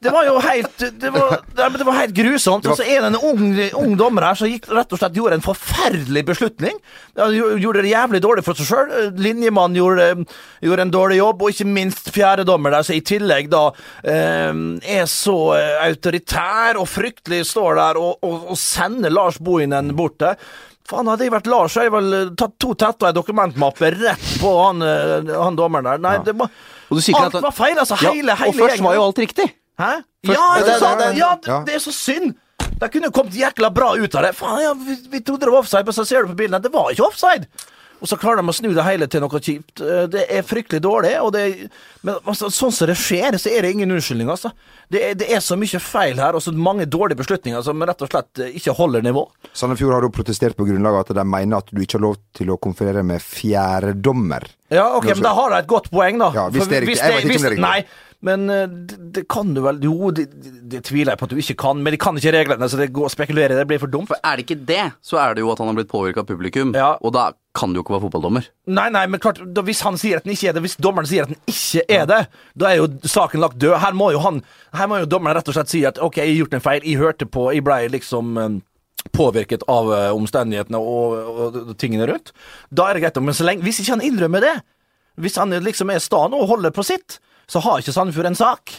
det 0.02 0.14
var 0.14 0.26
jo 0.26 0.38
helt 0.42 0.84
Det 1.02 1.10
var, 1.14 1.44
det 1.78 1.86
var 1.86 1.98
helt 2.00 2.16
grusomt. 2.16 2.66
Og 2.66 2.80
så 2.80 2.86
er 2.86 3.04
det 3.04 3.12
en 3.12 3.20
ung, 3.20 3.44
ung 3.78 3.98
dommer 4.00 4.30
her 4.30 4.40
som 4.40 4.50
gikk 4.50 4.70
rett 4.72 4.96
og 4.96 5.02
slett 5.02 5.20
gjorde 5.20 5.38
en 5.40 5.46
forferdelig 5.46 6.24
beslutning. 6.32 6.80
Han 7.20 7.36
gjorde 7.36 7.84
det 7.84 7.92
jævlig 7.92 8.24
dårlig 8.24 8.46
for 8.48 8.58
seg 8.58 8.72
sjøl. 8.72 9.12
Linjemann 9.22 9.76
gjorde, 9.78 10.08
gjorde 10.64 10.88
en 10.88 10.96
dårlig 10.96 11.20
jobb, 11.22 11.44
og 11.44 11.54
ikke 11.54 11.70
minst 11.70 12.12
fjerdedommer 12.16 12.74
der, 12.78 12.88
som 12.88 12.98
i 12.98 13.04
tillegg 13.06 13.52
da 13.52 13.68
eh, 14.08 14.52
er 14.98 15.06
så 15.12 15.38
eh, 15.60 15.78
autoritær 15.90 16.80
og 16.82 16.90
fryktelig 16.90 17.44
står 17.52 17.80
der 17.82 18.02
og, 18.02 18.20
og, 18.26 18.52
og 18.54 18.60
sender 18.60 19.14
Lars 19.14 19.40
Bohinen 19.42 19.94
bort 19.98 20.20
der. 20.24 20.40
Faen, 20.92 21.08
hadde 21.08 21.28
jeg 21.28 21.34
vært 21.34 21.50
Lars, 21.52 21.76
hadde 21.78 21.88
jeg 21.88 21.94
vel 21.96 22.36
tatt 22.40 22.58
to 22.60 22.74
tetter 22.76 23.06
og 23.06 23.12
ei 23.12 23.16
dokumentmappe 23.16 23.92
rett 23.96 24.30
på 24.42 24.52
han, 24.58 24.84
eh, 24.84 25.32
han 25.32 25.60
dommeren 25.60 25.88
der. 25.88 26.02
Nei, 26.04 26.18
det 26.26 26.36
var 26.40 26.52
Og 26.92 26.98
du 27.00 27.16
Alt 27.18 27.42
var 27.44 27.52
feil, 27.56 27.78
altså. 27.80 27.96
Ja, 28.02 28.12
Hele, 28.12 28.36
hele 28.36 28.50
og 28.50 28.56
først 28.56 28.76
gjengen. 28.76 28.84
var 28.90 28.94
jo 29.00 29.04
alt 29.08 29.20
riktig. 29.24 29.48
Hæ? 29.80 29.92
Først- 30.28 30.36
ja, 30.36 30.48
det- 30.58 30.66
det, 30.66 30.80
det- 30.80 30.98
det, 31.00 31.08
det- 31.08 31.18
ja, 31.18 31.30
ja. 31.48 31.60
det 31.66 31.76
er 31.76 31.80
så 31.80 31.92
synd! 31.96 32.34
De 32.82 32.90
kunne 32.90 33.12
kommet 33.12 33.34
jækla 33.34 33.70
bra 33.74 33.94
ut 33.98 34.16
av 34.16 34.24
det. 34.24 34.36
Faen, 34.36 34.60
ja, 34.62 34.74
vi, 34.74 34.96
vi 35.12 35.20
trodde 35.22 35.46
det 35.46 35.52
var 35.54 35.60
offside, 35.64 35.86
men 35.86 35.94
så 35.94 36.06
ser 36.06 36.22
du 36.22 36.28
på 36.34 36.36
bildene, 36.36 36.62
det 36.64 36.72
var 36.74 36.90
ikke 36.92 37.06
offside! 37.08 37.48
Og 38.02 38.10
så 38.10 38.18
klarer 38.18 38.42
de 38.42 38.50
å 38.50 38.56
snu 38.56 38.72
det 38.74 38.84
hele 38.86 39.06
til 39.12 39.22
noe 39.22 39.40
kjipt. 39.42 39.82
Eh, 39.82 40.08
Det 40.10 40.26
er 40.34 40.42
fryktelig 40.42 40.82
dårlig, 40.82 41.14
det 41.36 41.70
Men 42.02 42.16
altså, 42.26 42.50
sånn 42.50 42.72
som 42.74 42.88
det 42.90 42.98
skjer, 42.98 43.38
så 43.38 43.52
er 43.54 43.62
det 43.62 43.74
ingen 43.76 43.92
unnskyldning, 43.94 44.30
altså. 44.34 44.52
Det 44.90 45.02
er, 45.06 45.14
det 45.16 45.28
er 45.32 45.40
så 45.40 45.56
mye 45.56 45.80
feil 45.80 46.18
her, 46.18 46.34
og 46.36 46.42
så 46.42 46.52
mange 46.52 46.86
dårlige 46.90 47.22
beslutninger 47.22 47.62
som 47.64 47.80
rett 47.86 48.02
og 48.02 48.10
slett 48.10 48.42
eh, 48.42 48.56
ikke 48.58 48.74
holder 48.76 49.06
nivå. 49.06 49.28
Sandefjord 49.54 49.94
har 49.94 50.02
da 50.02 50.10
protestert 50.10 50.58
på 50.58 50.66
grunnlag 50.66 50.98
av 50.98 51.06
at 51.06 51.14
de 51.16 51.26
mener 51.30 51.62
at 51.62 51.70
du 51.70 51.82
ikke 51.82 52.00
har 52.00 52.08
lov 52.10 52.18
til 52.34 52.50
å 52.50 52.58
konferere 52.58 53.04
med 53.06 53.22
fjerdedommer. 53.22 54.48
Ja, 54.72 54.90
ok, 54.98 55.12
men 55.14 55.26
da 55.26 55.34
har 55.38 55.54
de 55.54 55.60
et 55.62 55.70
godt 55.70 55.92
poeng, 55.94 56.18
da. 56.22 56.32
Ja, 56.36 56.48
hvis 56.50 56.68
det 56.72 56.80
er 56.82 56.88
riktig. 56.88 57.02
Jeg 57.04 57.18
vet 57.20 57.28
ikke 57.28 57.38
om 57.38 57.46
det 57.46 57.52
er 57.52 57.56
riktig. 57.58 57.68
Nei, 57.68 58.11
men 58.26 58.50
eh, 58.54 58.68
det, 58.70 58.98
det 59.16 59.24
kan 59.32 59.54
du 59.56 59.64
vel 59.66 59.80
Jo, 59.82 60.12
det, 60.14 60.28
det, 60.70 60.84
tviler 60.86 61.14
jeg 61.14 61.20
på 61.22 61.28
at 61.28 61.34
du 61.34 61.40
ikke 61.42 61.58
kan, 61.64 61.80
men 61.82 61.96
de 61.96 62.00
kan 62.02 62.18
ikke 62.18 62.34
reglene, 62.36 62.70
så 62.70 62.78
det 62.80 62.92
går 62.94 63.08
å 63.10 63.14
spekulere 63.14 63.56
i 63.56 63.60
det 63.60 63.68
blir 63.70 63.82
for 63.82 63.92
dumt. 63.92 64.12
For 64.12 64.22
er 64.22 64.38
det 64.38 64.46
ikke 64.46 64.60
det, 64.70 64.84
så 65.06 65.18
er 65.24 65.36
det 65.36 65.44
jo 65.46 65.52
at 65.54 65.62
han 65.62 65.72
har 65.72 65.78
blitt 65.80 65.92
påvirka 65.92 66.24
av 66.24 66.30
publikum, 66.30 66.74
Ja. 66.78 66.94
og 67.02 67.16
da 67.18 67.32
kan 67.58 67.74
du 67.74 67.80
jo 67.80 67.84
ikke 67.84 67.96
være 67.98 68.06
fotballdommer. 68.06 68.46
Nei, 68.72 68.88
nei, 68.94 69.04
men 69.12 69.20
klart, 69.24 69.42
da, 69.44 69.64
hvis 69.68 69.82
han 69.84 69.98
sier 70.00 70.22
at 70.22 70.28
den 70.28 70.36
ikke 70.36 70.52
er 70.52 70.56
det, 70.56 70.64
hvis 70.64 70.78
dommeren 70.80 71.10
sier 71.10 71.26
at 71.26 71.34
den 71.34 71.42
ikke 71.52 71.84
er 71.92 72.06
det, 72.08 72.20
da 72.56 72.70
er 72.70 72.80
jo 72.80 72.90
saken 73.04 73.44
lagt 73.44 73.60
død. 73.60 73.76
Her 73.84 73.98
må 73.98 74.12
jo 74.16 74.22
han, 74.24 74.40
her 74.78 74.92
må 74.92 75.02
jo 75.02 75.10
dommeren 75.12 75.36
rett 75.40 75.50
og 75.52 75.58
slett 75.58 75.74
si 75.74 75.82
at 75.90 76.00
ok, 76.00 76.22
jeg 76.22 76.32
har 76.32 76.44
gjort 76.46 76.60
en 76.60 76.64
feil, 76.64 76.86
jeg 76.88 77.02
hørte 77.02 77.28
på, 77.28 77.50
jeg 77.52 77.66
blei 77.68 77.82
liksom 77.92 78.38
eh, 78.40 78.60
påvirket 79.18 79.66
av 79.72 79.92
eh, 79.98 80.12
omstendighetene 80.16 80.80
og, 80.80 81.18
og, 81.18 81.60
og 81.66 81.74
tingene 81.82 82.08
rundt. 82.08 82.32
Da 82.70 82.88
er 82.88 82.96
det 82.96 83.04
greit, 83.08 83.20
men 83.26 83.36
så 83.36 83.50
lenge, 83.50 83.66
hvis 83.66 83.82
ikke 83.82 83.98
han 83.98 84.06
innrømmer 84.06 84.46
det, 84.46 84.56
hvis 85.22 85.36
han 85.42 85.52
liksom 85.66 85.92
er 85.92 86.00
sta 86.00 86.24
nå 86.32 86.40
og 86.46 86.54
holder 86.54 86.72
på 86.76 86.86
sitt, 86.88 87.20
så 87.52 87.60
har 87.66 87.82
ikke 87.84 87.94
Sandefjord 87.96 88.32
en 88.32 88.40
sak. 88.40 88.72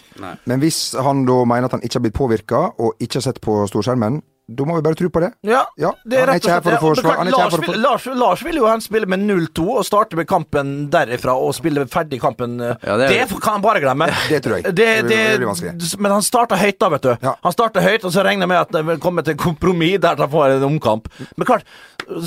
Men 0.48 0.60
hvis 0.64 0.82
han 0.96 1.24
da 1.28 1.42
mener 1.44 1.68
at 1.68 1.76
han 1.78 1.84
ikke 1.84 1.98
har 2.00 2.06
blitt 2.08 2.16
påvirka, 2.18 2.66
og 2.80 2.94
ikke 3.02 3.20
har 3.20 3.28
sett 3.30 3.42
på 3.44 3.62
storskjermen, 3.70 4.22
Da 4.52 4.64
må 4.66 4.74
vi 4.74 4.82
bare 4.82 4.96
tro 4.98 5.06
på 5.08 5.20
det. 5.22 5.28
Ja, 5.46 5.60
Ja, 5.78 5.92
det 6.04 6.18
er 6.18 6.26
rett 6.26 6.42
og 6.44 6.50
slett 6.50 6.64
det. 6.66 6.78
Forsvare- 6.82 7.30
Lars, 7.30 7.54
for 7.54 7.62
vil, 7.62 7.78
Lars, 7.80 8.06
Lars 8.18 8.40
vil 8.44 8.56
jo 8.58 8.66
han 8.66 8.80
spille 8.82 9.06
med 9.08 9.20
0-2 9.22 9.68
og 9.78 9.84
starte 9.86 10.16
med 10.18 10.26
kampen 10.28 10.72
derifra 10.90 11.32
og 11.38 11.54
spille 11.54 11.86
ferdig 11.88 12.18
kampen. 12.20 12.58
eh, 12.60 12.74
Ja, 12.82 12.96
det 12.98 13.08
det, 13.08 13.20
er- 13.22 13.40
kan 13.40 13.52
han 13.54 13.62
bare 13.62 13.80
glemme. 13.80 14.08
Det 14.28 14.42
tror 14.42 14.56
jeg. 14.58 14.64
Det, 14.64 14.74
Det 14.74 15.08
det, 15.08 15.38
blir 15.38 15.46
vanskelig. 15.46 15.96
men 16.00 16.10
han 16.12 16.22
starta 16.26 16.56
høyt, 16.58 16.76
da, 16.82 16.88
vet 16.90 17.02
du. 17.06 17.16
Ja. 17.22 17.34
Han 17.46 17.52
starta 17.54 17.80
høyt, 17.80 18.04
og 18.04 18.10
så 18.12 18.24
regner 18.26 18.42
jeg 18.42 18.48
med 18.48 18.60
at 18.60 18.72
det 18.72 18.84
vil 18.90 18.98
komme 18.98 19.22
til 19.24 19.36
kompromiss 19.36 20.00
der 20.02 20.16
han 20.16 20.28
får 20.28 20.56
en 20.58 20.64
omkamp. 20.72 21.08
Men 21.38 21.46
klart, 21.46 21.62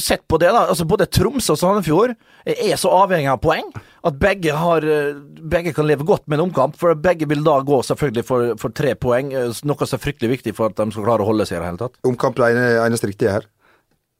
sett 0.01 0.23
på 0.27 0.39
det, 0.41 0.51
da. 0.53 0.65
altså 0.71 0.88
Både 0.88 1.07
Tromsø 1.07 1.55
og 1.55 1.59
Sandefjord 1.61 2.15
er 2.45 2.77
så 2.79 2.91
avhengig 2.93 3.31
av 3.31 3.41
poeng 3.43 3.69
at 4.05 4.19
begge, 4.21 4.53
har, 4.53 4.85
eh, 4.85 5.17
begge 5.41 5.73
kan 5.73 5.88
leve 5.88 6.05
godt 6.05 6.27
med 6.27 6.39
en 6.39 6.47
omkamp. 6.47 6.77
For 6.77 6.93
begge 6.95 7.27
vil 7.29 7.43
da 7.45 7.59
gå 7.65 7.81
selvfølgelig 7.88 8.25
for, 8.27 8.55
for 8.61 8.75
tre 8.75 8.93
poeng, 8.95 9.33
eh, 9.33 9.51
noe 9.65 9.88
som 9.89 9.97
er 9.97 10.03
fryktelig 10.03 10.38
viktig 10.38 10.55
for 10.57 10.69
at 10.69 10.77
de 10.77 10.89
skal 10.93 11.07
klare 11.07 11.25
å 11.25 11.29
holde 11.29 11.47
seg 11.49 11.57
i 11.57 11.61
det 11.63 11.69
hele 11.71 11.81
tatt. 11.81 11.99
Omkamp 12.05 12.41
er 12.45 12.59
eneste 12.85 13.09
riktige 13.09 13.33
her. 13.38 13.49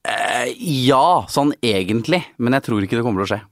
Eh, 0.06 0.54
ja, 0.86 1.26
sånn 1.30 1.52
egentlig, 1.64 2.22
men 2.38 2.54
jeg 2.58 2.66
tror 2.68 2.82
ikke 2.82 2.98
det 2.98 3.06
kommer 3.06 3.24
til 3.24 3.28
å 3.28 3.32
skje. 3.36 3.44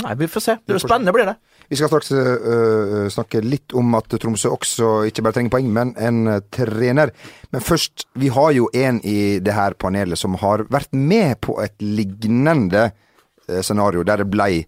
Nei, 0.00 0.14
vi 0.18 0.28
får 0.30 0.44
se. 0.44 0.56
Det 0.68 0.80
spennende, 0.80 1.12
blir 1.14 1.28
det. 1.28 1.36
Vi 1.68 1.78
skal 1.78 1.90
straks 1.90 2.12
uh, 2.12 3.08
snakke 3.12 3.42
litt 3.44 3.74
om 3.78 3.94
at 3.98 4.14
Tromsø 4.20 4.52
også 4.52 4.90
ikke 5.08 5.24
bare 5.24 5.36
trenger 5.38 5.54
poeng, 5.54 5.70
men 5.72 5.92
en 6.00 6.20
øh, 6.28 6.40
trener. 6.52 7.12
Men 7.52 7.64
først, 7.64 8.06
vi 8.18 8.30
har 8.32 8.52
jo 8.56 8.68
en 8.74 9.00
i 9.04 9.38
det 9.44 9.56
her 9.56 9.76
panelet 9.78 10.20
som 10.20 10.36
har 10.40 10.66
vært 10.72 10.92
med 10.96 11.40
på 11.44 11.58
et 11.64 11.76
lignende 11.82 12.90
scenario, 13.62 14.04
der 14.06 14.22
det 14.22 14.30
blei 14.30 14.62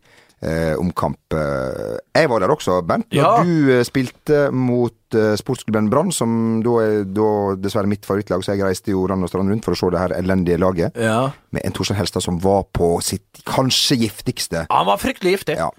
øh, 0.45 0.75
omkamp. 0.79 1.19
Øh, 1.35 1.97
Jeg 2.15 2.29
var 2.31 2.39
der 2.39 2.49
også, 2.53 2.83
Bernt. 2.87 3.07
Når 3.13 3.21
Ja. 3.23 3.43
du 3.45 3.71
øh, 3.73 3.85
spilte 3.85 4.51
mot 4.53 5.15
eh, 5.15 5.37
sportsklubben 5.37 5.91
Brann, 5.91 6.13
som 6.13 6.63
da 6.63 6.71
er 6.85 7.05
da 7.05 7.55
dessverre 7.57 7.87
mitt 7.91 8.05
favorittlag, 8.07 8.45
så 8.45 8.53
jeg 8.55 8.65
reiste 8.65 8.91
jo 8.93 9.07
land 9.07 9.23
og 9.23 9.29
strand 9.33 9.51
rundt 9.51 9.65
for 9.65 9.73
å 9.73 9.79
se 9.79 9.91
det 9.91 10.01
her 10.01 10.15
elendige 10.19 10.59
laget. 10.61 10.93
Ja. 10.97 11.31
Med 11.51 11.63
en 11.65 11.73
Torstein 11.73 11.97
Helstad 11.99 12.23
som 12.23 12.39
var 12.43 12.65
på 12.73 13.01
sitt 13.03 13.43
kanskje 13.47 13.97
giftigste. 14.05 14.67
Han 14.71 14.87
var 14.87 14.97
fryktelig 15.03 15.39
giftig. 15.39 15.57
Ja. 15.57 15.71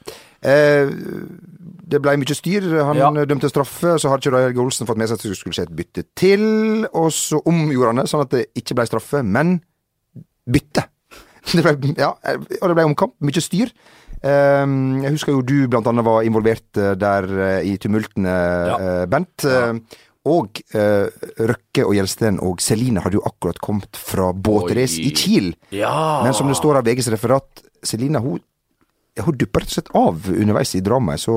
Eh, 0.45 0.89
det 1.85 1.99
ble 2.01 2.15
mye 2.17 2.35
styr. 2.35 2.65
Han 2.85 2.97
Ja. 2.97 3.11
dømte 3.25 3.49
straffe, 3.49 3.99
så 4.01 4.09
hadde 4.09 4.25
ikke 4.25 4.41
Helge 4.41 4.59
Olsen 4.63 4.87
fått 4.87 4.97
med 4.97 5.07
seg 5.09 5.19
at 5.19 5.23
det 5.23 5.37
skulle 5.37 5.53
skje 5.53 5.67
et 5.69 5.75
bytte 5.75 6.03
til. 6.15 6.85
Og 6.93 7.11
så 7.13 7.39
omgjorde 7.45 7.87
han 7.93 7.95
det, 8.01 8.09
sånn 8.09 8.21
at 8.25 8.29
det 8.33 8.47
ikke 8.57 8.75
ble 8.75 8.85
straffe, 8.89 9.23
men 9.23 9.61
bytte. 10.49 10.85
Det 11.55 11.61
ble, 11.61 11.93
ja, 11.97 12.09
og 12.09 12.67
det 12.71 12.73
ble 12.75 12.85
omkamp. 12.89 13.13
Mye 13.21 13.41
styr. 13.43 13.69
Eh, 14.21 14.65
jeg 15.05 15.13
husker 15.17 15.35
jo 15.35 15.43
du 15.45 15.67
blant 15.71 15.87
annet 15.91 16.07
var 16.07 16.25
involvert 16.27 16.81
eh, 16.81 16.95
der 16.99 17.29
eh, 17.35 17.69
i 17.73 17.77
tumultene, 17.81 18.35
ja. 18.71 19.05
Bent. 19.11 19.45
Ja. 19.45 19.69
Og 20.25 20.57
eh, 20.73 21.05
Røkke 21.37 21.85
og 21.85 21.93
Gjelsten 21.93 22.39
og 22.41 22.61
Celine 22.63 23.03
hadde 23.05 23.19
jo 23.19 23.25
akkurat 23.27 23.59
kommet 23.61 23.99
fra 23.99 24.31
båtrace 24.33 25.03
i 25.03 25.11
Kiel. 25.13 25.51
Ja. 25.75 26.23
Men 26.25 26.33
som 26.33 26.49
det 26.49 26.57
står 26.57 26.79
av 26.79 26.87
VGs 26.87 27.11
referat, 27.13 27.61
Selina 27.85 28.21
hun, 28.23 28.41
hun 29.23 29.37
dupper 29.39 29.63
rett 29.63 29.69
og 29.69 29.75
slett 29.77 29.91
av 29.95 30.25
underveis 30.27 30.73
i 30.75 30.81
dramaet, 30.83 31.21
så 31.23 31.33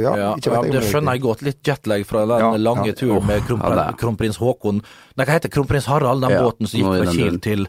ja, 0.00 0.14
Ja, 0.16 0.28
ja, 0.40 0.62
det 0.64 0.80
skjønner 0.86 1.18
jeg 1.18 1.22
godt. 1.26 1.42
Litt 1.44 1.60
jetlag 1.68 2.06
fra 2.08 2.22
den 2.24 2.40
Ja, 2.40 2.50
lange 2.56 2.86
ja. 2.88 2.94
turen 2.96 3.26
med 3.28 3.42
ja, 3.42 3.44
kronprins, 3.44 3.76
det 3.82 3.98
kronprins 4.00 4.38
Haakon 4.40 4.80
Nei, 4.80 5.26
hva 5.26 5.34
heter 5.36 5.52
kronprins 5.52 5.88
Harald, 5.90 6.24
den 6.24 6.32
Ja, 6.32 6.42
båten 6.46 6.70
som 6.70 6.80
gikk 6.80 6.88
fra 6.94 7.12
Kiel 7.12 7.36
til 7.44 7.66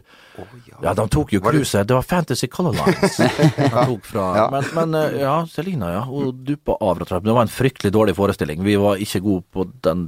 Ja, 0.80 0.94
de 0.96 1.04
tok 1.12 1.34
jo 1.34 1.42
cruiset. 1.44 1.84
Det 1.88 1.92
var 1.98 2.06
Fantasy 2.06 2.48
Color 2.48 2.78
Lines 2.78 3.18
de 3.58 3.68
tok 3.74 4.06
fra. 4.08 4.28
Ja. 4.38 4.46
Men, 4.54 4.70
men 4.78 4.96
eh, 5.02 5.18
ja, 5.20 5.34
Selina, 5.50 5.90
ja. 5.92 6.00
Hun 6.08 6.30
duppa 6.46 6.78
av, 6.80 6.96
rett 6.96 7.10
og 7.10 7.12
slett. 7.12 7.26
Det 7.28 7.34
var 7.36 7.44
en 7.44 7.52
fryktelig 7.52 7.92
dårlig 7.92 8.14
forestilling. 8.16 8.62
Vi 8.64 8.78
var 8.80 9.02
ikke 9.02 9.20
gode 9.26 9.44
på 9.52 9.66
den. 9.84 10.06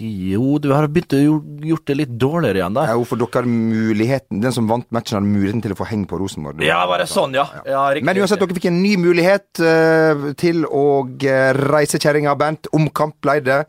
Jo, 0.00 0.58
du 0.58 0.70
har 0.72 0.86
begynt 0.88 1.12
å 1.12 1.20
gjort- 1.60 1.84
det 1.86 1.96
litt 1.96 2.18
dårligere 2.18 2.62
igjen 2.62 2.74
da. 2.74 2.86
Ja, 2.86 3.04
for 3.04 3.16
dere 3.16 3.28
har 3.34 3.44
muligheten 3.44 4.40
Den 4.40 4.52
som 4.52 4.66
vant 4.68 4.86
matchen, 4.90 5.18
har 5.18 5.20
muligheten 5.20 5.62
til 5.62 5.72
å 5.72 5.76
få 5.76 5.86
heng 5.86 6.06
på 6.06 6.18
Rosenborg. 6.18 6.62
Ja, 6.64 6.86
var 6.86 6.98
det 6.98 7.08
sånn, 7.08 7.34
ja? 7.34 7.46
ja 7.66 7.90
riktig, 7.92 8.04
Men 8.04 8.16
uansett, 8.16 8.38
dere 8.40 8.54
fikk 8.54 8.66
en 8.70 8.82
ny 8.82 8.96
mulighet 8.96 9.60
uh, 9.60 10.32
til 10.34 10.64
å 10.64 11.04
eh, 11.22 11.52
reise 11.52 11.98
kjerringa, 11.98 12.36
Bent. 12.38 12.68
Omkamp 12.72 13.20
ble 13.20 13.40
det. 13.40 13.66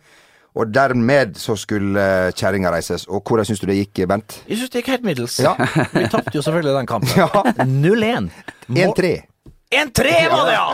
Og 0.55 0.69
dermed 0.69 1.36
så 1.36 1.55
skulle 1.57 1.97
uh, 1.97 2.31
kjerringa 2.31 2.71
reises. 2.71 3.07
Og 3.09 3.23
hvordan 3.25 3.45
syns 3.45 3.59
du 3.59 3.67
det 3.67 3.79
gikk, 3.81 4.05
Bent? 4.07 4.43
Jeg 4.47 4.59
syns 4.62 4.69
det 4.69 4.83
gikk 4.83 4.91
helt 4.93 5.03
middels. 5.03 5.39
Ja. 5.41 5.55
Vi 5.91 6.07
tapte 6.13 6.36
jo 6.38 6.41
selvfølgelig 6.45 6.77
den 6.77 6.89
kampen. 6.89 7.09
Ja. 7.17 7.29
0-1. 7.65 8.29
1-3. 8.69 9.32
1-3 9.79 10.13
var 10.31 10.43
det, 10.47 10.53
ja! 10.55 10.65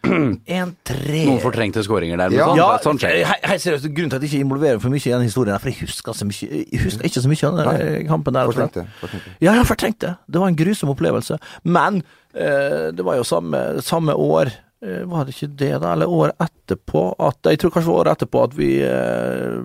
1-3. 0.64 1.24
Noen 1.28 1.40
fortrengte 1.42 1.82
skåringer 1.86 2.18
der, 2.20 2.30
men 2.32 2.38
Ja. 2.38 2.46
sånn, 2.50 2.56
Ja, 2.60 2.68
sånn 2.84 2.98
skjer. 3.00 3.20
Hei, 3.46 3.56
seriøst, 3.62 3.88
grunnen 3.94 4.10
til 4.12 4.18
at 4.20 4.24
jeg 4.26 4.30
ikke 4.32 4.44
involverer 4.46 4.80
for 4.82 4.90
mye 4.92 5.02
i 5.06 5.12
den 5.14 5.26
historien, 5.28 5.54
er 5.54 5.62
for 5.62 5.70
jeg 5.72 5.80
husker, 5.86 6.16
så 6.16 6.26
mye, 6.28 6.48
jeg 6.70 6.80
husker 6.84 7.06
ikke 7.10 7.22
så 7.24 7.30
mye 7.32 7.50
av 7.50 7.60
den 7.60 7.68
eh, 7.86 8.00
kampen 8.08 8.34
der. 8.38 8.50
Fortrengte. 8.50 8.86
fortrengte. 9.00 9.36
Ja, 9.44 9.54
jeg 9.58 9.68
fortrengte. 9.70 10.16
det. 10.28 10.40
Var 10.42 10.48
en 10.54 10.58
grusom 10.60 10.90
opplevelse. 10.94 11.38
Men 11.64 12.02
eh, 12.34 12.90
det 12.96 13.06
var 13.06 13.16
jo 13.20 13.24
samme, 13.28 13.62
samme 13.84 14.14
år 14.16 14.50
eh, 14.82 15.02
Var 15.10 15.24
det 15.28 15.34
ikke 15.36 15.50
det, 15.60 15.72
da? 15.82 15.92
Eller 15.94 16.08
året 16.08 16.34
etterpå? 16.40 17.02
At, 17.20 17.38
jeg 17.50 17.58
tror 17.60 17.74
kanskje 17.74 17.92
året 17.94 18.16
etterpå 18.16 18.44
at 18.48 18.54
vi 18.56 18.70
eh, 18.86 19.58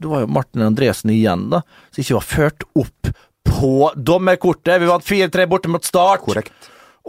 Det 0.00 0.08
var 0.10 0.22
jo 0.24 0.30
Martin 0.32 0.62
Andresen 0.68 1.10
igjen, 1.14 1.48
da, 1.52 1.62
som 1.90 2.02
ikke 2.04 2.18
var 2.20 2.28
ført 2.28 2.66
opp 2.78 3.10
på 3.50 3.90
dommerkortet. 3.96 4.78
Vi 4.80 4.86
vant 4.88 5.04
4-3 5.04 5.46
borte 5.50 5.68
mot 5.72 5.84
Start. 5.84 6.22
Korrekt. 6.24 6.52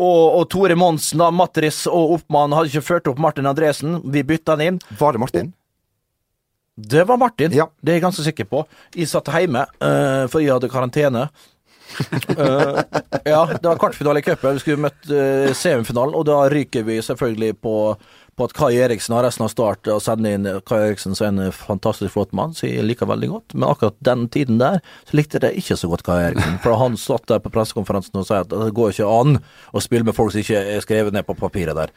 Og, 0.02 0.22
og 0.40 0.46
Tore 0.50 0.76
Monsen, 0.80 1.22
da, 1.22 1.28
Matris 1.36 1.84
og 1.90 2.16
Oppmann 2.18 2.56
hadde 2.58 2.72
ikke 2.72 2.88
ført 2.88 3.10
opp 3.12 3.20
Martin 3.22 3.50
Andresen. 3.50 4.00
Vi 4.10 4.24
bytta 4.26 4.56
han 4.58 4.64
inn. 4.66 4.80
Var 4.98 5.14
det 5.14 5.22
Martin? 5.22 5.52
Det 6.82 7.04
var 7.06 7.20
Martin, 7.22 7.52
Ja. 7.54 7.68
det 7.84 7.92
er 7.92 8.00
jeg 8.00 8.06
ganske 8.08 8.24
sikker 8.26 8.48
på. 8.50 8.64
Jeg 8.96 9.10
satt 9.12 9.30
hjemme, 9.30 9.66
uh, 9.84 10.26
for 10.32 10.42
jeg 10.42 10.54
hadde 10.56 10.70
karantene. 10.72 11.28
uh, 12.32 12.80
ja, 13.34 13.42
det 13.52 13.68
var 13.68 13.78
kvartfinale 13.78 14.24
i 14.24 14.26
cupen. 14.26 14.56
Vi 14.58 14.64
skulle 14.64 14.86
møtt 14.88 15.12
uh, 15.12 15.52
semifinalen, 15.54 16.16
og 16.18 16.26
da 16.32 16.40
ryker 16.50 16.88
vi 16.88 16.98
selvfølgelig 17.04 17.60
på, 17.62 17.76
at 18.46 18.54
Kai 18.58 18.72
Eriksen 18.82 19.16
har 19.16 19.26
resten 19.26 19.46
av 19.46 19.52
start 19.54 19.90
og 19.92 20.02
sender 20.04 20.36
inn 20.38 20.48
Kai 20.68 20.78
Eriksen 20.80 21.18
som 21.18 21.28
er 21.28 21.48
en 21.50 21.56
fantastisk 21.56 22.16
flott 22.16 22.34
mann, 22.38 22.56
som 22.58 22.70
jeg 22.70 22.86
liker 22.86 23.10
veldig 23.10 23.30
godt. 23.32 23.56
Men 23.56 23.70
akkurat 23.70 23.98
den 24.06 24.28
tiden 24.34 24.62
der, 24.62 24.80
så 25.10 25.20
likte 25.20 25.42
jeg 25.44 25.62
ikke 25.62 25.78
så 25.80 25.92
godt 25.92 26.06
Kai 26.08 26.20
Eriksen. 26.30 26.58
For 26.64 26.80
han 26.82 26.98
satt 27.00 27.28
der 27.32 27.44
på 27.44 27.54
pressekonferansen 27.54 28.22
og 28.22 28.28
sa 28.30 28.42
at 28.46 28.52
det 28.54 28.74
går 28.78 28.96
ikke 28.96 29.12
an 29.12 29.40
å 29.72 29.84
spille 29.84 30.08
med 30.08 30.18
folk 30.18 30.34
som 30.34 30.44
ikke 30.44 30.64
er 30.76 30.84
skrevet 30.86 31.16
ned 31.16 31.28
på 31.28 31.38
papiret 31.40 31.78
der. 31.78 31.94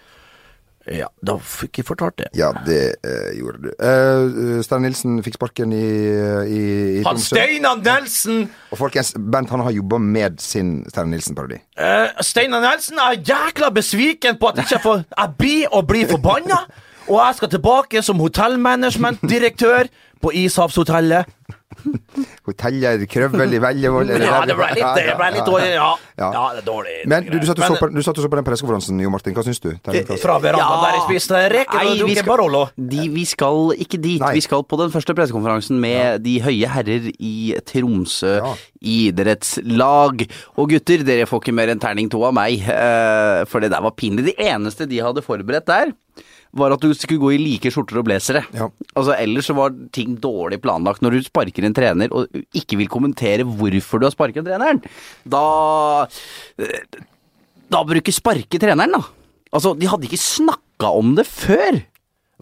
Ja, 0.92 1.06
da 1.24 1.38
fikk 1.40 1.80
jeg 1.80 1.86
fortalt 1.88 2.18
det. 2.20 2.26
Ja, 2.36 2.50
det 2.66 2.80
eh, 3.06 3.30
gjorde 3.38 3.62
du. 3.62 3.68
Uh, 3.80 4.60
Stein 4.64 4.84
Nilsen 4.84 5.16
fikk 5.24 5.38
sparken 5.38 5.72
i, 5.72 5.80
i, 5.80 6.62
i 7.00 7.04
Han 7.06 7.16
Tromsø. 7.16 7.30
Steinar 7.32 7.80
Nelson! 7.80 8.42
Og 8.68 8.80
folkens, 8.82 9.14
Bent 9.16 9.52
han 9.54 9.64
har 9.64 9.72
jobba 9.72 10.00
med 10.02 10.40
sin 10.44 10.76
Stein 10.92 11.08
Nilsen-parodi. 11.14 11.62
Uh, 11.80 12.12
Steinar 12.24 12.60
Nelson 12.64 13.00
er 13.00 13.16
jækla 13.16 13.72
besviken 13.74 14.36
på 14.40 14.52
at 14.52 14.60
jeg 14.60 14.74
ikke 14.74 14.82
får 14.84 15.04
Jeg 15.08 15.38
blir 15.38 15.72
og 15.72 15.86
blir 15.88 16.10
forbanna! 16.10 16.64
Og 17.04 17.18
jeg 17.20 17.36
skal 17.36 17.50
tilbake 17.52 18.02
som 18.02 18.20
hotellmanagementdirektør 18.20 19.90
på 20.22 20.32
Ishavshotellet. 20.32 21.26
Hotellet 22.46 23.02
Krøvel 23.10 23.56
i 23.56 23.58
Veljevold 23.62 24.10
er 24.14 24.22
Ja, 24.22 24.40
det 24.46 24.54
ble 24.56 24.68
litt, 24.76 24.90
det 24.98 25.14
ble 25.18 25.28
litt 25.34 25.48
dårlig. 25.48 25.70
Ja, 25.74 25.88
Ja. 26.16 26.28
ja 26.30 26.42
det 26.54 26.60
er 26.62 26.66
dårlig. 26.68 26.94
Men 27.10 27.26
du, 27.26 27.34
du, 27.40 27.46
satt 27.48 27.58
og 27.58 27.64
så 27.66 27.78
på, 27.80 27.88
du 27.90 27.98
satt 28.04 28.18
og 28.20 28.24
så 28.24 28.30
på 28.30 28.38
den 28.38 28.46
pressekonferansen, 28.46 29.00
Jo 29.02 29.10
Martin. 29.10 29.34
Hva 29.34 29.42
syns 29.46 29.58
du? 29.64 29.70
Fra 30.22 30.36
verandaen 30.38 30.60
Ja. 30.62 30.82
der 30.84 30.94
jeg 30.98 31.04
spiste 31.08 31.40
reker 31.54 31.80
og 31.80 31.90
vi 31.90 31.98
drukket 32.02 32.20
skal- 32.22 32.30
Barolo. 32.30 32.62
De, 32.76 33.08
vi 33.16 33.24
skal 33.26 33.74
ikke 33.74 34.00
dit. 34.00 34.20
Nei. 34.22 34.32
Vi 34.38 34.44
skal 34.46 34.62
på 34.64 34.78
den 34.80 34.94
første 34.94 35.16
pressekonferansen 35.18 35.80
med 35.82 36.22
de 36.22 36.36
høye 36.44 36.70
herrer 36.76 37.10
i 37.18 37.34
Tromsø 37.66 38.36
Ja. 38.38 38.54
idrettslag. 38.80 40.26
Og 40.56 40.70
gutter, 40.70 41.02
dere 41.04 41.26
får 41.26 41.42
ikke 41.42 41.54
mer 41.58 41.68
enn 41.74 41.80
terning 41.82 42.10
to 42.12 42.22
av 42.24 42.34
meg, 42.36 42.60
eh, 42.62 43.44
for 43.50 43.60
det 43.60 43.70
der 43.74 43.82
var 43.82 43.90
pinlig. 43.98 44.24
Det 44.30 44.36
eneste 44.38 44.86
de 44.88 44.98
hadde 45.02 45.22
forberedt 45.26 45.66
der, 45.66 45.92
var 46.54 46.74
at 46.74 46.82
du 46.84 46.92
skulle 46.94 47.20
gå 47.22 47.32
i 47.34 47.40
like 47.40 47.70
skjorter 47.72 47.98
og 48.00 48.06
blazere. 48.06 48.44
Ja. 48.54 48.68
Altså, 48.94 49.14
ellers 49.18 49.48
så 49.50 49.56
var 49.58 49.74
ting 49.94 50.14
dårlig 50.22 50.60
planlagt. 50.62 51.02
Når 51.04 51.16
du 51.16 51.26
sparker 51.26 51.66
en 51.66 51.74
trener 51.76 52.12
og 52.14 52.30
ikke 52.54 52.78
vil 52.80 52.90
kommentere 52.92 53.46
hvorfor 53.46 54.02
du 54.02 54.06
har 54.08 54.14
sparket 54.14 54.46
treneren, 54.46 54.82
da 55.26 55.44
Da 57.72 57.80
bruker 57.86 58.14
sparke 58.14 58.60
treneren, 58.60 58.94
da. 58.94 59.02
Altså, 59.54 59.74
de 59.78 59.88
hadde 59.90 60.06
ikke 60.08 60.20
snakka 60.20 60.90
om 60.94 61.14
det 61.18 61.26
før. 61.30 61.82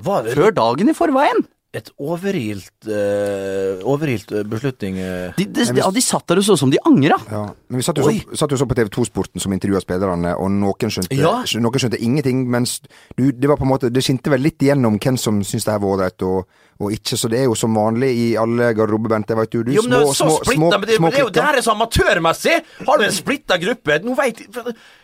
Var 0.02 0.24
det 0.26 0.34
Før 0.36 0.54
dagen 0.56 0.90
i 0.90 0.96
forveien. 0.96 1.44
Et 1.72 1.88
overilt 2.04 2.84
uh, 2.84 3.80
Overilt 3.88 4.32
eh, 4.36 4.42
beslutning 4.44 4.98
eh. 5.00 5.30
De, 5.38 5.46
de, 5.48 5.64
de, 5.64 5.80
ja, 5.80 5.88
de 5.88 6.02
satt 6.04 6.26
der 6.28 6.42
og 6.42 6.44
så 6.44 6.56
ut 6.56 6.60
som 6.60 6.72
de 6.72 6.80
angra. 6.88 7.16
Ja, 7.30 7.46
men 7.72 7.80
Vi 7.80 7.86
satt 7.86 8.00
jo, 8.00 8.04
så, 8.04 8.36
satt 8.42 8.52
jo 8.52 8.58
så 8.60 8.66
på 8.68 8.76
TV2-sporten 8.76 9.40
som 9.40 9.54
intervjua 9.56 9.80
spillerne, 9.80 10.34
og 10.36 10.50
noen 10.52 10.92
skjønte, 10.92 11.16
Ja. 11.16 11.38
noen 11.64 11.80
skjønte 11.80 12.00
ingenting. 12.02 12.44
Mens 12.52 12.80
du, 13.16 13.30
det 13.32 13.48
var 13.48 13.56
på 13.60 13.64
en 13.64 13.72
måte 13.72 13.88
Det 13.92 14.04
skinte 14.04 14.32
vel 14.32 14.44
litt 14.44 14.60
igjennom 14.60 15.00
hvem 15.00 15.16
som 15.20 15.40
syntes 15.40 15.64
det 15.64 15.72
her 15.72 15.80
var 15.82 15.96
ålreit 15.96 16.26
og, 16.28 16.44
og 16.82 16.92
ikke. 16.92 17.16
Så 17.16 17.30
det 17.32 17.40
er 17.40 17.48
jo 17.48 17.56
som 17.56 17.72
vanlig 17.78 18.12
i 18.20 18.26
alle 18.36 18.72
garderober, 18.76 19.14
Bent. 19.16 19.30
Det 19.32 19.38
vet 19.40 19.56
du. 19.56 19.62
du. 19.64 19.72
Jo, 19.78 19.86
men 19.86 19.96
det 19.96 20.02
er 20.02 20.18
så 20.18 20.28
splitta, 20.42 20.76
men 20.76 20.88
det, 20.90 20.98
små 21.00 21.12
det 21.12 21.22
er 21.22 21.24
jo 21.24 21.32
det 21.32 21.46
her 21.46 21.60
er 21.62 21.64
så 21.64 21.76
amatørmessig! 21.76 22.58
Har 22.84 23.00
du 23.00 23.08
en 23.08 23.16
splitta 23.16 23.56
gruppe? 23.62 24.02
Nå 24.04 24.18
vet 24.20 24.44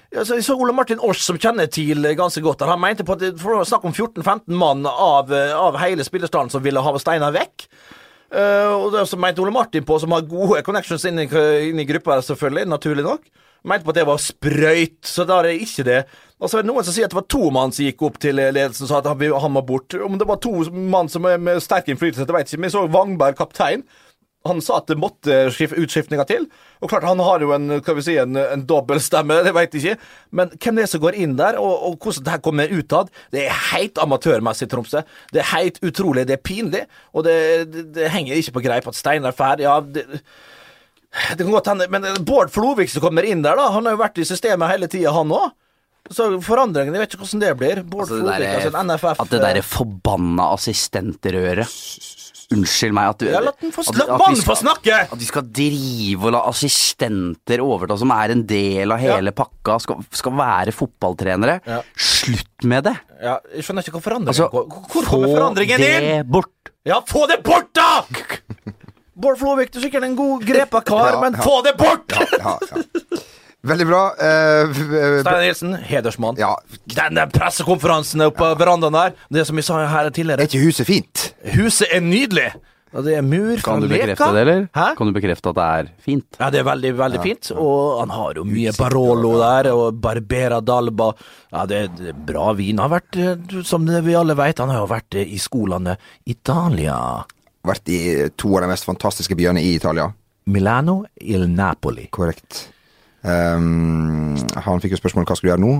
jeg 0.09 0.18
Altså, 0.22 0.38
jeg 0.38 0.44
så 0.46 0.56
Ole 0.56 0.72
Martin 0.72 1.00
Års, 1.04 1.20
som 1.20 1.38
kjenner 1.38 1.68
TIL 1.68 2.06
ganske 2.16 2.40
godt. 2.40 2.64
Han 2.64 2.80
mente 2.80 3.04
på 3.04 3.12
at 3.12 3.20
det 3.20 3.34
var 3.42 3.64
snakk 3.68 3.84
om 3.84 3.92
14-15 3.92 4.54
mann 4.56 4.86
av, 4.88 5.32
eh, 5.32 5.52
av 5.52 5.76
hele 5.82 6.04
spillerstallen 6.04 6.50
som 6.50 6.62
ville 6.64 6.80
ha 6.80 6.98
Steinar 6.98 7.34
vekk. 7.36 7.68
Uh, 8.28 8.74
og 8.76 8.90
det 8.92 9.06
som 9.09 9.20
mente 9.20 9.40
Ole 9.40 9.52
Martin 9.52 9.84
på, 9.88 9.96
som 10.00 10.12
har 10.12 10.26
gode 10.28 10.61
connections 10.61 11.04
inn 11.09 11.16
i, 11.22 11.28
inn 11.70 11.80
i 11.80 11.86
gruppa, 11.88 12.18
selvfølgelig, 12.20 12.68
naturlig 12.68 13.04
nok, 13.06 13.22
mente 13.64 13.86
på 13.86 13.94
at 13.94 13.96
det 13.96 14.04
var 14.09 14.20
sprøyt, 14.20 14.98
så 15.09 15.24
da 15.24 15.38
er 15.40 15.48
det 15.48 15.62
ikke 15.64 15.86
det. 15.88 16.02
Og 16.36 16.50
så 16.50 16.59
er 16.59 16.66
det 16.66 16.68
noen 16.68 16.84
som 16.84 16.92
sier 16.92 17.09
at 17.09 17.14
det 17.14 17.18
var 17.18 17.28
to 17.32 17.48
mann 17.54 17.72
som 17.72 17.86
gikk 17.86 18.04
opp 18.04 18.18
til 18.20 18.36
ledelsen 18.36 18.84
og 18.84 18.90
sa 18.90 19.00
at 19.00 19.09
han, 19.09 19.24
han 19.44 19.54
må 19.54 19.64
bort. 19.66 19.96
Om 19.96 20.20
det 20.20 20.28
var 20.28 20.42
to 20.44 20.52
mann 20.70 21.09
som 21.09 21.24
er 21.28 21.40
med 21.40 21.62
sterk 21.64 21.88
innflytelse, 21.88 22.28
det 22.28 22.36
vet 22.36 22.52
jeg 22.52 22.59
ikke. 22.59 22.66
Vi 22.66 22.74
så 22.76 22.84
Wangberg, 22.92 23.38
kaptein. 23.40 23.86
Han 24.49 24.62
sa 24.64 24.78
at 24.80 24.88
det 24.90 24.96
måtte 25.01 25.36
skif- 25.55 25.76
utskiftninger 25.78 26.26
til. 26.28 26.49
Og 26.82 26.90
klart, 26.90 27.07
han 27.09 27.20
har 27.22 27.44
jo 27.44 27.53
en, 27.57 27.68
hva 27.84 27.94
vi 27.99 28.05
si, 28.07 28.16
en, 28.20 28.36
en 28.40 28.64
dobbeltstemme, 28.68 29.38
det 29.46 29.55
vet 29.57 29.76
jeg 29.78 29.84
ikke. 29.84 30.11
Men 30.40 30.53
hvem 30.57 30.80
det 30.80 30.86
er 30.86 30.92
som 30.94 31.03
går 31.05 31.18
inn 31.22 31.36
der, 31.38 31.61
og, 31.62 31.74
og 31.88 31.96
hvordan 32.03 32.26
det 32.26 32.34
her 32.36 32.42
kommer 32.49 32.74
utad, 32.74 33.12
det 33.34 33.46
er 33.46 33.62
helt 33.72 34.01
amatørmessig, 34.03 34.68
Tromsø. 34.72 35.05
Det 35.34 35.44
er 35.44 35.51
helt 35.55 35.80
utrolig, 35.84 36.26
det 36.28 36.38
er 36.38 36.44
pinlig, 36.51 36.84
og 37.14 37.26
det, 37.28 37.38
det, 37.72 37.86
det 37.96 38.12
henger 38.14 38.40
ikke 38.40 38.57
på 38.59 38.64
greip 38.66 38.88
at 38.90 38.99
Steinar 38.99 39.36
drar. 39.38 39.62
Ja, 39.62 39.78
det, 39.84 40.05
det 41.09 41.40
kan 41.44 41.55
godt 41.55 41.70
hende, 41.72 41.86
men 41.90 42.05
Bård 42.28 42.51
Flovik 42.53 42.90
som 42.92 43.03
kommer 43.05 43.24
inn 43.26 43.40
der, 43.46 43.57
da, 43.59 43.70
han 43.74 43.86
har 43.88 43.96
jo 43.96 44.03
vært 44.03 44.20
i 44.20 44.26
systemet 44.28 44.70
hele 44.74 44.90
tida, 44.92 45.14
han 45.16 45.32
òg. 45.32 45.49
Så 46.09 46.24
forandringen, 46.40 46.94
jeg 46.96 47.03
vet 47.03 47.14
ikke 47.14 47.24
hvordan 47.24 47.42
det 47.42 47.49
blir. 47.61 47.80
Bård 47.84 48.07
Altså, 48.07 48.20
Flovik, 48.22 48.49
altså 48.49 48.70
en 48.80 48.88
NFF 48.88 49.18
At 49.24 49.32
det 49.34 49.40
derre 49.42 49.64
forbanna 49.66 50.46
assistentrøret 50.55 51.74
Unnskyld 52.49 52.94
meg 52.96 53.11
at 53.12 53.20
du 53.20 53.26
Ja, 53.28 53.40
la 53.44 53.53
den 53.61 53.72
få 53.74 53.82
vi 53.84 54.05
mannen 54.09 54.40
få 54.46 54.55
snakke! 54.57 55.03
At 55.05 55.20
de 55.20 55.26
skal 55.28 55.44
drive 55.53 56.30
og 56.30 56.32
la 56.32 56.40
assistenter 56.49 57.61
overta, 57.61 57.99
som 58.01 58.12
er 58.14 58.32
en 58.32 58.44
del 58.49 58.94
av 58.94 59.03
hele 59.03 59.34
pakka, 59.36 59.76
skal, 59.84 60.01
skal 60.16 60.36
være 60.38 60.72
fotballtrenere. 60.72 61.59
Ja. 61.68 61.82
Slutt 61.92 62.64
med 62.72 62.88
det! 62.88 62.94
Ja, 63.20 63.36
jeg 63.53 63.66
skjønner 63.66 63.84
ikke 63.84 63.99
hvor 63.99 64.07
forandringen 64.07 64.32
Altså. 64.32 64.49
Hvor 64.94 65.11
kommer 65.11 65.34
forandringen 65.34 65.84
det 65.84 65.92
inn? 65.99 66.30
bort! 66.32 66.72
Ja, 66.88 67.03
få 67.05 67.26
det 67.28 67.42
bort, 67.44 67.68
da! 67.76 68.05
Bård 69.18 69.36
Flovik, 69.40 69.72
du 69.74 69.80
er 69.80 69.88
sikkert 69.88 70.07
en 70.07 70.16
god 70.16 70.44
grepa 70.46 70.80
kar, 70.86 71.16
Ja, 71.16 71.20
men 71.20 71.36
få 71.42 71.59
det 71.66 71.74
bort! 71.76 72.16
Ja, 72.16 72.57
ja. 72.70 72.84
Veldig 73.66 73.86
bra. 73.88 74.00
Uh, 74.14 74.68
v- 74.70 75.20
Steinar 75.24 75.40
Nilsen, 75.42 75.74
hedersmann. 75.82 76.36
ja. 76.38 76.52
Den 76.94 77.18
pressekonferansen 77.34 78.22
oppe 78.28 78.38
på 78.38 78.52
verandaen 78.61 78.94
der, 78.94 79.14
det 79.34 79.46
som 79.48 79.56
vi 79.59 79.62
sa 79.66 79.80
her 79.90 80.11
tidligere 80.14 80.44
Er 80.46 80.50
ikke 80.50 80.62
huset 80.62 80.86
fint? 80.86 81.32
Huset 81.56 81.88
er 81.92 82.00
nydelig! 82.04 82.52
Og 82.96 83.02
det 83.04 83.18
er 83.18 83.20
mur 83.26 83.59
fra 83.61 83.74
Kan 83.74 83.82
du 83.82 83.86
Leka. 83.90 84.06
bekrefte 84.06 84.28
det, 84.32 84.40
eller? 84.46 84.62
Hæ? 84.72 84.84
Kan 84.96 85.11
du 85.11 85.12
bekrefte 85.12 85.50
at 85.50 85.56
det 85.59 85.64
er 85.74 85.88
fint? 86.06 86.38
Ja, 86.40 86.46
det 86.54 86.61
er 86.62 86.64
veldig, 86.70 86.92
veldig 86.96 87.18
fint. 87.20 87.50
Og 87.61 87.98
han 88.00 88.14
har 88.14 88.38
jo 88.40 88.44
mye 88.48 88.72
Barolo 88.78 89.32
der, 89.42 89.68
og 89.74 89.98
Barbera 90.00 90.62
d'Alba. 90.64 91.11
Ja, 91.52 91.66
det 91.68 91.82
er 91.82 92.14
bra 92.30 92.46
vin. 92.56 92.78
Han 92.80 92.88
har 92.88 92.94
vært, 93.02 93.18
eh, 93.20 93.61
som 93.68 93.84
vi 93.84 94.14
alle 94.16 94.32
vet, 94.38 94.62
han 94.64 94.72
har 94.72 94.80
jo 94.86 94.88
vært 94.94 95.18
eh, 95.20 95.28
i 95.34 95.36
skolene 95.36 95.98
Italia. 96.32 96.96
Vært 97.68 97.92
i 97.92 98.00
to 98.40 98.54
av 98.56 98.64
de 98.64 98.72
mest 98.72 98.88
fantastiske 98.88 99.36
byene 99.36 99.61
i 99.61 99.74
Italia. 99.76 100.09
Milano 100.48 101.02
il 101.20 101.44
Napoli. 101.50 102.06
Korrekt. 102.09 102.70
Um, 103.22 104.36
han 104.54 104.82
fikk 104.82 104.94
jo 104.94 105.00
spørsmål 105.00 105.26
hva 105.26 105.36
skal 105.38 105.48
du 105.48 105.52
gjøre 105.52 105.64
nå. 105.64 105.72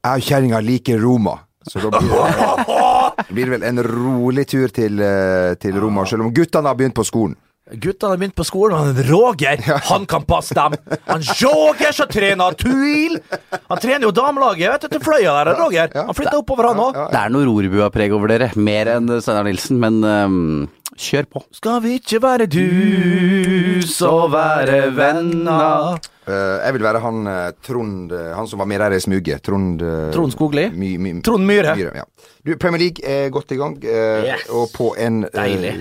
Jeg 0.00 0.22
og 0.22 0.26
kjerringa 0.30 0.60
liker 0.64 1.00
Roma. 1.02 1.36
Så 1.68 1.82
da 1.84 1.90
blir 1.92 2.08
det, 2.08 3.28
blir 3.34 3.50
det 3.50 3.52
vel 3.58 3.68
en 3.68 3.82
rolig 3.84 4.46
tur 4.48 4.72
til, 4.72 4.96
eh, 5.04 5.52
til 5.60 5.76
Roma, 5.76 6.06
selv 6.08 6.24
om 6.24 6.32
guttene 6.34 6.72
har 6.72 6.78
begynt 6.78 6.96
på 6.96 7.04
skolen. 7.04 7.36
Guttene 7.70 8.14
har 8.14 8.18
begynt 8.18 8.34
på 8.34 8.46
skolen, 8.48 8.74
og 8.74 8.88
han 8.88 9.10
Roger, 9.10 9.60
han 9.90 10.06
kan 10.10 10.24
passe 10.26 10.56
dem. 10.56 10.74
Han 11.06 11.22
Roger 11.42 11.92
som 11.94 12.08
trener 12.10 12.56
Tuil! 12.58 13.20
Han 13.68 13.78
trener 13.78 14.08
jo 14.08 14.14
damelaget 14.16 14.72
vet 14.72 14.86
du, 14.86 14.88
til 14.96 15.04
Fløya 15.04 15.36
der, 15.36 15.52
Roger. 15.60 15.92
Han 15.94 16.16
flytter 16.16 16.40
oppover, 16.40 16.72
han 16.72 16.82
òg. 16.82 16.98
Det 17.12 17.20
er 17.20 17.34
noe 17.36 17.46
Rorbuapreg 17.46 18.16
over 18.16 18.32
dere, 18.32 18.50
mer 18.58 18.90
enn 18.96 19.12
Steinar 19.20 19.46
Nilsen, 19.46 19.78
men 19.84 20.00
øhm, 20.00 20.64
kjør 21.00 21.26
på. 21.32 21.42
Skal 21.56 21.80
vi 21.84 21.96
ikke 21.98 22.20
være 22.22 22.46
dus 22.50 23.96
og 24.06 24.30
være 24.34 24.80
venner? 24.96 25.98
Uh, 26.30 26.56
jeg 26.62 26.74
vil 26.76 26.84
være 26.84 27.00
han 27.02 27.20
uh, 27.26 27.36
Trond 27.66 28.12
uh, 28.14 28.26
Han 28.36 28.46
som 28.46 28.60
var 28.62 28.68
med 28.70 28.78
der 28.84 28.94
i 28.94 29.00
smuget. 29.02 29.42
Trond 29.42 29.80
Trond 30.14 30.34
Skogli? 30.36 30.68
My, 30.70 30.92
my, 31.00 31.14
Trond 31.26 31.46
Myhre. 31.48 31.74
ja. 31.80 32.04
du, 32.46 32.52
Premier 32.60 32.84
League 32.84 33.02
er 33.04 33.30
godt 33.34 33.50
i 33.56 33.58
gang, 33.58 33.78
Yes. 33.82 34.46
og 34.50 34.68
på 34.76 34.92
en 35.00 35.24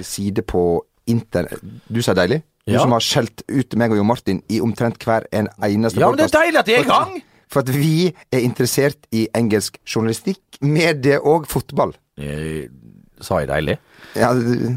side 0.03 0.41
på 0.47 0.63
internett 1.09 1.61
Du 1.89 2.01
sa 2.01 2.13
deilig? 2.17 2.41
Du 2.65 2.74
Ja. 2.74 2.80
som 2.84 2.91
har 2.93 3.01
skjelt 3.01 3.41
ut 3.49 3.76
meg 3.82 3.91
og 3.91 3.97
Jo 3.97 4.03
Martin 4.05 4.41
i 4.49 4.59
omtrent 4.61 5.01
hver 5.03 5.26
en 5.34 5.47
eneste 5.65 5.99
Ja, 5.99 6.09
men 6.09 6.20
det 6.20 6.28
er 6.30 6.36
deilig 6.39 6.59
at 6.59 6.65
de 6.67 6.76
er 6.76 6.84
i 6.86 6.89
gang! 6.89 7.15
For 7.49 7.63
at 7.65 7.72
vi 7.74 8.11
er 8.32 8.43
interessert 8.45 9.07
i 9.11 9.24
engelsk 9.34 9.80
journalistikk, 9.89 10.38
medie 10.61 11.17
og 11.17 11.47
fotball. 11.49 11.95
Eh, 12.22 12.67
Sa 13.22 13.41
jeg 13.43 13.49
deilig? 13.51 13.78
Ja, 14.17 14.34
du, 14.34 14.76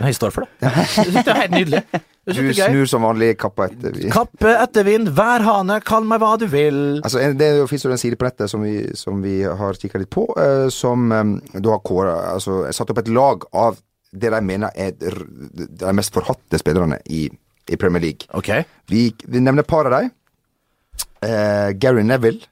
Jeg 0.00 0.14
står 0.18 0.34
for 0.34 0.44
det. 0.44 0.50
Jeg 0.66 0.86
synes 0.92 1.24
det 1.24 1.32
er 1.32 1.40
helt 1.44 1.56
nydelig. 1.56 1.82
Du 2.26 2.40
snur 2.58 2.88
som 2.90 3.04
vanlig 3.06 3.36
kappa 3.38 3.68
etter 3.70 3.94
vind. 3.94 4.10
Kappe 4.10 4.50
etter 4.58 4.82
vind, 4.84 5.12
værhane, 5.14 5.76
kall 5.86 6.08
meg 6.10 6.18
hva 6.18 6.32
du 6.42 6.48
vil. 6.50 6.80
Altså, 7.06 7.22
Det 7.38 7.50
fins 7.70 7.86
jo 7.86 7.92
en 7.94 8.00
side 8.02 8.18
på 8.18 8.26
nettet 8.26 8.50
som 8.50 8.64
vi, 8.66 8.80
som 8.98 9.22
vi 9.22 9.36
har 9.46 9.78
kikka 9.78 10.00
litt 10.02 10.10
på, 10.10 10.26
eh, 10.42 10.66
som 10.74 11.06
du 11.54 11.60
da 11.62 11.76
har 11.76 11.84
kåra 11.86 12.16
Altså 12.32 12.64
satt 12.74 12.90
opp 12.90 12.98
et 13.04 13.12
lag 13.14 13.46
av 13.54 13.78
det 14.16 14.30
de 14.32 14.40
mener 14.42 14.74
er 14.74 14.92
de 14.98 15.92
mest 15.94 16.14
forhatte 16.14 16.58
spillerne 16.58 16.98
i, 17.06 17.26
i 17.70 17.76
Premier 17.78 18.02
League. 18.02 18.26
Okay. 18.34 18.64
Vi, 18.90 19.08
vi 19.26 19.42
nevner 19.42 19.62
et 19.62 19.70
par 19.70 19.86
av 19.86 19.94
dem. 20.00 20.10
Eh, 21.22 21.70
Gary 21.78 22.02
Neville. 22.02 22.42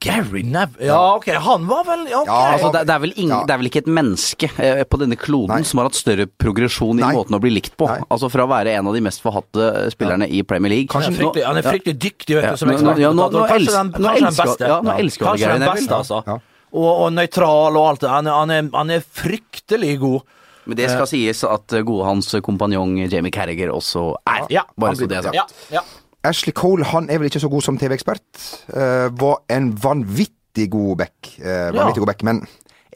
Gary 0.00 0.42
Neville 0.44 0.86
Ja, 0.90 1.14
ok, 1.16 1.26
han 1.40 1.64
var 1.66 1.84
vel 1.88 2.02
okay. 2.04 2.18
ok. 2.20 2.26
Ja, 2.28 2.40
Altså, 2.52 2.70
det, 2.74 2.82
det, 2.86 2.94
er 2.94 2.98
vel 3.00 3.12
ingen, 3.16 3.32
Ja. 3.32 3.38
det 3.48 3.54
er 3.54 3.58
vel 3.62 3.68
ikke 3.70 3.80
et 3.82 3.88
menneske 3.88 4.50
eh, 4.60 4.82
på 4.84 4.98
denne 5.00 5.16
kloden 5.16 5.54
Nei. 5.54 5.62
som 5.64 5.80
har 5.80 5.88
hatt 5.88 5.96
større 5.98 6.26
progresjon 6.28 6.98
i 7.00 7.02
Nei. 7.04 7.12
måten 7.16 7.36
å 7.38 7.40
bli 7.40 7.50
likt 7.54 7.76
på. 7.80 7.88
Nei. 7.88 8.02
Altså 8.12 8.28
Fra 8.30 8.44
å 8.44 8.50
være 8.50 8.74
en 8.76 8.86
av 8.90 8.94
de 8.94 9.00
mest 9.06 9.22
forhatte 9.24 9.90
spillerne 9.94 10.28
i 10.28 10.42
Premier 10.44 10.74
League. 10.74 10.92
Han 10.92 11.08
er 11.08 11.16
fryktelig, 11.16 11.46
han 11.48 11.56
er 11.62 11.66
fryktelig 11.66 11.96
dyktig, 11.98 12.36
vet 12.40 12.50
du, 12.52 12.56
som 12.60 12.68
nå- 12.68 12.78
nå- 12.82 12.98
ja, 13.00 13.12
nå- 13.16 13.30
nå. 13.32 13.46
Kanskje 13.48 13.72
den, 13.72 13.90
nå 13.96 13.96
kanskje 13.96 14.20
den 14.20 14.28
elsker- 14.28 14.50
beste. 14.52 14.68
ja, 14.68 14.78
nå 14.82 14.98
elsker 15.00 15.24
Kanskje 15.30 15.46
Gary 15.46 15.58
den 15.58 15.66
Neville. 15.68 15.80
beste, 15.80 15.94
altså. 16.02 16.22
Ja. 16.26 16.38
Og, 16.76 16.90
og 17.06 17.12
nøytral 17.16 17.76
og 17.80 17.84
alt 17.88 18.00
det. 18.04 18.10
Han 18.10 18.26
er, 18.26 18.32
han, 18.36 18.50
er, 18.50 18.70
han 18.74 18.90
er 18.90 19.00
fryktelig 19.00 19.98
god. 20.00 20.20
Men 20.66 20.76
det 20.76 20.90
skal 20.90 21.06
sies 21.06 21.44
at 21.46 21.72
eh, 21.78 21.82
gode 21.86 22.04
hans 22.04 22.26
kompanjong 22.42 22.96
Jamie 23.08 23.30
Carriger 23.32 23.70
også 23.72 24.16
er. 24.26 24.46
Ja, 24.50 24.64
Bare 24.76 24.96
så 24.98 25.06
det 25.08 25.16
er 25.20 25.22
sagt. 25.30 25.36
Ja, 25.38 25.46
ja. 25.78 25.82
Ashley 26.28 26.54
Cole 26.56 26.84
han 26.92 27.08
er 27.10 27.20
vel 27.22 27.30
ikke 27.30 27.42
så 27.42 27.50
god 27.52 27.64
som 27.66 27.78
TV-ekspert. 27.80 28.24
Uh, 28.72 29.08
var 29.20 29.42
en 29.52 29.72
vanvittig 29.82 30.68
god 30.72 30.96
back. 31.04 31.34
Uh, 31.40 31.70
vanvittig 31.76 32.02
god 32.04 32.10
back. 32.12 32.22
Men 32.26 32.42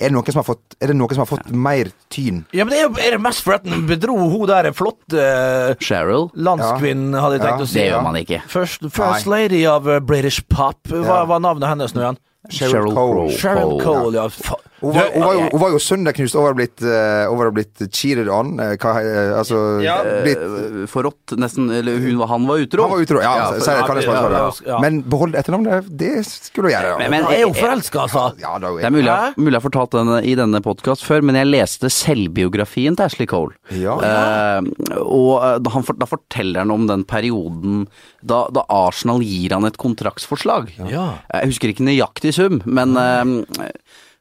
er 0.00 0.08
det, 0.08 0.14
noen 0.16 0.32
som 0.32 0.40
har 0.40 0.46
fått, 0.48 0.76
er 0.80 0.88
det 0.88 0.94
noen 0.96 1.12
som 1.12 1.20
har 1.26 1.28
fått 1.28 1.50
mer 1.52 1.90
tyn? 2.08 2.38
ja, 2.56 2.64
men 2.64 2.72
det 2.72 2.78
er, 2.80 2.88
er 3.04 3.16
det 3.18 3.20
mest 3.20 3.42
for 3.44 3.58
at 3.58 3.66
han 3.68 3.82
bedro 3.88 4.14
hun 4.32 4.46
der 4.48 4.70
flotte 4.72 5.20
uh, 5.20 5.74
Cheryl? 5.84 6.30
landskvinnen, 6.40 7.12
hadde 7.20 7.36
jeg 7.36 7.44
tenkt 7.44 7.60
Ja, 7.60 7.66
å 7.66 7.68
si. 7.68 7.78
Det 7.82 7.84
gjør 7.90 8.06
man 8.06 8.16
ikke. 8.22 8.40
First, 8.48 8.86
first 8.96 9.28
lady 9.28 9.66
of 9.68 9.84
uh, 9.90 9.98
British 10.00 10.40
pop. 10.48 10.80
Hva 10.88 11.20
Ja. 11.20 11.24
var 11.28 11.42
navnet 11.44 11.68
hennes 11.68 11.92
nå 11.96 12.00
igjen? 12.06 12.20
Cheryl 12.48 12.94
Cole. 12.94 13.28
Cheryl 13.36 13.76
Cole, 13.82 14.14
ja. 14.16 14.28
Fa- 14.32 14.56
Hun 14.80 14.94
var, 14.94 15.10
hun 15.12 15.20
var, 15.22 15.34
jo, 15.34 15.40
jeg- 15.40 15.50
hun 15.52 15.60
var 15.60 15.68
jo 15.74 15.76
søndagknust 15.78 16.34
over 16.40 16.46
å 16.46 16.54
ha 16.54 16.56
blitt, 16.56 16.80
eh, 16.80 17.50
blitt 17.52 17.92
cheated 17.92 18.28
on. 18.32 18.58
eh, 18.58 18.76
hva, 18.80 18.94
eh, 19.04 19.36
altså 19.38 19.82
Ja. 19.84 19.98
blitt, 20.24 20.38
Eh, 20.40 20.86
Forrådt, 20.88 21.36
nesten. 21.36 21.68
Eller 21.70 21.98
hun, 22.00 22.18
han 22.26 22.46
var 22.46 22.56
utro. 22.64 22.82
Han 22.88 22.90
var 22.92 23.04
utro, 23.04 23.20
ja. 23.20 23.34
Ja, 23.36 23.46
for- 23.52 23.60
så 23.60 23.76
jeg 23.76 23.84
kan 23.86 23.96
det 23.96 24.04
ja, 24.06 24.30
ja, 24.30 24.52
ja. 24.66 24.80
Men 24.80 25.02
behold 25.02 25.34
etternavnet, 25.34 25.84
det 25.94 26.24
skulle 26.24 26.70
du 26.70 26.74
gjøre. 26.74 26.88
Ja. 26.92 26.96
Men- 26.98 27.10
men- 27.10 27.24
Han 27.24 27.32
er 27.34 27.40
jo 27.40 27.52
forelska, 27.52 28.08
altså. 28.08 28.38
ja, 28.40 28.58
da, 28.58 28.68
Det 28.74 28.84
er 28.84 28.90
mulig, 28.90 29.04
Hæ? 29.10 29.34
mulig 29.36 29.52
jeg 29.52 29.62
har 29.62 29.70
fortalt 29.70 29.90
denne 29.90 30.24
i 30.24 30.34
denne 30.34 30.60
podkast 30.62 31.04
før, 31.04 31.22
men 31.22 31.34
jeg 31.34 31.46
leste 31.46 31.90
selvbiografien 31.90 32.96
til 32.96 33.04
Ashley 33.04 33.26
Cole. 33.26 33.52
Ja. 33.70 33.98
Eh, 34.00 34.60
og 34.96 35.42
eh, 35.44 35.58
da, 35.58 35.70
han, 35.70 35.82
for- 35.82 35.92
da 35.92 36.06
forteller 36.06 36.60
han 36.60 36.70
om 36.70 36.86
den 36.86 37.04
perioden 37.04 37.86
da, 38.24 38.46
da 38.52 38.64
Arsenal 38.70 39.20
gir 39.20 39.50
han 39.52 39.64
et 39.66 39.76
kontraktsforslag. 39.76 40.70
Ja. 40.88 41.18
Jeg 41.34 41.46
husker 41.52 41.68
ikke 41.74 41.84
nøyaktig 41.84 42.29
sum, 42.36 42.60
men 42.64 42.96
uh, 42.96 43.66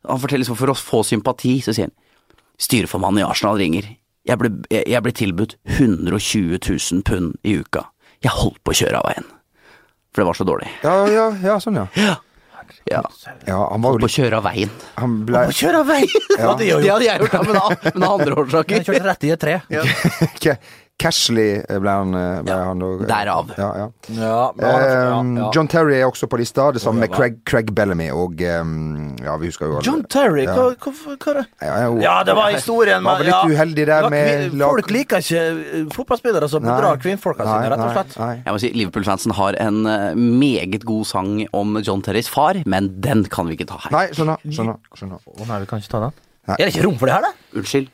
han 0.10 0.22
forteller 0.22 0.44
liksom 0.44 0.60
for 0.60 0.72
å 0.74 0.78
få 0.78 1.02
sympati, 1.08 1.58
så 1.66 1.74
sier 1.76 1.90
han 1.90 1.96
styreformannen 2.60 3.22
i 3.24 3.28
Arsenal 3.28 3.60
ringer. 3.62 3.86
Jeg 4.28 4.38
ble, 4.42 4.50
jeg, 4.70 4.84
jeg 4.92 5.04
ble 5.06 5.14
tilbudt 5.16 5.54
120 5.78 6.58
000 6.60 7.04
pund 7.08 7.38
i 7.48 7.56
uka. 7.62 7.86
Jeg 8.24 8.36
holdt 8.36 8.60
på 8.68 8.74
å 8.74 8.80
kjøre 8.82 9.00
av 9.00 9.08
veien. 9.08 9.30
For 10.12 10.22
det 10.24 10.28
var 10.28 10.40
så 10.40 10.48
dårlig. 10.50 10.68
Ja, 10.84 10.96
ja, 11.08 11.28
ja, 11.46 11.56
sånn, 11.64 11.78
ja. 11.80 11.86
Ja. 11.96 12.18
ja. 12.90 13.02
ja 13.48 13.60
han 13.72 13.86
var 13.86 13.96
jo 13.96 14.02
på 14.04 14.10
å 14.10 14.16
kjøre 14.18 14.42
av 14.42 14.48
veien. 14.50 14.74
Han 15.00 15.16
ble 15.30 15.46
kjøre 15.56 15.84
av 15.86 15.90
veien! 15.90 16.28
Ja, 16.36 16.52
det 16.60 16.68
Det 16.84 16.92
hadde 16.92 17.08
jeg 17.08 17.24
gjort, 17.24 17.40
men 17.48 17.62
av, 17.62 17.76
men 17.94 18.06
av 18.10 18.16
andre 18.20 18.34
Jeg 18.34 18.44
årsaker. 18.44 18.86
kjørte 18.90 19.08
rett 19.08 19.24
i 19.30 19.34
et 19.36 19.44
tre. 19.46 19.58
Ca- 20.44 20.60
Cashley 21.00 21.62
ble 21.80 21.92
han, 21.96 22.14
eh, 22.14 22.42
ble 22.44 22.52
Ja, 22.52 22.66
han 22.70 22.82
og, 22.84 23.04
derav. 23.08 23.52
Ja, 23.58 23.70
ja. 23.80 23.86
Ja, 24.12 24.40
men 24.58 24.66
ja, 24.68 25.14
ja. 25.40 25.50
John 25.56 25.70
Terry 25.72 25.96
er 26.02 26.06
også 26.10 26.28
på 26.28 26.38
lista. 26.42 26.66
Det 26.76 26.82
samme 26.84 27.06
med 27.06 27.14
Craig, 27.16 27.38
Craig 27.48 27.72
Bellamy 27.76 28.10
og 28.12 28.42
um, 28.44 29.16
Ja, 29.24 29.38
vi 29.40 29.48
husker 29.48 29.70
jo 29.70 29.78
alle 29.80 29.86
John 29.88 30.04
Terry, 30.12 30.44
Ja. 30.44 30.56
hva, 30.58 30.74
hva, 30.76 31.16
hva 31.16 31.32
er 31.32 31.40
det? 31.40 31.46
Ja, 31.64 31.78
ja. 31.86 31.90
Ja, 32.04 32.16
det 32.28 32.36
var 32.36 32.52
historien. 32.52 33.04
Var 33.08 33.22
vel 33.24 33.30
litt 33.32 33.54
uheldig 33.56 33.86
der 33.88 34.04
Ja, 34.08 34.10
med 34.12 34.54
lag- 34.60 34.70
Folk 34.76 34.92
liker 34.92 35.24
ikke 35.24 35.44
eh, 35.46 35.86
fotballspillere 35.96 36.50
som 36.52 36.64
bedrar 36.68 37.00
kvinnfolka 37.00 37.48
sine, 37.48 37.70
rett 37.74 37.86
og 37.88 37.94
slett. 37.96 38.18
Nei, 38.20 38.28
nei. 38.28 38.44
Jeg 38.46 38.54
må 38.58 38.60
si 38.66 38.72
Liverpool-fansen 38.76 39.36
har 39.40 39.60
en 39.64 39.80
eh, 39.86 40.20
meget 40.20 40.84
god 40.86 41.06
sang 41.10 41.32
om 41.54 41.80
John 41.80 42.04
Terrys 42.06 42.28
far, 42.30 42.60
men 42.66 42.92
den 43.00 43.24
kan 43.32 43.48
vi 43.48 43.56
ikke 43.58 43.70
ta 43.72 43.80
her. 43.86 43.92
nei 43.96 44.06
skjønner. 44.12 44.44
skjønner, 44.44 44.78
skjønner. 45.00 45.24
Å 45.24 45.48
nei, 45.48 45.60
vi 45.64 45.72
kan 45.72 45.80
ikke 45.80 45.94
ta 45.96 46.04
den. 46.10 46.20
Nei. 46.50 46.56
Er 46.60 46.66
det 46.66 46.74
ikke 46.76 46.86
rom 46.90 47.00
for 47.00 47.06
det 47.08 47.16
her, 47.16 47.26
da? 47.30 47.34
Unnskyld. 47.60 47.90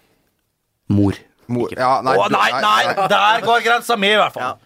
Mor. 0.96 1.18
Mo 1.54 1.68
ja, 1.74 2.00
nei, 2.06 2.16
Å, 2.18 2.30
nei, 2.34 2.50
nei, 2.64 2.96
der 3.16 3.46
går 3.46 3.66
grensa 3.66 3.98
mi, 4.00 4.14
i 4.14 4.20
hvert 4.20 4.34
fall. 4.36 4.58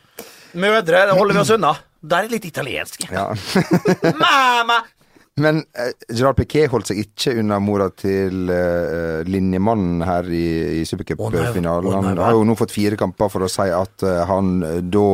Mødre 0.60 1.04
det 1.10 1.18
holder 1.18 1.38
vi 1.38 1.44
oss 1.44 1.52
unna. 1.58 1.74
Der 2.00 2.26
er 2.26 2.32
litt 2.32 2.48
italiensk. 2.48 3.04
Ja. 3.12 3.28
Mamma! 4.24 4.80
Men 5.40 5.62
eh, 5.78 5.92
Gerard 6.12 6.36
Piquet 6.40 6.72
holdt 6.72 6.90
seg 6.92 7.00
ikke 7.04 7.34
unna 7.40 7.60
mora 7.64 7.90
til 7.96 8.50
eh, 8.52 9.22
linjemannen 9.28 10.04
her 10.08 10.28
i, 10.28 10.48
i 10.80 10.86
supercupfinalen. 10.88 11.30
Oh, 11.30 11.38
Supercup-finalen. 11.38 12.10
Han 12.10 12.24
har 12.24 12.36
jo 12.36 12.48
nå 12.48 12.56
fått 12.60 12.76
fire 12.76 13.00
kamper 13.00 13.32
for 13.32 13.48
å 13.48 13.52
si 13.52 13.68
at 13.72 14.06
eh, 14.08 14.24
han 14.30 14.58
eh, 14.68 14.82
da 14.84 15.06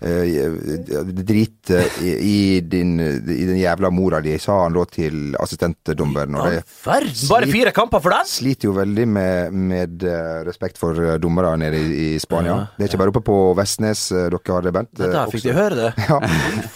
eh, 0.00 1.12
driter 1.22 2.02
i, 2.02 2.14
i, 2.16 2.60
din, 2.60 2.96
i 3.00 3.44
den 3.48 3.60
jævla 3.60 3.90
mora 3.94 4.20
di, 4.24 4.36
sa 4.40 4.62
han 4.64 4.76
da 4.76 4.84
til 4.90 5.36
assistentdommeren. 5.40 6.36
Verden, 6.84 7.14
bare 7.30 7.50
fire 7.50 7.74
kamper 7.76 8.02
for 8.02 8.16
den? 8.16 8.28
sliter 8.30 8.70
jo 8.70 8.74
veldig 8.76 9.06
med, 9.08 9.52
med 9.70 10.04
eh, 10.06 10.40
respekt 10.46 10.80
for 10.80 10.96
eh, 10.96 11.18
dommere 11.22 11.52
nede 11.60 11.80
i, 11.80 12.14
i 12.14 12.18
Spania. 12.22 12.56
Det 12.76 12.86
er 12.86 12.92
ikke 12.92 13.02
bare 13.04 13.14
oppe 13.14 13.24
på 13.26 13.38
Vestnes 13.58 14.06
eh, 14.14 14.28
dere 14.32 14.56
har 14.56 14.66
det, 14.66 14.74
Bent. 14.76 14.92
Ja, 14.98 15.10
Eh, 15.10 15.16
der 15.16 15.30
fikk 15.32 15.44
de 15.44 15.54
høre 15.56 15.76
det. 15.78 15.90
Ja. 16.10 16.18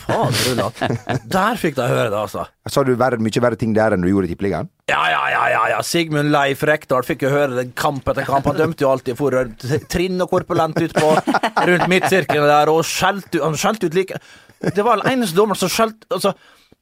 Faen. 0.05 1.23
Der 1.31 1.59
fikk 1.61 1.77
de 1.79 1.87
høre 1.89 2.11
det, 2.11 2.19
altså. 2.19 2.45
Sa 2.71 2.85
du 2.87 2.95
mye 2.95 3.43
verre 3.45 3.59
ting 3.61 3.75
der 3.77 3.95
enn 3.95 4.05
du 4.05 4.11
gjorde 4.11 4.29
i 4.29 4.35
Tippeligaen? 4.35 4.71
Ja, 4.87 5.11
ja, 5.11 5.31
ja, 5.31 5.45
ja, 5.49 5.69
ja. 5.69 5.83
Sigmund 5.83 6.29
Leif 6.29 6.63
Rekdal 6.69 7.07
fikk 7.09 7.23
jo 7.25 7.31
høre 7.33 7.57
det 7.57 7.71
kamp 7.79 8.05
etter 8.13 8.27
kamp. 8.29 8.45
Han 8.51 8.59
dømte 8.59 8.85
jo 8.85 8.91
alltid 8.93 9.17
for 9.17 9.33
trinn 9.89 10.21
og 10.21 10.29
korpulent 10.29 10.77
ut 10.77 10.93
på 10.93 11.13
rundt 11.71 11.87
midtsirkelen 11.89 12.51
der, 12.51 12.73
og 12.73 12.83
skjelte 12.85 13.41
Han 13.41 13.57
skjelte 13.57 13.89
ut 13.89 13.97
like 13.97 14.21
Det 14.61 14.85
var 14.85 15.01
den 15.01 15.15
eneste 15.15 15.39
dommeren 15.39 15.61
som 15.61 15.73
skjelte 15.73 16.05
Altså, 16.13 16.35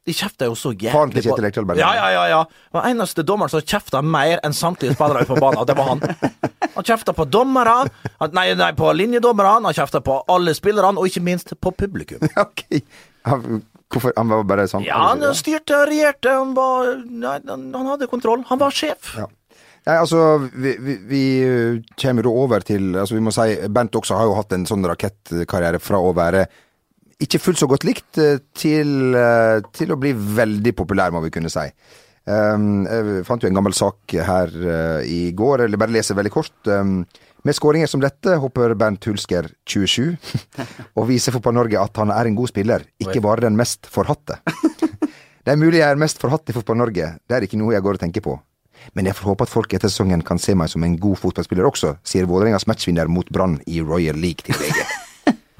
de 0.03 0.15
kjefta 0.19 0.49
jo 0.51 0.57
så 0.59 0.73
jævlig 0.75 1.23
på 1.23 1.37
Ja, 1.79 1.93
ja, 1.95 2.09
ja. 2.11 2.25
ja. 2.27 2.41
Det 2.51 2.75
var 2.75 2.89
den 2.89 2.97
eneste 2.97 3.23
dommeren 3.23 3.53
som 3.53 3.63
kjefta 3.63 4.03
mer 4.03 4.43
enn 4.43 4.57
samtlige 4.57 4.97
spillere 4.97 5.23
ute 5.23 5.31
på 5.31 5.39
banen, 5.39 5.61
og 5.63 5.69
det 5.71 5.77
var 5.79 5.93
han. 5.93 6.03
Han 6.75 6.89
kjefta 6.89 7.15
på 7.15 7.29
dommere, 7.31 7.77
nei, 8.35 8.49
nei, 8.59 8.73
på 8.75 8.91
linjedommerne, 8.99 9.69
han 9.69 9.79
kjefta 9.79 10.03
på 10.03 10.19
alle 10.35 10.57
spillerne, 10.59 10.99
og 10.99 11.07
ikke 11.07 11.23
minst 11.23 11.55
på 11.55 11.71
publikum. 11.85 12.27
ok. 12.47 12.67
Han, 13.93 14.01
hvorfor, 14.01 14.12
han 14.16 14.32
var 14.32 14.49
bare 14.49 14.64
sånn? 14.70 14.86
Ja, 14.86 14.99
han 15.11 15.22
styrte 15.36 15.76
og 15.82 15.86
regjerte, 15.90 16.32
han 16.32 16.57
var 16.57 16.95
Nei, 17.05 17.38
han, 17.45 17.68
han 17.74 17.88
hadde 17.93 18.09
kontroll. 18.09 18.45
Han 18.49 18.61
var 18.62 18.72
sjef. 18.74 19.12
Ja. 19.20 19.28
Nei, 19.82 19.97
altså, 19.99 20.22
vi, 20.55 20.76
vi, 20.80 20.97
vi 21.11 21.22
uh, 21.43 21.80
kommer 21.99 22.24
jo 22.28 22.32
over 22.45 22.62
til 22.62 22.93
altså 22.95 23.16
Vi 23.16 23.22
må 23.26 23.32
si 23.34 23.57
Bent 23.66 23.97
også 23.99 24.14
har 24.14 24.28
jo 24.28 24.36
hatt 24.38 24.55
en 24.55 24.66
sånn 24.68 24.86
rakettkarriere 24.86 25.80
fra 25.82 25.99
å 25.99 26.12
være 26.14 26.45
ikke 27.22 27.40
fullt 27.43 27.61
så 27.61 27.68
godt 27.70 27.84
likt 27.86 28.18
uh, 28.22 28.38
til, 28.59 29.12
uh, 29.14 29.59
til 29.74 29.93
å 29.95 29.99
bli 30.01 30.11
veldig 30.14 30.72
populær, 30.78 31.12
må 31.14 31.20
vi 31.22 31.30
kunne 31.34 31.51
si. 31.53 31.68
Um, 32.22 32.84
jeg 32.86 33.22
fant 33.26 33.43
jo 33.43 33.51
en 33.51 33.59
gammel 33.59 33.74
sak 33.74 34.14
her 34.26 34.51
uh, 34.62 35.01
i 35.07 35.30
går, 35.34 35.64
eller 35.66 35.78
bare 35.78 35.95
leser 35.95 36.18
veldig 36.18 36.32
kort. 36.34 36.55
Um, 36.66 37.05
med 37.45 37.57
skåringer 37.59 37.90
som 37.90 38.01
dette 38.03 38.36
hopper 38.43 38.74
Bernt 38.78 39.05
Hulsker 39.09 39.49
27 39.66 40.16
og 40.99 41.09
viser 41.09 41.34
Fotball-Norge 41.34 41.80
at 41.80 41.97
han 42.03 42.12
er 42.14 42.30
en 42.30 42.36
god 42.38 42.53
spiller, 42.53 42.84
ikke 43.03 43.22
bare 43.24 43.47
den 43.49 43.57
mest 43.59 43.88
forhatte. 43.90 44.38
Det 45.43 45.51
er 45.51 45.59
mulig 45.59 45.80
jeg 45.80 45.90
er 45.90 45.99
mest 45.99 46.20
forhatt 46.22 46.47
i 46.53 46.55
Fotball-Norge, 46.55 47.07
det 47.26 47.34
er 47.34 47.43
ikke 47.49 47.59
noe 47.59 47.72
jeg 47.74 47.82
går 47.82 47.97
og 47.99 48.03
tenker 48.05 48.22
på. 48.22 48.36
Men 48.95 49.09
jeg 49.11 49.16
får 49.18 49.32
håpe 49.32 49.43
at 49.49 49.51
folk 49.51 49.72
etter 49.74 49.90
sesongen 49.90 50.22
kan 50.26 50.38
se 50.38 50.55
meg 50.59 50.70
som 50.70 50.84
en 50.86 50.95
god 51.03 51.18
fotballspiller 51.18 51.66
også, 51.66 51.97
sier 52.07 52.28
Vålerengas 52.30 52.68
matchvinner 52.70 53.11
mot 53.11 53.26
Brann 53.34 53.57
i 53.66 53.80
Royal 53.82 54.14
League 54.22 54.47
til 54.47 54.55
VG. 54.59 54.82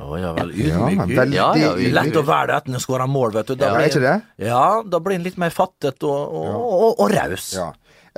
Oh, 0.03 0.17
ja 0.19 0.33
vel, 0.35 0.49
Ja, 0.59 0.87
veldig 1.07 1.37
Ja, 1.37 1.45
ja. 1.55 1.69
Lett 1.95 2.17
å 2.19 2.23
være 2.27 2.49
det 2.49 2.55
etter 2.57 2.75
å 2.75 2.81
skåra 2.83 3.05
mål, 3.07 3.37
vet 3.37 3.53
du. 3.53 3.55
Da 3.61 3.69
Ja, 3.69 3.75
blir- 3.77 3.91
ikke 3.93 4.01
det? 4.03 4.15
Ja, 4.49 4.63
da 4.83 4.99
blir 5.05 5.15
en 5.15 5.23
litt 5.23 5.37
mer 5.39 5.53
fattet 5.55 6.03
og, 6.03 6.33
og, 6.41 6.49
og, 6.57 6.97
og 7.05 7.13
raus. 7.13 7.53
Ja. 7.55 7.69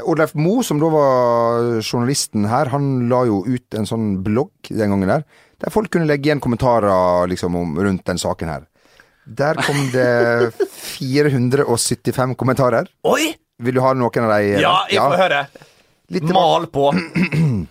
Oddleif 0.03 0.35
Moe, 0.35 0.65
som 0.67 0.81
da 0.83 0.89
var 0.91 1.67
journalisten 1.79 2.49
her, 2.51 2.71
han 2.73 3.09
la 3.11 3.21
jo 3.29 3.43
ut 3.47 3.77
en 3.79 3.87
sånn 3.87 4.17
blogg 4.27 4.71
den 4.71 4.91
gangen 4.91 5.11
der, 5.11 5.27
der 5.63 5.71
folk 5.75 5.93
kunne 5.95 6.09
legge 6.09 6.29
igjen 6.29 6.43
kommentarer 6.43 7.29
liksom 7.31 7.55
om, 7.61 7.77
rundt 7.79 8.03
den 8.09 8.19
saken 8.19 8.51
her. 8.51 8.65
Der 9.25 9.57
kom 9.63 9.79
det 9.95 10.53
475 10.99 12.35
kommentarer. 12.41 12.91
Oi! 13.07 13.31
Vil 13.63 13.77
du 13.79 13.85
ha 13.85 13.93
noen 13.95 14.27
av 14.27 14.35
de? 14.35 14.57
Ja, 14.59 14.75
jeg 14.91 14.99
får 14.99 15.21
høre. 15.21 15.45
Litt. 16.13 16.27
Mal 16.35 16.69
på. 16.75 16.91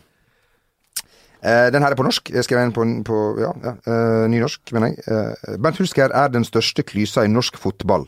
Eh, 1.44 1.66
den 1.76 1.84
her 1.84 1.92
er 1.92 2.00
på 2.00 2.06
norsk. 2.08 2.30
Jeg 2.32 2.46
skrev 2.48 2.62
en 2.64 2.70
på, 2.72 2.86
på 3.04 3.18
ja, 3.42 3.50
ja, 3.66 3.74
eh, 3.84 4.22
nynorsk, 4.32 4.62
mener 4.72 4.94
jeg. 4.94 5.02
Eh, 5.12 5.58
Bernt 5.60 5.82
Hulsker 5.82 6.14
er 6.16 6.30
den 6.32 6.46
største 6.48 6.86
klysa 6.88 7.26
i 7.28 7.32
norsk 7.32 7.58
fotball. 7.60 8.06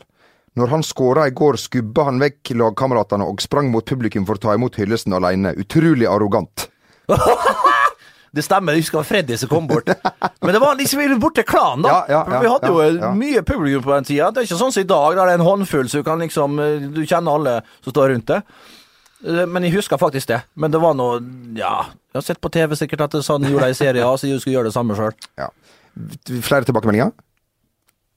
Når 0.56 0.70
han 0.72 0.82
skåra 0.86 1.26
i 1.28 1.34
går, 1.36 1.58
skubba 1.60 2.06
han 2.08 2.20
vekk 2.22 2.54
lagkameratene 2.56 3.26
og 3.28 3.42
sprang 3.44 3.68
mot 3.72 3.84
publikum 3.84 4.24
for 4.28 4.38
å 4.38 4.42
ta 4.46 4.54
imot 4.56 4.78
hyllesten 4.80 5.12
alene. 5.16 5.52
Utrolig 5.60 6.08
arrogant. 6.08 6.68
Det 8.36 8.42
stemmer, 8.44 8.74
jeg 8.76 8.84
husker 8.84 9.04
Freddy 9.06 9.36
som 9.40 9.48
kom 9.48 9.64
bort. 9.68 9.86
Men 10.44 10.50
det 10.52 10.60
var 10.60 10.74
liksom 10.76 11.00
borte 11.22 11.40
klanen, 11.46 11.86
da. 11.86 11.92
Ja, 11.94 12.00
ja, 12.10 12.18
ja, 12.34 12.40
vi 12.42 12.50
hadde 12.52 12.72
jo 12.72 13.12
mye 13.16 13.42
publikum 13.48 13.84
på 13.86 13.94
den 13.94 14.04
tida. 14.04 14.26
Det 14.28 14.42
er 14.42 14.48
ikke 14.48 14.58
sånn 14.60 14.74
som 14.74 14.84
i 14.84 14.88
dag, 14.90 15.14
der 15.16 15.30
det 15.30 15.36
er 15.36 15.40
en 15.40 15.46
håndfull, 15.46 15.88
så 15.88 16.02
du 16.02 16.04
kan 16.04 16.20
liksom 16.20 16.58
eh, 16.60 16.84
Du 16.92 17.00
kjenner 17.08 17.38
alle 17.38 17.54
som 17.80 17.94
står 17.94 18.12
rundt 18.12 18.28
det. 18.28 18.42
Eh, 19.24 19.46
Men 19.48 19.64
jeg 19.64 19.78
husker 19.78 19.96
faktisk 20.02 20.28
det. 20.34 20.42
Men 20.60 20.74
det 20.74 20.82
var 20.82 20.98
noe 20.98 21.22
Ja, 21.56 21.86
jeg 22.12 22.18
har 22.20 22.26
sett 22.28 22.42
på 22.44 22.52
TV 22.52 22.76
sikkert 22.76 23.06
at 23.06 23.16
det 23.16 23.24
sånn 23.24 23.46
gjorde 23.48 23.70
jeg 23.70 23.78
i 23.78 23.80
serien, 23.80 24.04
så 24.20 24.28
jeg 24.28 24.42
skulle 24.42 24.58
gjøre 24.58 24.68
det 24.68 24.76
samme 24.76 24.98
sjøl. 24.98 25.16
Ja. 25.40 25.48
Flere 26.44 26.68
tilbakemeldinger? 26.68 27.14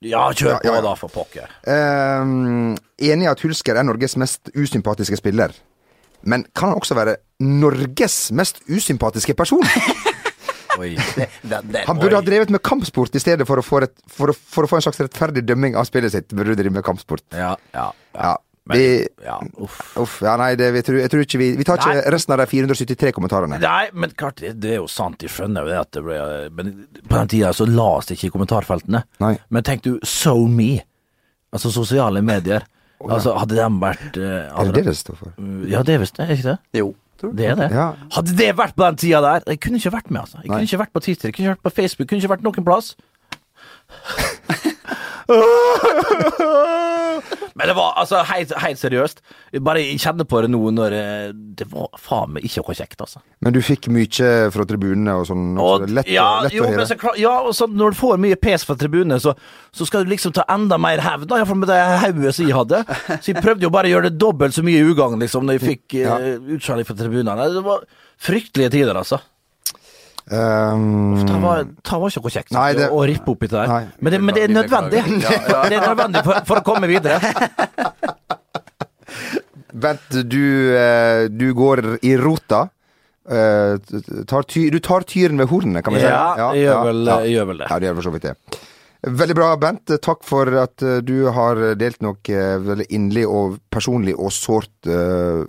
Ja, 0.05 0.29
kjør 0.31 0.59
på, 0.61 0.69
ja, 0.69 0.75
ja. 0.77 0.83
da, 0.85 0.93
for 0.99 1.11
pokker. 1.11 1.49
Um, 1.67 2.77
enig 3.03 3.27
i 3.27 3.31
at 3.31 3.41
Hulsker 3.43 3.79
er 3.79 3.87
Norges 3.87 4.15
mest 4.19 4.51
usympatiske 4.55 5.19
spiller. 5.19 5.55
Men 6.21 6.45
kan 6.55 6.71
han 6.71 6.79
også 6.79 6.95
være 6.95 7.17
Norges 7.43 8.29
mest 8.35 8.63
usympatiske 8.67 9.35
person? 9.39 9.63
Oi. 10.79 10.93
Han 10.95 11.99
burde 11.99 12.15
ha 12.15 12.23
drevet 12.23 12.51
med 12.53 12.61
kampsport 12.63 13.15
i 13.15 13.19
stedet 13.19 13.47
for 13.47 13.59
å 13.59 13.65
få, 13.65 13.81
et, 13.83 13.95
for 14.07 14.31
å, 14.31 14.35
for 14.35 14.63
å 14.63 14.69
få 14.71 14.79
en 14.79 14.85
slags 14.85 15.01
rettferdig 15.01 15.43
dømming 15.47 15.75
av 15.75 15.87
spillet 15.89 16.13
sitt. 16.13 16.29
Burde 16.31 16.55
drive 16.55 16.77
med 16.77 16.85
kampsport. 16.87 17.25
Ja, 17.35 17.55
ja. 17.75 17.89
Ja, 18.15 18.37
Men, 18.69 18.77
vi, 18.77 19.07
ja, 19.25 19.39
uff. 19.57 19.77
uff, 19.97 20.19
ja 20.21 20.35
nei, 20.37 20.51
det, 20.59 20.67
vi, 20.75 20.81
tror, 20.85 20.99
jeg 21.01 21.09
tror 21.09 21.23
ikke 21.25 21.39
vi 21.41 21.47
Vi 21.57 21.65
tar 21.65 21.79
ikke 21.81 22.11
resten 22.13 22.35
av 22.35 22.43
de 22.43 22.45
473 22.51 23.13
kommentarene. 23.15 23.57
Nei, 23.63 23.87
men 23.97 24.13
klart, 24.13 24.43
det, 24.43 24.51
det 24.61 24.75
er 24.75 24.77
jo 24.77 24.85
sant, 24.91 25.23
jeg 25.25 25.33
skjønner 25.33 25.65
jo 25.65 25.71
det 25.71 25.79
at 25.79 25.91
det 25.97 26.03
ble 26.05 26.19
Men 26.53 26.69
på 26.99 27.15
den 27.15 27.31
tida 27.33 27.49
så 27.57 27.65
las 27.65 28.09
det 28.09 28.19
ikke 28.19 28.29
i 28.29 28.33
kommentarfeltene. 28.35 29.01
Nei. 29.25 29.33
Men 29.49 29.65
tenk 29.65 29.81
du, 29.87 29.95
So 30.05 30.35
Me, 30.45 30.75
altså 31.55 31.73
sosiale 31.73 32.21
medier. 32.25 32.67
Altså, 32.99 33.33
hadde 33.39 33.55
de 33.55 33.65
vært 33.79 34.17
uh, 34.19 34.23
Er 34.27 34.69
det 34.69 34.75
det 34.75 34.85
det 34.91 34.97
står 34.99 35.17
for? 35.17 35.33
Ja, 35.71 35.81
det 35.87 35.95
er 35.95 36.01
visst 36.03 36.19
det, 36.19 36.27
er 36.27 36.35
ikke 36.35 36.49
det? 36.51 36.57
Jo. 36.81 36.91
Det 37.19 37.45
er 37.49 37.57
det. 37.57 37.71
Ja. 37.73 37.87
Hadde 38.15 38.37
det 38.37 38.51
vært 38.59 38.77
på 38.77 38.85
den 38.85 38.99
tida 39.01 39.19
der, 39.25 39.41
jeg 39.49 39.59
kunne 39.65 39.81
ikke 39.81 39.95
vært 39.97 40.11
med, 40.13 40.21
altså. 40.27 40.37
Jeg 40.43 40.45
Nei. 40.45 40.53
kunne 40.53 40.69
ikke 40.69 40.81
vært 40.83 40.93
på 40.93 41.03
Twitter, 41.07 41.25
jeg 41.27 41.33
kunne 41.35 41.47
ikke 41.47 41.55
vært 41.57 41.65
på 41.65 41.73
Facebook, 41.81 42.05
jeg 42.05 42.09
kunne 42.13 42.21
ikke 42.21 42.35
vært 42.37 42.45
noen 42.45 42.67
plass. 42.69 42.93
Men 47.59 47.69
det 47.71 47.75
var 47.77 47.95
altså 47.99 48.21
helt, 48.29 48.53
helt 48.63 48.79
seriøst. 48.79 49.21
Jeg 49.55 49.63
bare 49.65 49.83
kjenner 49.99 50.27
på 50.29 50.41
det 50.43 50.51
nå 50.53 50.59
når 50.75 50.95
eh, 50.95 51.31
Det 51.59 51.67
var 51.71 51.89
faen 51.99 52.35
meg 52.35 52.45
ikke 52.47 52.63
noe 52.63 52.75
kjekt, 52.77 52.99
altså. 53.03 53.21
Men 53.43 53.55
du 53.55 53.59
fikk 53.65 53.89
mye 53.93 54.31
fra 54.53 54.65
tribunene 54.69 55.15
og 55.19 55.27
sånn? 55.29 55.47
Og. 55.59 55.87
Lett, 55.89 56.11
ja, 56.11 56.27
lett 56.45 56.55
jo, 56.55 56.65
å 56.67 56.71
høre? 56.71 56.85
så, 56.87 56.97
ja, 57.19 57.33
og 57.41 57.55
så 57.57 57.67
når 57.71 57.95
du 57.95 57.99
får 57.99 58.21
mye 58.21 58.39
pes 58.39 58.65
fra 58.67 58.77
tribunene, 58.79 59.19
så, 59.23 59.33
så 59.75 59.87
skal 59.89 60.05
du 60.05 60.13
liksom 60.13 60.35
ta 60.35 60.45
enda 60.51 60.79
mer 60.81 61.01
hevn. 61.03 61.27
Iallfall 61.29 61.61
med 61.63 61.71
det 61.71 61.81
hodet 62.05 62.35
som 62.37 62.47
jeg 62.47 62.57
hadde. 62.57 62.83
Så 63.19 63.33
jeg 63.33 63.41
prøvde 63.43 63.67
jo 63.67 63.73
bare 63.73 63.89
å 63.89 63.95
gjøre 63.95 64.11
det 64.11 64.21
dobbelt 64.21 64.55
så 64.55 64.63
mye 64.65 64.85
ugagn, 64.85 65.19
liksom, 65.23 65.47
når 65.47 65.59
jeg 65.59 65.65
fikk 65.65 65.99
Ja. 65.99 66.19
uh, 66.21 66.53
utskjelling 66.55 66.87
fra 66.87 66.97
tribunene. 66.99 67.49
Det 67.55 67.65
var 67.65 67.83
fryktelige 68.19 68.73
tider, 68.77 68.97
altså. 68.99 69.19
Um, 70.29 71.25
Det 71.25 71.37
var, 71.41 71.63
det 71.65 71.97
var 71.97 72.11
ikke 72.11 72.21
noe 72.21 72.33
kjekt 72.35 72.51
Nei, 72.53 72.73
det- 72.77 72.89
å 72.93 72.99
rippe 73.09 73.31
opp 73.33 73.43
i 73.43 73.47
det 73.49 73.55
der. 73.57 73.67
Nei. 73.71 73.83
Men 73.99 74.13
det, 74.13 74.19
men 74.21 74.35
det 74.35 74.43
er 74.43 74.51
nødvendig. 74.53 75.01
Det 75.69 75.77
er 75.79 75.87
nødvendig 75.87 76.21
for, 76.27 76.41
for 76.45 76.61
å 76.61 76.65
komme 76.67 76.89
videre. 76.91 77.17
Bent, 79.79 80.09
du, 80.29 80.75
eh, 80.77 81.27
du 81.29 81.53
går 81.53 81.83
i 82.05 82.15
rota. 82.17 82.67
Eh, 83.29 83.77
tar 84.27 84.43
ty, 84.49 84.69
du 84.73 84.79
tar 84.81 85.05
tyren 85.05 85.37
ved 85.37 85.49
hornene, 85.51 85.83
kan 85.85 85.93
vi 85.93 86.01
si. 86.01 86.09
Ja, 86.09 86.51
jeg 86.53 86.65
gjør 86.65 86.83
vel- 86.89 87.11
jeg 87.13 87.33
gjør 87.37 87.47
vel 87.51 87.57
det. 87.63 87.67
Ja, 87.69 87.79
du 87.79 87.85
gjør 87.87 87.95
for 87.99 88.07
så 88.09 88.13
vidt 88.15 88.27
det. 88.29 88.35
Veldig 89.19 89.35
bra, 89.37 89.55
Bent. 89.55 89.93
Takk 90.03 90.25
for 90.27 90.49
at 90.59 90.83
eh, 90.83 90.99
du 91.05 91.29
har 91.31 91.55
delt 91.79 92.01
noe 92.03 92.19
veldig 92.65 92.87
inderlig 92.91 93.25
og 93.31 93.59
personlig 93.71 94.15
og 94.19 94.33
sårt 94.35 94.89
uh, 94.91 95.45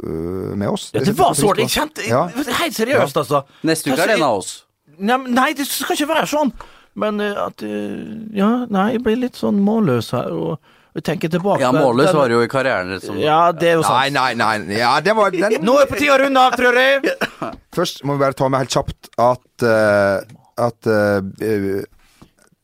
med 0.54 0.68
oss. 0.70 0.90
Ja, 0.94 1.00
det 1.02 1.16
var 1.18 1.34
sårt. 1.34 1.58
Jeg 1.58 1.72
kjente 1.72 2.06
Ja. 2.06 2.28
Helt 2.60 2.76
seriøst, 2.76 3.16
altså. 3.24 3.42
Neste 3.66 3.90
uke 3.90 4.04
er 4.04 4.12
det 4.12 4.20
en 4.20 4.28
av 4.28 4.38
oss. 4.44 4.52
Nei, 5.00 5.16
nei, 5.32 5.48
det 5.56 5.66
skal 5.68 5.96
ikke 5.96 6.10
være 6.12 6.28
sånn. 6.30 6.52
Men 7.00 7.20
eh, 7.22 7.38
at 7.38 7.62
eh, 7.62 8.02
Ja, 8.36 8.50
nei, 8.70 8.92
jeg 8.96 9.04
blir 9.06 9.18
litt 9.20 9.38
sånn 9.38 9.60
målløs 9.64 10.10
her, 10.16 10.32
og 10.34 11.04
tenker 11.06 11.30
tilbake 11.30 11.62
Ja, 11.62 11.70
målløs 11.72 12.10
var 12.16 12.28
det 12.28 12.34
jo 12.34 12.42
i 12.44 12.50
karrieren 12.50 12.90
din 12.90 13.02
som 13.04 13.18
Ja, 13.20 13.52
det 13.54 13.68
er 13.72 13.78
jo 13.78 13.84
Nei, 13.86 14.08
sant. 14.10 14.16
nei, 14.18 14.56
nei. 14.66 14.80
Ja, 14.80 14.96
det 15.04 15.14
var 15.16 15.30
den. 15.30 15.60
Nå 15.64 15.76
er 15.78 15.86
det 15.86 15.92
på 15.92 16.00
tide 16.00 16.16
å 16.16 16.18
runde 16.24 16.42
av, 16.42 16.56
tror 16.58 16.80
jeg. 16.80 17.14
Først 17.78 18.02
må 18.04 18.18
vi 18.18 18.24
bare 18.24 18.36
ta 18.36 18.50
med 18.50 18.64
helt 18.64 18.74
kjapt 18.74 19.12
at 19.22 19.66
uh, 19.66 20.18
At 20.60 20.90
eh, 20.90 21.86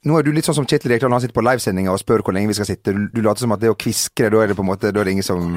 Nå 0.06 0.18
er 0.18 0.26
du 0.26 0.30
litt 0.34 0.46
sånn 0.46 0.54
som 0.58 0.66
Kjetil 0.68 0.92
Rekdal, 0.92 1.10
han 1.10 1.22
sitter 1.22 1.34
på 1.34 1.42
livesendinga 1.46 1.94
og 1.94 1.98
spør 2.02 2.22
hvor 2.26 2.34
lenge 2.36 2.50
vi 2.52 2.58
skal 2.58 2.68
sitte. 2.68 2.92
Du, 2.94 3.06
du 3.10 3.22
later 3.24 3.42
som 3.42 3.54
at 3.56 3.62
det 3.62 3.72
å 3.72 3.78
kviskre, 3.78 4.28
da 4.30 4.42
er 4.42 4.52
det 4.52 4.58
på 4.58 4.62
en 4.62 4.68
måte 4.68 4.92
Da 4.94 5.02
er 5.02 5.08
det 5.08 5.16
ingen 5.16 5.26
som 5.26 5.56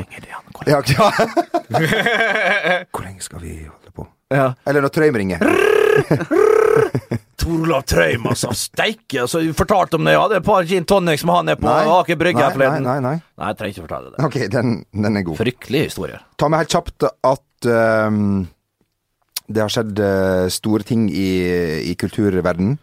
ja, 0.65 0.80
ja. 0.89 1.09
Hvor 2.89 3.03
lenge 3.05 3.21
skal 3.25 3.43
vi 3.43 3.59
holde 3.67 3.93
på? 3.93 4.07
Ja. 4.34 4.51
Eller 4.69 4.86
når 4.86 4.93
Trøim 4.93 5.19
ringer. 5.21 5.41
Tor 7.39 7.55
Olav 7.63 7.86
Trøim, 7.88 8.25
altså. 8.30 8.51
Steike. 8.57 9.21
Altså, 9.23 9.41
du 9.45 9.53
fortalte 9.55 9.95
om 9.95 10.05
det. 10.07 10.13
Jeg 10.15 10.21
hadde 10.25 10.39
et 10.41 10.47
par 10.47 10.67
gin 10.67 10.88
tonics 10.88 11.23
med 11.27 11.38
han 11.38 11.49
nede 11.49 11.61
på. 11.61 11.71
Aker 11.71 12.19
Brygge 12.19 12.43
her 12.43 12.55
forleden. 12.55 12.84
nei, 12.84 12.97
nei, 12.99 13.15
nei. 13.15 13.36
Nei, 13.39 13.51
jeg 13.51 13.59
trenger 13.59 13.75
ikke 13.75 13.86
fortelle 13.88 14.11
det. 14.13 14.23
Ok, 14.27 14.38
den, 14.55 14.73
den 15.05 15.19
er 15.19 15.27
god. 15.27 15.39
Fryktelig 15.39 15.84
historie. 15.88 16.19
Ta 16.39 16.49
med 16.51 16.63
helt 16.63 16.75
kjapt 16.75 17.07
at 17.07 17.69
um, 18.09 18.41
det 19.49 19.63
har 19.63 19.71
skjedd 19.73 20.01
uh, 20.03 20.47
store 20.53 20.86
ting 20.88 21.07
i, 21.09 21.30
i 21.89 21.95
kulturverdenen. 21.99 22.75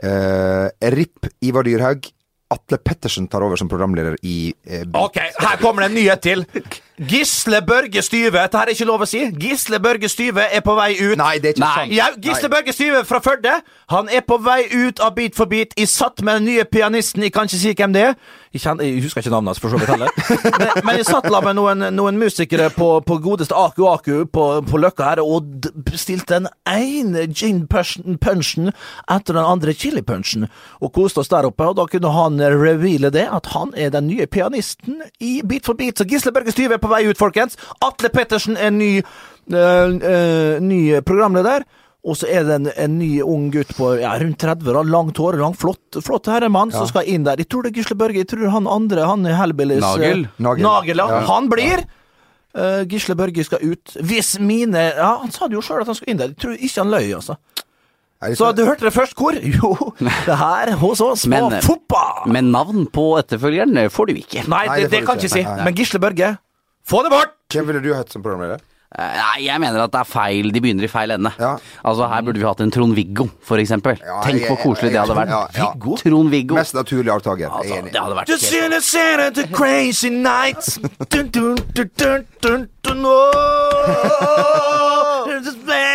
Uh, 0.00 0.66
RIP 0.96 1.28
Ivar 1.44 1.68
Dyrhaug. 1.68 2.08
Atle 2.50 2.80
Pettersen 2.82 3.28
tar 3.30 3.44
over 3.46 3.60
som 3.60 3.68
programleder 3.70 4.16
i 4.26 4.50
uh, 4.66 4.82
Ok, 5.04 5.20
her 5.20 5.60
kommer 5.60 5.84
det 5.84 5.92
en 5.92 5.98
nyhet 6.00 6.24
til. 6.24 6.46
Gisle 7.08 7.62
Børge 7.66 8.02
Styve, 8.02 8.36
dette 8.36 8.58
her 8.58 8.68
er 8.68 8.74
ikke 8.74 8.84
lov 8.84 9.00
å 9.00 9.06
si. 9.08 9.22
Gisle 9.40 9.78
Børge 9.80 10.08
Styve 10.12 10.44
er 10.52 10.60
på 10.60 10.74
vei 10.76 10.90
ut. 10.98 11.16
Nei, 11.16 11.38
det 11.40 11.54
er 11.54 11.54
ikke 11.54 11.64
sant. 11.64 11.94
Ja, 11.96 12.10
Gisle 12.20 12.50
Børge 12.52 12.74
Styve 12.76 13.06
fra 13.08 13.22
Førde. 13.24 13.54
Han 13.94 14.10
er 14.12 14.20
på 14.26 14.36
vei 14.44 14.66
ut 14.68 15.00
av 15.00 15.14
Beat 15.16 15.38
for 15.38 15.48
beat. 15.48 15.72
I 15.80 15.86
satt 15.88 16.20
med 16.20 16.42
den 16.42 16.50
nye 16.50 16.66
pianisten. 16.68 17.24
Jeg 17.24 17.32
kan 17.32 17.48
ikke 17.48 17.62
si 17.62 17.72
hvem 17.72 17.96
det 17.96 18.02
er. 18.10 18.14
Jeg, 18.52 18.64
kjenner, 18.64 18.84
jeg 18.84 19.04
husker 19.04 19.22
ikke 19.22 19.32
navnet 19.32 19.52
hans, 19.52 19.60
for 19.62 19.72
så 19.72 19.78
vidt 19.78 19.92
heller. 19.94 20.10
Men, 20.60 20.70
men 20.84 20.96
jeg 20.98 21.06
satt 21.06 21.28
med 21.30 21.54
noen, 21.54 21.84
noen 21.94 22.16
musikere 22.18 22.66
på, 22.74 22.88
på 23.06 23.18
godeste 23.22 23.54
Aku 23.54 23.84
Aku 23.86 24.24
på, 24.26 24.46
på 24.66 24.80
Løkka 24.82 25.06
her, 25.06 25.20
og 25.22 25.68
bestilte 25.86 26.40
den 26.40 26.48
ene 26.66 27.28
gin 27.30 27.60
punchen 27.70 28.72
etter 28.72 29.36
den 29.36 29.46
andre 29.46 29.72
chili 29.76 30.02
punchen, 30.02 30.48
og 30.82 30.92
koste 30.96 31.22
oss 31.22 31.30
der 31.30 31.46
oppe. 31.46 31.68
Og 31.70 31.78
da 31.78 31.86
kunne 31.92 32.10
han 32.16 32.42
reveale 32.42 33.12
det, 33.14 33.28
at 33.30 33.52
han 33.54 33.70
er 33.78 33.94
den 33.94 34.08
nye 34.10 34.26
pianisten 34.26 34.98
i 35.22 35.38
Beat 35.46 35.70
for 35.70 35.78
beat. 35.78 36.02
Så 36.02 36.08
Gisle 36.10 36.34
Børge 36.34 36.50
Styve 36.50 36.74
er 36.80 36.82
på 36.82 36.89
vei 36.92 37.04
ut, 37.08 37.18
folkens. 37.20 37.58
Atle 37.84 38.10
Pettersen 38.14 38.58
er 38.60 38.72
ny, 38.74 38.96
øh, 39.00 39.98
øh, 40.00 40.56
ny 40.64 40.80
programleder. 41.06 41.66
Og 42.00 42.16
så 42.16 42.30
er 42.32 42.46
det 42.48 42.54
en, 42.56 42.68
en 42.80 42.94
ny 42.96 43.10
ung 43.20 43.50
gutt 43.52 43.74
på 43.76 43.90
ja, 44.00 44.14
rundt 44.16 44.38
30, 44.40 44.70
da, 44.72 44.82
langt 44.88 45.18
hår, 45.20 45.36
lang, 45.36 45.52
flott, 45.52 45.98
flott 46.00 46.30
herremann, 46.32 46.72
som 46.72 46.86
skal 46.88 47.04
inn 47.12 47.26
der. 47.26 47.42
Jeg 47.42 47.50
tror 47.52 47.66
det 47.66 47.74
er 47.74 47.76
Gisle 47.76 47.96
Børge. 48.00 48.22
Jeg 48.22 48.30
tror 48.30 48.48
han 48.54 48.68
andre, 48.72 49.04
han 49.04 49.26
er 49.28 49.36
Hellbillies 49.36 49.84
Nagel. 49.84 50.24
eh, 50.24 50.38
Nagel. 50.40 50.64
Nagel, 50.64 51.02
ja. 51.02 51.08
Ja. 51.18 51.24
Han 51.28 51.50
blir. 51.52 51.84
Uh, 52.56 52.82
Gisle 52.88 53.14
Børge 53.14 53.44
skal 53.46 53.60
ut. 53.62 53.92
Hvis 54.02 54.32
mine 54.42 54.88
Ja, 54.96 55.10
han 55.20 55.30
sa 55.30 55.46
det 55.46 55.54
jo 55.54 55.62
sjøl 55.62 55.84
at 55.84 55.92
han 55.92 55.94
skulle 55.98 56.16
inn 56.16 56.22
der. 56.22 56.32
Jeg 56.32 56.40
tror 56.40 56.56
ikke 56.56 56.80
han 56.80 56.90
løy, 56.96 57.12
altså. 57.20 57.36
Så 58.36 58.50
du 58.52 58.64
hørte 58.66 58.84
det 58.84 58.92
først, 58.92 59.14
hvor? 59.16 59.36
Jo, 59.60 59.70
det 60.00 60.36
her 60.36 60.74
hos 60.76 61.00
oss 61.00 61.22
på 61.30 61.50
fotball! 61.64 62.26
Men 62.32 62.50
navn 62.52 62.84
på 62.92 63.14
etterfølgeren 63.20 63.86
får 63.92 64.10
du 64.10 64.18
ikke. 64.20 64.42
Nei, 64.44 64.66
Nei, 64.66 64.80
det, 64.80 64.90
det 64.90 64.98
det 64.98 65.06
kan 65.06 65.16
jeg 65.16 65.30
ikke 65.30 65.36
si. 65.38 65.44
Nei, 65.46 65.54
nei. 65.56 65.68
Men 65.68 65.78
Gisle 65.78 66.00
Børge, 66.02 66.34
få 66.90 67.04
det 67.06 67.14
bort! 67.14 67.36
Hvem 67.54 67.70
ville 67.70 67.82
du 67.84 67.92
hatt 67.94 68.12
som 68.12 68.22
programleder? 68.24 68.60
Eh, 68.90 69.12
Nei, 69.14 69.44
jeg 69.44 69.60
mener 69.62 69.84
at 69.84 69.92
det 69.94 70.00
er 70.00 70.08
feil. 70.10 70.48
De 70.50 70.60
begynner 70.62 70.82
i 70.86 70.90
feil 70.90 71.12
ende. 71.14 71.30
Ja. 71.38 71.52
Altså, 71.86 72.08
her 72.10 72.24
burde 72.26 72.40
vi 72.42 72.46
hatt 72.48 72.62
en 72.64 72.72
Trond-Viggo, 72.74 73.28
for 73.46 73.62
eksempel. 73.62 74.00
Ja, 74.02 74.16
Tenk 74.26 74.48
hvor 74.48 74.58
koselig 74.58 74.90
det 74.90 74.98
hadde 74.98 75.14
vært. 75.14 75.30
Ja, 75.30 75.42
ja. 75.54 75.68
Viggo? 75.76 75.94
Trond-Viggo. 76.00 76.58
Mest 76.58 76.74
naturlig 76.74 77.12
avtaker. 77.14 77.52
Altså, 77.60 77.76
enig. 77.78 77.92
det 77.94 78.02
hadde 78.02 78.16
vært 78.18 78.32
Just 78.34 78.52
in 78.58 78.74
a 78.74 78.80
Saturday 78.82 79.46
crazy 79.54 80.10
nights. 80.10 80.80
Dun, 81.06 81.30
dun, 81.30 81.62
dun, 81.76 81.90
dun, 82.02 82.26
dun, 82.42 82.66
dun, 82.82 83.06
oh. 83.06 83.20
The. 85.30 85.90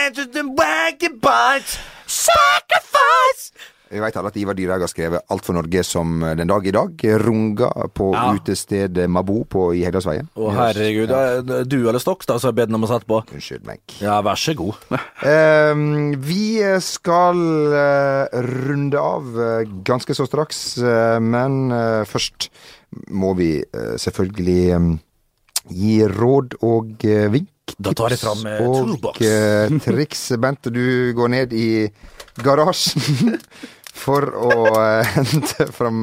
Sacrifice! 2.07 3.51
Vi 3.89 3.99
vet 4.01 4.15
alle 4.17 4.31
at 4.31 4.37
Ivar 4.41 4.55
Dyrhaug 4.57 4.81
har 4.81 4.89
skrevet 4.89 5.25
Alt 5.31 5.45
for 5.45 5.53
Norge 5.57 5.83
som 5.85 6.15
eh, 6.25 6.33
den 6.39 6.49
dag 6.49 6.65
i 6.67 6.73
dag. 6.73 7.03
Runga 7.21 7.69
på 7.93 8.07
Ja. 8.15 8.33
utestedet 8.33 9.05
Mabo 9.09 9.43
på, 9.45 9.67
i 9.77 9.83
Hegdalsveien. 9.85 10.27
Å 10.35 10.49
herregud, 10.55 11.09
det 11.11 11.59
er 11.59 11.69
du 11.69 11.77
eller 11.83 12.01
Stokstad 12.01 12.41
som 12.41 12.49
jeg 12.49 12.57
bedt 12.63 12.73
om 12.73 12.87
å 12.87 12.89
sette 12.89 13.05
på? 13.09 13.21
Unnskyld 13.35 13.65
meg. 13.67 13.81
Ja, 14.01 14.17
vær 14.25 14.39
så 14.41 14.55
god. 14.57 14.73
Ehm, 15.25 16.15
vi 16.21 16.59
skal 16.83 17.39
eh, 17.77 18.41
runde 18.45 18.99
av 19.01 19.29
eh, 19.41 19.69
ganske 19.87 20.15
så 20.17 20.25
straks, 20.29 20.77
eh, 20.81 21.19
men 21.21 21.71
eh, 21.71 22.03
først 22.09 22.49
må 23.13 23.33
vi 23.37 23.51
eh, 23.61 23.95
selvfølgelig 24.01 24.61
eh, 24.75 24.89
gi 25.75 25.95
råd 26.05 26.59
og 26.61 26.91
uh, 27.09 27.25
vink. 27.33 27.49
Da 27.81 27.89
tar 27.97 28.13
jeg 28.13 28.19
fram, 28.21 28.43
eh, 28.45 28.59
og 28.61 29.17
eh, 29.25 29.71
triks. 29.81 30.27
Bent, 30.37 30.69
du 30.69 31.09
går 31.17 31.31
ned 31.33 31.55
i 31.57 31.87
garasjen 32.45 33.39
for 33.95 34.27
å 34.35 34.51
eh, 34.81 35.13
hente 35.17 35.67
fram 35.73 36.01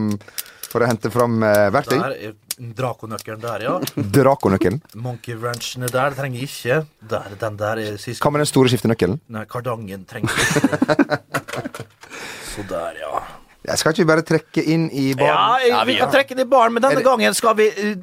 For 0.73 0.81
å 0.81 0.87
hente 0.89 1.11
fram 1.13 1.43
eh, 1.45 1.67
verktøy. 1.75 1.99
Er 2.01 2.33
Drakonøkkelen 2.79 3.41
der, 3.43 3.63
ja. 3.67 3.73
Drakonøkkelen. 4.17 4.79
Monkey 5.03 5.35
Wrenchen 5.41 5.85
er 5.85 5.93
der, 5.93 6.13
det 6.15 6.19
trenger 6.21 6.45
ikke. 6.47 6.77
Der, 7.11 7.35
den 7.41 7.57
der 7.61 7.81
er 7.83 7.97
sist 8.01 8.23
Hva 8.25 8.31
med 8.33 8.41
den 8.45 8.49
store 8.49 8.71
skiftenøkkelen? 8.73 9.19
Nei, 9.35 9.43
kardangen 9.51 10.05
trenger 10.09 10.33
ikke. 10.33 11.21
Så 12.53 12.65
der, 12.69 12.99
ja. 13.03 13.21
Jeg 13.63 13.79
skal 13.79 13.93
ikke 13.95 14.03
vi 14.03 14.09
bare 14.11 14.25
trekke 14.27 14.63
inn 14.75 14.89
i 14.91 15.05
Ja, 15.13 15.17
baren? 15.21 15.67
jeg, 15.69 15.83
vi 15.93 15.95
kan 16.01 16.11
trekke 16.13 16.35
inn 16.35 16.43
i 16.45 16.49
baren, 16.51 16.73
men 16.75 16.83
denne 16.83 16.99
det- 16.99 17.07
gangen 17.07 17.35
skal 17.39 17.55
vi 17.61 17.69
eh, 17.69 17.95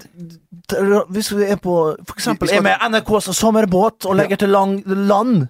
Hvis 1.11 1.31
vi 1.35 1.49
er 1.51 1.57
på 1.59 1.73
For 2.07 2.15
eksempel 2.15 2.47
vi 2.47 2.53
skal- 2.55 2.61
er 2.61 2.67
med 2.69 2.93
NRKs 2.95 3.27
sommerbåt 3.35 4.05
og 4.07 4.15
legger 4.15 4.39
til 4.39 4.49
lang, 4.55 4.77
land 4.87 5.47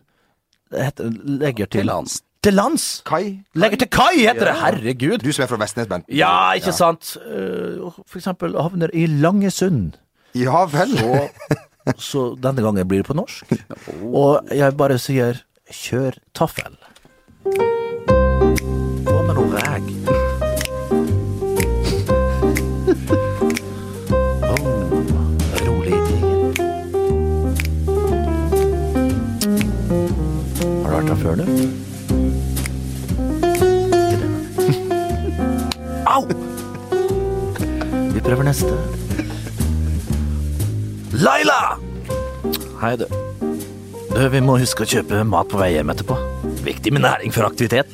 Det 0.72 0.88
heter 0.88 1.12
legger 1.44 1.66
til 1.70 1.82
Til 1.84 1.88
lands. 1.92 2.22
Til 2.40 2.56
lands? 2.56 2.84
Kai? 3.04 3.42
Legger 3.60 3.82
til 3.82 3.90
kai, 3.92 4.14
heter 4.22 4.48
det! 4.48 4.54
Herregud! 4.62 5.18
Du 5.26 5.32
som 5.36 5.44
er 5.44 5.50
fra 5.52 5.58
Vestnes, 5.60 5.90
Bent. 5.92 6.06
Ja, 6.16 6.54
ikke 6.56 6.72
sant? 6.76 7.18
Eh, 7.20 7.82
For 8.08 8.16
eksempel 8.22 8.56
havner 8.56 8.94
i 8.96 9.04
Langesund. 9.12 9.98
Ja 10.38 10.62
vel. 10.72 10.94
Så, 10.96 11.58
så 11.98 12.24
denne 12.40 12.64
gangen 12.64 12.88
blir 12.88 13.02
det 13.04 13.10
på 13.10 13.18
norsk. 13.18 13.52
Og 14.06 14.54
jeg 14.56 14.78
bare 14.80 14.96
sier 15.02 15.42
kjør 15.74 16.16
taffel. 16.38 16.78
Få 17.44 19.20
med 19.26 19.36
noe 19.36 19.50
rolig. 25.66 26.00
Har 30.84 30.90
du 30.90 30.96
vært 30.96 31.08
der 31.10 31.16
før, 31.24 31.36
du? 31.36 31.79
Au! 36.10 36.26
Vi 38.14 38.22
prøver 38.22 38.44
neste. 38.44 38.74
Laila! 41.14 41.78
Hei, 42.82 42.96
du. 42.98 43.06
Du, 44.10 44.30
Vi 44.34 44.42
må 44.42 44.58
huske 44.58 44.88
å 44.88 44.90
kjøpe 44.90 45.22
mat 45.28 45.52
på 45.52 45.62
vei 45.62 45.76
hjem 45.76 45.94
etterpå. 45.94 46.18
Viktig 46.66 46.96
med 46.98 47.06
næring 47.06 47.36
for 47.36 47.46
aktivitet. 47.46 47.94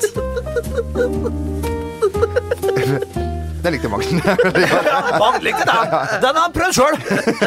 Den 3.66 3.74
likte. 3.74 3.90
Mange 3.90 5.42
likte 5.48 5.66
den! 5.66 5.94
Den 6.22 6.30
har 6.30 6.42
han 6.44 6.54
prøvd 6.54 6.78
sjøl. 6.78 6.98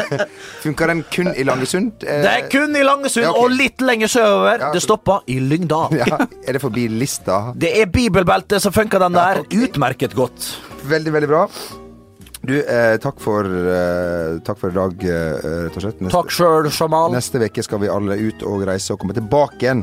Funker 0.65 0.91
den 0.91 1.03
kun 1.15 1.31
i 1.33 1.45
Langesund? 1.47 2.03
Eh, 2.03 2.21
Det 2.25 2.33
er 2.35 2.47
kun 2.51 2.75
i 2.75 2.83
Langesund 2.83 3.23
Ja, 3.23 3.31
okay. 3.31 3.43
og 3.47 3.55
litt 3.55 3.83
lenger 3.85 4.11
sørover. 4.11 4.65
Det 4.75 4.81
stoppa 4.83 5.21
i 5.31 5.39
Lyngdal. 5.39 5.95
Ja, 6.01 6.19
er 6.43 6.57
det 6.57 6.63
forbi 6.63 6.87
lista? 6.91 7.39
Det 7.63 7.71
er 7.81 7.87
bibelbeltet 7.91 8.61
som 8.63 8.75
funker 8.75 8.99
den 9.07 9.15
der. 9.15 9.43
Utmerket 9.47 10.15
godt. 10.17 10.49
Veldig, 10.89 11.13
veldig 11.15 11.29
bra. 11.31 11.45
Du, 12.39 12.53
eh, 12.55 12.95
takk 13.03 13.17
for 13.19 13.43
eh, 13.43 14.37
Takk 14.47 14.59
for 14.61 14.71
i 14.71 14.75
dag, 14.77 14.93
eh, 15.03 15.47
rett 15.67 15.75
og 15.75 15.83
slett. 15.83 15.99
Neste, 16.03 16.13
Takk 16.15 16.31
sjøl, 16.31 16.69
Jamal. 16.71 17.11
neste 17.15 17.41
uke 17.43 17.63
skal 17.65 17.81
vi 17.83 17.89
alle 17.91 18.15
ut 18.15 18.45
og 18.47 18.63
reise 18.69 18.95
og 18.95 19.01
komme 19.01 19.15
tilbake 19.17 19.59
igjen 19.65 19.81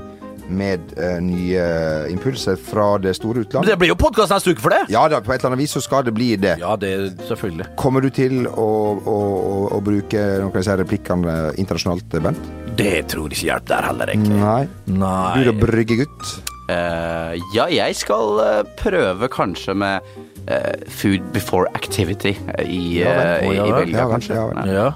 med 0.48 0.92
uh, 0.98 1.16
nye 1.24 1.64
impulser 2.12 2.56
fra 2.60 2.96
det 3.02 3.16
store 3.18 3.44
Men 3.54 3.66
det 3.68 3.76
blir 3.80 3.90
jo 3.92 3.96
podkast 3.98 4.30
neste 4.32 4.52
uke 4.54 4.62
for 4.62 4.74
det. 4.74 4.84
Ja 4.92 5.06
da, 5.08 5.20
på 5.20 5.32
et 5.34 5.40
eller 5.40 5.54
annet 5.54 5.64
vis 5.64 5.74
så 5.76 5.82
skal 5.84 6.04
det 6.06 6.14
bli 6.16 6.34
det. 6.40 6.56
Ja, 6.62 6.76
det 6.76 6.92
selvfølgelig. 7.28 7.66
Kommer 7.80 8.00
du 8.04 8.10
til 8.14 8.46
å, 8.46 8.68
å, 9.00 9.16
å, 9.36 9.56
å 9.76 9.80
bruke 9.84 10.22
noen 10.40 10.50
av 10.52 10.58
disse 10.60 10.76
replikkene 10.82 11.36
internasjonalt, 11.58 12.18
Bent? 12.22 12.50
Det 12.76 13.06
tror 13.08 13.30
jeg 13.32 13.38
ikke 13.40 13.48
hjelper 13.52 13.72
der 13.72 13.88
heller, 13.90 14.12
egentlig. 14.12 14.38
Nei. 14.42 14.66
Nei. 15.00 15.32
Du 15.40 15.50
da, 15.50 15.56
bryggegutt? 15.64 16.36
Uh, 16.66 17.32
ja, 17.54 17.68
jeg 17.70 17.94
skal 17.94 18.40
uh, 18.42 18.62
prøve 18.80 19.28
kanskje 19.30 19.74
med 19.78 20.02
uh, 20.50 20.74
Food 20.90 21.22
before 21.34 21.70
activity 21.78 22.34
eh, 22.58 22.66
i, 22.66 22.80
Ja 23.00 23.12
vel. 23.14 23.26
eh, 23.46 23.54
ja 23.54 23.66
i. 23.66 23.72
Belgia, 23.80 23.98
Ja 24.02 24.08
kanskje. 24.10 24.34
ja. 24.34 24.66
Ja. 24.74 24.88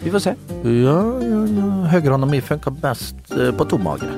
Vi 0.00 0.08
får 0.10 0.22
se. 0.24 0.32
Ja, 0.64 0.96
ja, 1.20 1.40
ja. 1.52 1.66
Høyrehånda 1.92 2.24
mi 2.30 2.40
funker 2.40 2.72
best 2.80 3.18
eh, 3.36 3.50
på 3.52 3.66
tom 3.68 3.84
mage. 3.84 4.08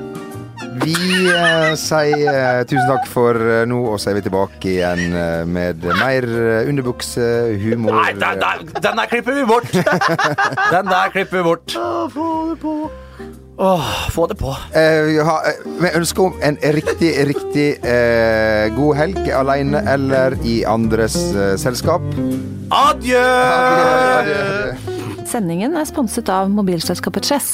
Vi 0.81 0.93
eh, 1.29 1.73
sier 1.77 2.29
eh, 2.33 2.63
tusen 2.67 2.87
takk 2.89 3.05
for 3.11 3.37
eh, 3.37 3.61
nå, 3.69 3.77
og 3.93 3.99
så 4.01 4.09
er 4.11 4.17
vi 4.17 4.23
tilbake 4.25 4.71
igjen 4.73 5.13
eh, 5.13 5.43
med 5.45 5.83
mer 5.99 6.25
eh, 6.25 6.69
underbuksehumor. 6.71 7.93
Nei, 7.99 8.11
den 8.17 8.41
der, 8.41 8.63
den 8.81 8.99
der 9.01 9.11
klipper 9.11 9.37
vi 9.37 9.45
bort! 9.49 9.69
Den 10.73 10.89
der 10.89 11.11
klipper 11.13 11.37
vi 11.37 11.43
bort. 11.45 11.75
Få 12.13 12.27
det 12.49 12.59
på. 12.63 12.73
Åh, 13.63 13.89
få 14.09 14.25
det 14.31 14.37
på. 14.39 14.49
Eh, 14.73 15.03
vi 15.11 15.17
har- 15.21 15.45
eh, 15.51 15.59
Vi 15.83 15.91
ønsker 15.99 16.23
om 16.25 16.39
en 16.41 16.57
riktig, 16.73 17.11
riktig 17.29 17.67
eh, 17.85 18.69
god 18.75 18.95
helg 18.97 19.29
alene 19.37 19.83
eller 19.93 20.33
i 20.43 20.63
andres 20.65 21.15
eh, 21.35 21.53
selskap. 21.61 22.01
Adjø! 22.73 23.21
Sendingen 25.29 25.77
er 25.77 25.85
sponset 25.89 26.29
av 26.33 26.49
mobilselskapet 26.53 27.25
Chess. 27.29 27.53